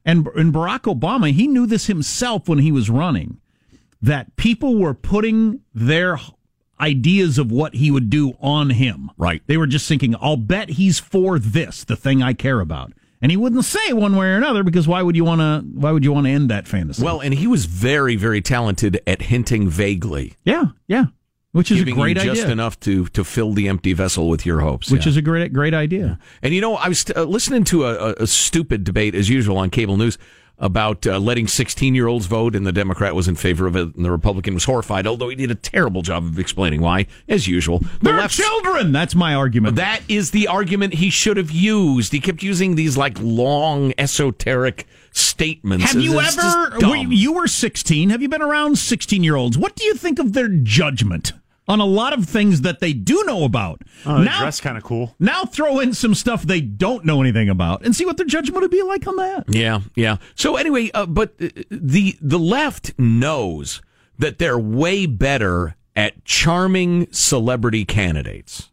And, 0.04 0.26
and 0.28 0.52
Barack 0.52 0.82
Obama, 0.82 1.32
he 1.32 1.46
knew 1.46 1.66
this 1.66 1.86
himself 1.86 2.48
when 2.48 2.58
he 2.58 2.72
was 2.72 2.88
running 2.88 3.40
that 4.00 4.34
people 4.36 4.76
were 4.76 4.94
putting 4.94 5.60
their 5.74 6.18
ideas 6.80 7.38
of 7.38 7.52
what 7.52 7.74
he 7.74 7.90
would 7.90 8.08
do 8.08 8.32
on 8.40 8.70
him. 8.70 9.10
Right. 9.18 9.42
They 9.46 9.58
were 9.58 9.66
just 9.66 9.86
thinking, 9.86 10.14
I'll 10.20 10.38
bet 10.38 10.70
he's 10.70 10.98
for 10.98 11.38
this, 11.38 11.84
the 11.84 11.96
thing 11.96 12.22
I 12.22 12.32
care 12.32 12.60
about. 12.60 12.92
And 13.22 13.30
he 13.30 13.36
wouldn't 13.36 13.66
say 13.66 13.92
one 13.92 14.16
way 14.16 14.28
or 14.28 14.36
another 14.36 14.62
because 14.62 14.88
why 14.88 15.02
would 15.02 15.14
you 15.14 15.24
want 15.24 15.42
to 15.42 15.60
why 15.78 15.90
would 15.90 16.04
you 16.04 16.12
want 16.12 16.26
to 16.26 16.30
end 16.30 16.48
that 16.50 16.66
fantasy? 16.66 17.04
Well, 17.04 17.20
and 17.20 17.34
he 17.34 17.46
was 17.46 17.66
very, 17.66 18.16
very 18.16 18.40
talented 18.40 19.02
at 19.06 19.20
hinting 19.20 19.68
vaguely, 19.68 20.36
yeah, 20.42 20.68
yeah. 20.86 21.06
Which 21.52 21.72
is 21.72 21.82
a 21.82 21.90
great 21.90 22.16
you 22.16 22.22
just 22.22 22.42
idea. 22.42 22.52
enough 22.52 22.78
to 22.80 23.06
to 23.06 23.24
fill 23.24 23.52
the 23.54 23.68
empty 23.68 23.92
vessel 23.92 24.28
with 24.28 24.46
your 24.46 24.60
hopes. 24.60 24.90
Which 24.90 25.04
yeah. 25.04 25.10
is 25.10 25.16
a 25.16 25.22
great 25.22 25.52
great 25.52 25.74
idea. 25.74 26.18
And 26.42 26.54
you 26.54 26.60
know, 26.60 26.76
I 26.76 26.88
was 26.88 27.04
uh, 27.14 27.24
listening 27.24 27.64
to 27.64 27.86
a, 27.86 28.12
a, 28.14 28.26
stupid 28.28 28.84
debate 28.84 29.16
as 29.16 29.28
usual 29.28 29.58
on 29.58 29.70
cable 29.70 29.96
news 29.96 30.16
about 30.60 31.06
uh, 31.06 31.18
letting 31.18 31.48
16 31.48 31.94
year 31.94 32.06
olds 32.06 32.26
vote, 32.26 32.54
and 32.54 32.64
the 32.64 32.72
Democrat 32.72 33.16
was 33.16 33.26
in 33.26 33.34
favor 33.34 33.66
of 33.66 33.74
it, 33.74 33.96
and 33.96 34.04
the 34.04 34.10
Republican 34.12 34.54
was 34.54 34.64
horrified, 34.64 35.06
although 35.06 35.28
he 35.28 35.34
did 35.34 35.50
a 35.50 35.54
terrible 35.56 36.02
job 36.02 36.24
of 36.24 36.38
explaining 36.38 36.82
why, 36.82 37.06
as 37.28 37.48
usual. 37.48 37.78
The 37.78 38.12
They're 38.12 38.28
children. 38.28 38.92
That's 38.92 39.16
my 39.16 39.34
argument. 39.34 39.76
That 39.76 40.02
is 40.08 40.30
the 40.30 40.46
argument 40.46 40.94
he 40.94 41.10
should 41.10 41.36
have 41.36 41.50
used. 41.50 42.12
He 42.12 42.20
kept 42.20 42.42
using 42.42 42.76
these 42.76 42.96
like 42.96 43.16
long 43.18 43.92
esoteric 43.98 44.86
statements. 45.10 45.92
Have 45.92 46.00
you 46.00 46.20
ever? 46.20 46.78
were- 46.80 46.96
you 46.96 47.32
were 47.32 47.48
16. 47.48 48.10
Have 48.10 48.22
you 48.22 48.28
been 48.28 48.42
around 48.42 48.78
16 48.78 49.24
year 49.24 49.34
olds? 49.34 49.58
What 49.58 49.74
do 49.74 49.84
you 49.84 49.94
think 49.94 50.18
of 50.18 50.34
their 50.34 50.48
judgment 50.48 51.32
on 51.70 51.78
a 51.80 51.84
lot 51.86 52.12
of 52.12 52.26
things 52.26 52.62
that 52.62 52.80
they 52.80 52.92
do 52.92 53.22
know 53.24 53.44
about? 53.44 53.82
Oh, 54.04 54.18
the 54.18 54.24
now, 54.24 54.40
dress 54.40 54.60
kind 54.60 54.76
of 54.76 54.82
cool. 54.82 55.14
now 55.20 55.44
throw 55.44 55.78
in 55.78 55.94
some 55.94 56.14
stuff 56.14 56.42
they 56.42 56.60
don't 56.60 57.04
know 57.04 57.20
anything 57.20 57.48
about 57.48 57.84
and 57.84 57.94
see 57.94 58.04
what 58.04 58.16
their 58.16 58.26
judgment 58.26 58.60
would 58.60 58.70
be 58.70 58.82
like 58.82 59.06
on 59.06 59.16
that. 59.16 59.44
Yeah, 59.48 59.80
yeah. 59.94 60.16
So 60.34 60.56
anyway, 60.56 60.90
uh, 60.92 61.06
but 61.06 61.34
uh, 61.40 61.48
the 61.70 62.16
the 62.20 62.38
left 62.38 62.98
knows 62.98 63.80
that 64.18 64.38
they're 64.38 64.58
way 64.58 65.06
better 65.06 65.76
at 65.94 66.24
charming 66.24 67.06
celebrity 67.12 67.84
candidates. 67.84 68.70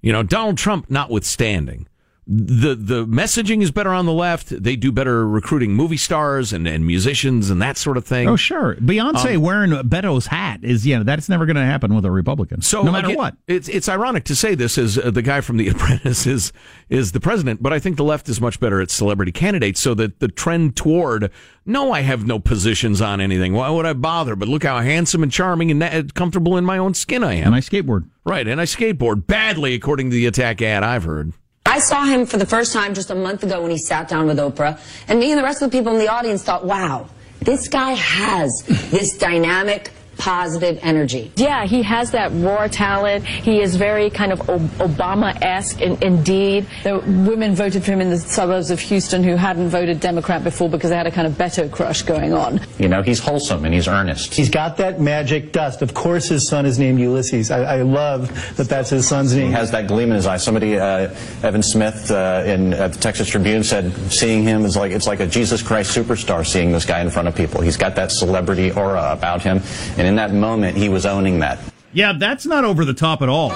You 0.00 0.12
know, 0.12 0.22
Donald 0.22 0.58
Trump 0.58 0.88
notwithstanding. 0.88 1.88
The 2.28 2.74
the 2.74 3.06
messaging 3.06 3.62
is 3.62 3.70
better 3.70 3.90
on 3.90 4.04
the 4.04 4.12
left. 4.12 4.48
They 4.48 4.74
do 4.74 4.90
better 4.90 5.28
recruiting 5.28 5.74
movie 5.74 5.96
stars 5.96 6.52
and, 6.52 6.66
and 6.66 6.84
musicians 6.84 7.50
and 7.50 7.62
that 7.62 7.76
sort 7.76 7.96
of 7.96 8.04
thing. 8.04 8.28
Oh, 8.28 8.34
sure. 8.34 8.74
Beyonce 8.80 9.36
Um, 9.36 9.42
wearing 9.42 9.70
Beto's 9.88 10.26
hat 10.26 10.64
is, 10.64 10.84
yeah, 10.84 11.04
that's 11.04 11.28
never 11.28 11.46
going 11.46 11.54
to 11.54 11.64
happen 11.64 11.94
with 11.94 12.04
a 12.04 12.10
Republican. 12.10 12.62
So 12.62 12.82
no 12.82 12.90
matter 12.90 13.06
again, 13.06 13.16
what. 13.16 13.36
it's 13.46 13.68
it's 13.68 13.88
ironic 13.88 14.24
to 14.24 14.34
say 14.34 14.56
this 14.56 14.76
as 14.76 14.98
uh, 14.98 15.12
the 15.12 15.22
guy 15.22 15.40
from 15.40 15.56
The 15.56 15.68
Apprentice 15.76 16.26
is 16.26 16.52
is 16.88 17.12
the 17.12 17.20
president, 17.20 17.62
but 17.62 17.72
I 17.72 17.78
think 17.78 17.96
the 17.96 18.02
left 18.02 18.28
is 18.28 18.40
much 18.40 18.58
better 18.58 18.80
at 18.80 18.90
celebrity 18.90 19.30
candidates. 19.30 19.80
So 19.80 19.94
that 19.94 20.18
the 20.18 20.26
trend 20.26 20.74
toward 20.74 21.30
no, 21.64 21.92
I 21.92 22.00
have 22.00 22.26
no 22.26 22.40
positions 22.40 23.00
on 23.00 23.20
anything. 23.20 23.52
Why 23.52 23.70
would 23.70 23.86
I 23.86 23.92
bother? 23.92 24.34
But 24.34 24.48
look 24.48 24.64
how 24.64 24.80
handsome 24.80 25.22
and 25.22 25.30
charming 25.30 25.70
and 25.70 25.78
na- 25.78 26.02
comfortable 26.14 26.56
in 26.56 26.64
my 26.64 26.78
own 26.78 26.94
skin 26.94 27.22
I 27.22 27.34
am. 27.34 27.46
And 27.48 27.54
I 27.54 27.60
skateboard. 27.60 28.08
Right, 28.24 28.48
and 28.48 28.60
I 28.60 28.64
skateboard 28.64 29.28
badly, 29.28 29.74
according 29.74 30.10
to 30.10 30.14
the 30.14 30.26
attack 30.26 30.60
ad 30.60 30.82
I've 30.82 31.04
heard. 31.04 31.32
I 31.76 31.78
saw 31.78 32.06
him 32.06 32.24
for 32.24 32.38
the 32.38 32.46
first 32.46 32.72
time 32.72 32.94
just 32.94 33.10
a 33.10 33.14
month 33.14 33.42
ago 33.42 33.60
when 33.60 33.70
he 33.70 33.76
sat 33.76 34.08
down 34.08 34.26
with 34.26 34.38
Oprah, 34.38 34.80
and 35.08 35.20
me 35.20 35.30
and 35.30 35.38
the 35.38 35.42
rest 35.42 35.60
of 35.60 35.70
the 35.70 35.76
people 35.76 35.92
in 35.92 35.98
the 35.98 36.08
audience 36.08 36.42
thought, 36.42 36.64
wow, 36.64 37.06
this 37.40 37.68
guy 37.68 37.90
has 37.90 38.50
this 38.90 39.18
dynamic, 39.18 39.92
positive 40.18 40.78
energy. 40.82 41.30
Yeah, 41.36 41.66
he 41.66 41.82
has 41.82 42.10
that 42.12 42.30
raw 42.34 42.66
talent. 42.68 43.24
He 43.24 43.60
is 43.60 43.76
very 43.76 44.10
kind 44.10 44.32
of 44.32 44.40
Obama-esque 44.40 45.80
in, 45.80 46.02
indeed. 46.02 46.66
The 46.84 46.98
women 46.98 47.54
voted 47.54 47.84
for 47.84 47.92
him 47.92 48.00
in 48.00 48.10
the 48.10 48.18
suburbs 48.18 48.70
of 48.70 48.80
Houston 48.80 49.22
who 49.22 49.36
hadn't 49.36 49.68
voted 49.68 50.00
Democrat 50.00 50.44
before 50.44 50.68
because 50.68 50.90
they 50.90 50.96
had 50.96 51.06
a 51.06 51.10
kind 51.10 51.26
of 51.26 51.34
Beto 51.34 51.70
crush 51.70 52.02
going 52.02 52.32
on. 52.32 52.60
You 52.78 52.88
know, 52.88 53.02
he's 53.02 53.18
wholesome 53.18 53.64
and 53.64 53.74
he's 53.74 53.88
earnest. 53.88 54.34
He's 54.34 54.50
got 54.50 54.76
that 54.78 55.00
magic 55.00 55.52
dust. 55.52 55.82
Of 55.82 55.94
course, 55.94 56.28
his 56.28 56.48
son 56.48 56.66
is 56.66 56.78
named 56.78 57.00
Ulysses. 57.00 57.50
I, 57.50 57.78
I 57.78 57.82
love 57.82 58.28
that 58.56 58.68
that's 58.68 58.90
his 58.90 59.06
son's 59.06 59.34
name. 59.34 59.48
He 59.48 59.52
has 59.52 59.70
that 59.72 59.86
gleam 59.86 60.10
in 60.10 60.16
his 60.16 60.26
eye. 60.26 60.36
Somebody, 60.36 60.78
uh, 60.78 61.14
Evan 61.42 61.62
Smith, 61.62 62.10
uh, 62.10 62.42
in 62.46 62.72
at 62.72 62.92
the 62.92 62.98
Texas 62.98 63.28
Tribune 63.28 63.64
said, 63.64 63.92
seeing 64.10 64.42
him 64.42 64.64
is 64.64 64.76
like 64.76 64.92
it's 64.92 65.06
like 65.06 65.20
a 65.20 65.26
Jesus 65.26 65.62
Christ 65.62 65.96
superstar. 65.96 66.46
Seeing 66.46 66.72
this 66.72 66.84
guy 66.84 67.00
in 67.00 67.10
front 67.10 67.28
of 67.28 67.34
people, 67.34 67.60
he's 67.60 67.76
got 67.76 67.96
that 67.96 68.12
celebrity 68.12 68.70
aura 68.70 69.12
about 69.12 69.42
him, 69.42 69.60
and 69.96 70.05
in 70.06 70.16
that 70.16 70.32
moment, 70.32 70.76
he 70.76 70.88
was 70.88 71.06
owning 71.06 71.40
that. 71.40 71.58
Yeah, 71.92 72.14
that's 72.18 72.46
not 72.46 72.64
over 72.64 72.84
the 72.84 72.94
top 72.94 73.22
at 73.22 73.28
all. 73.28 73.52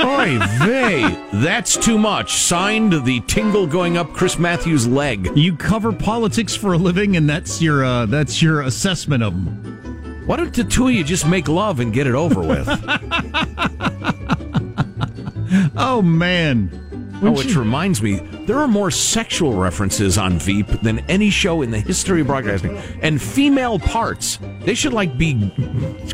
Oy 0.00 0.38
vey, 0.60 1.02
that's 1.34 1.76
too 1.76 1.98
much. 1.98 2.34
Signed, 2.34 3.04
the 3.04 3.20
tingle 3.26 3.66
going 3.66 3.96
up 3.96 4.12
Chris 4.12 4.38
Matthews' 4.38 4.88
leg. 4.88 5.30
You 5.36 5.56
cover 5.56 5.92
politics 5.92 6.56
for 6.56 6.72
a 6.72 6.78
living, 6.78 7.16
and 7.16 7.28
that's 7.28 7.60
your 7.60 7.84
uh, 7.84 8.06
that's 8.06 8.40
your 8.40 8.62
assessment 8.62 9.22
of 9.22 9.34
them. 9.34 10.22
Why 10.26 10.36
don't 10.36 10.54
the 10.54 10.64
two 10.64 10.88
of 10.88 10.94
you 10.94 11.04
just 11.04 11.26
make 11.26 11.48
love 11.48 11.80
and 11.80 11.92
get 11.92 12.06
it 12.06 12.14
over 12.14 12.40
with? 12.40 12.66
oh 15.76 16.00
man. 16.02 16.80
Oh, 17.22 17.30
which 17.30 17.54
reminds 17.54 18.02
me, 18.02 18.16
there 18.46 18.58
are 18.58 18.68
more 18.68 18.90
sexual 18.90 19.54
references 19.54 20.18
on 20.18 20.38
Veep 20.38 20.66
than 20.82 20.98
any 21.08 21.30
show 21.30 21.62
in 21.62 21.70
the 21.70 21.80
history 21.80 22.20
of 22.20 22.26
broadcasting. 22.26 22.76
And 23.02 23.22
female 23.22 23.78
parts, 23.78 24.38
they 24.64 24.74
should 24.74 24.92
like 24.92 25.16
be 25.18 25.50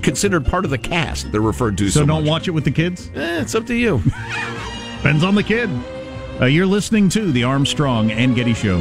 considered 0.03 0.44
part 0.46 0.64
of 0.64 0.70
the 0.70 0.78
cast. 0.78 1.30
They're 1.32 1.40
referred 1.40 1.78
to. 1.78 1.88
So, 1.90 2.01
So, 2.01 2.07
don't 2.07 2.22
much. 2.24 2.28
watch 2.30 2.48
it 2.48 2.53
with 2.53 2.64
the 2.64 2.70
kids. 2.70 3.11
Eh, 3.14 3.40
it's 3.40 3.55
up 3.55 3.66
to 3.66 3.74
you. 3.74 3.98
Depends 4.96 5.24
on 5.24 5.34
the 5.34 5.42
kid. 5.42 5.70
Uh, 6.40 6.46
you're 6.46 6.66
listening 6.66 7.09
to 7.11 7.30
the 7.32 7.44
Armstrong 7.44 8.11
and 8.11 8.34
Getty 8.34 8.55
Show. 8.55 8.80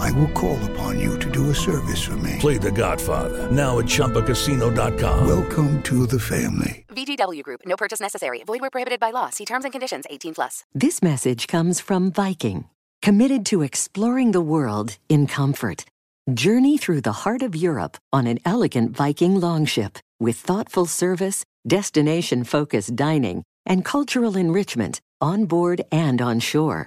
I 0.00 0.10
will 0.12 0.28
call 0.28 0.58
upon 0.70 0.98
you 0.98 1.18
to 1.18 1.30
do 1.30 1.50
a 1.50 1.54
service 1.54 2.02
for 2.02 2.16
me. 2.16 2.36
Play 2.38 2.56
The 2.58 2.72
Godfather 2.72 3.50
now 3.50 3.78
at 3.78 3.84
ChumbaCasino.com. 3.84 5.26
Welcome 5.28 5.82
to 5.82 6.06
the 6.06 6.18
family. 6.18 6.84
VGW 6.88 7.42
Group. 7.42 7.60
No 7.66 7.76
purchase 7.76 8.00
necessary. 8.00 8.42
Void 8.44 8.60
where 8.60 8.70
prohibited 8.70 8.98
by 9.00 9.10
law. 9.10 9.30
See 9.30 9.44
terms 9.44 9.64
and 9.64 9.72
conditions. 9.72 10.06
18 10.10 10.34
plus. 10.34 10.64
This 10.74 11.02
message 11.02 11.46
comes 11.46 11.80
from 11.80 12.12
Viking, 12.12 12.64
committed 13.02 13.44
to 13.46 13.62
exploring 13.62 14.32
the 14.32 14.40
world 14.40 14.96
in 15.08 15.26
comfort. 15.26 15.84
Journey 16.32 16.78
through 16.78 17.00
the 17.00 17.24
heart 17.24 17.42
of 17.42 17.54
Europe 17.56 17.96
on 18.12 18.26
an 18.26 18.38
elegant 18.44 18.96
Viking 18.96 19.40
longship 19.40 19.98
with 20.18 20.36
thoughtful 20.36 20.86
service, 20.86 21.44
destination 21.66 22.44
focused 22.44 22.96
dining, 22.96 23.42
and 23.66 23.84
cultural 23.84 24.36
enrichment 24.36 25.00
on 25.20 25.44
board 25.44 25.82
and 25.92 26.22
on 26.22 26.40
shore. 26.40 26.86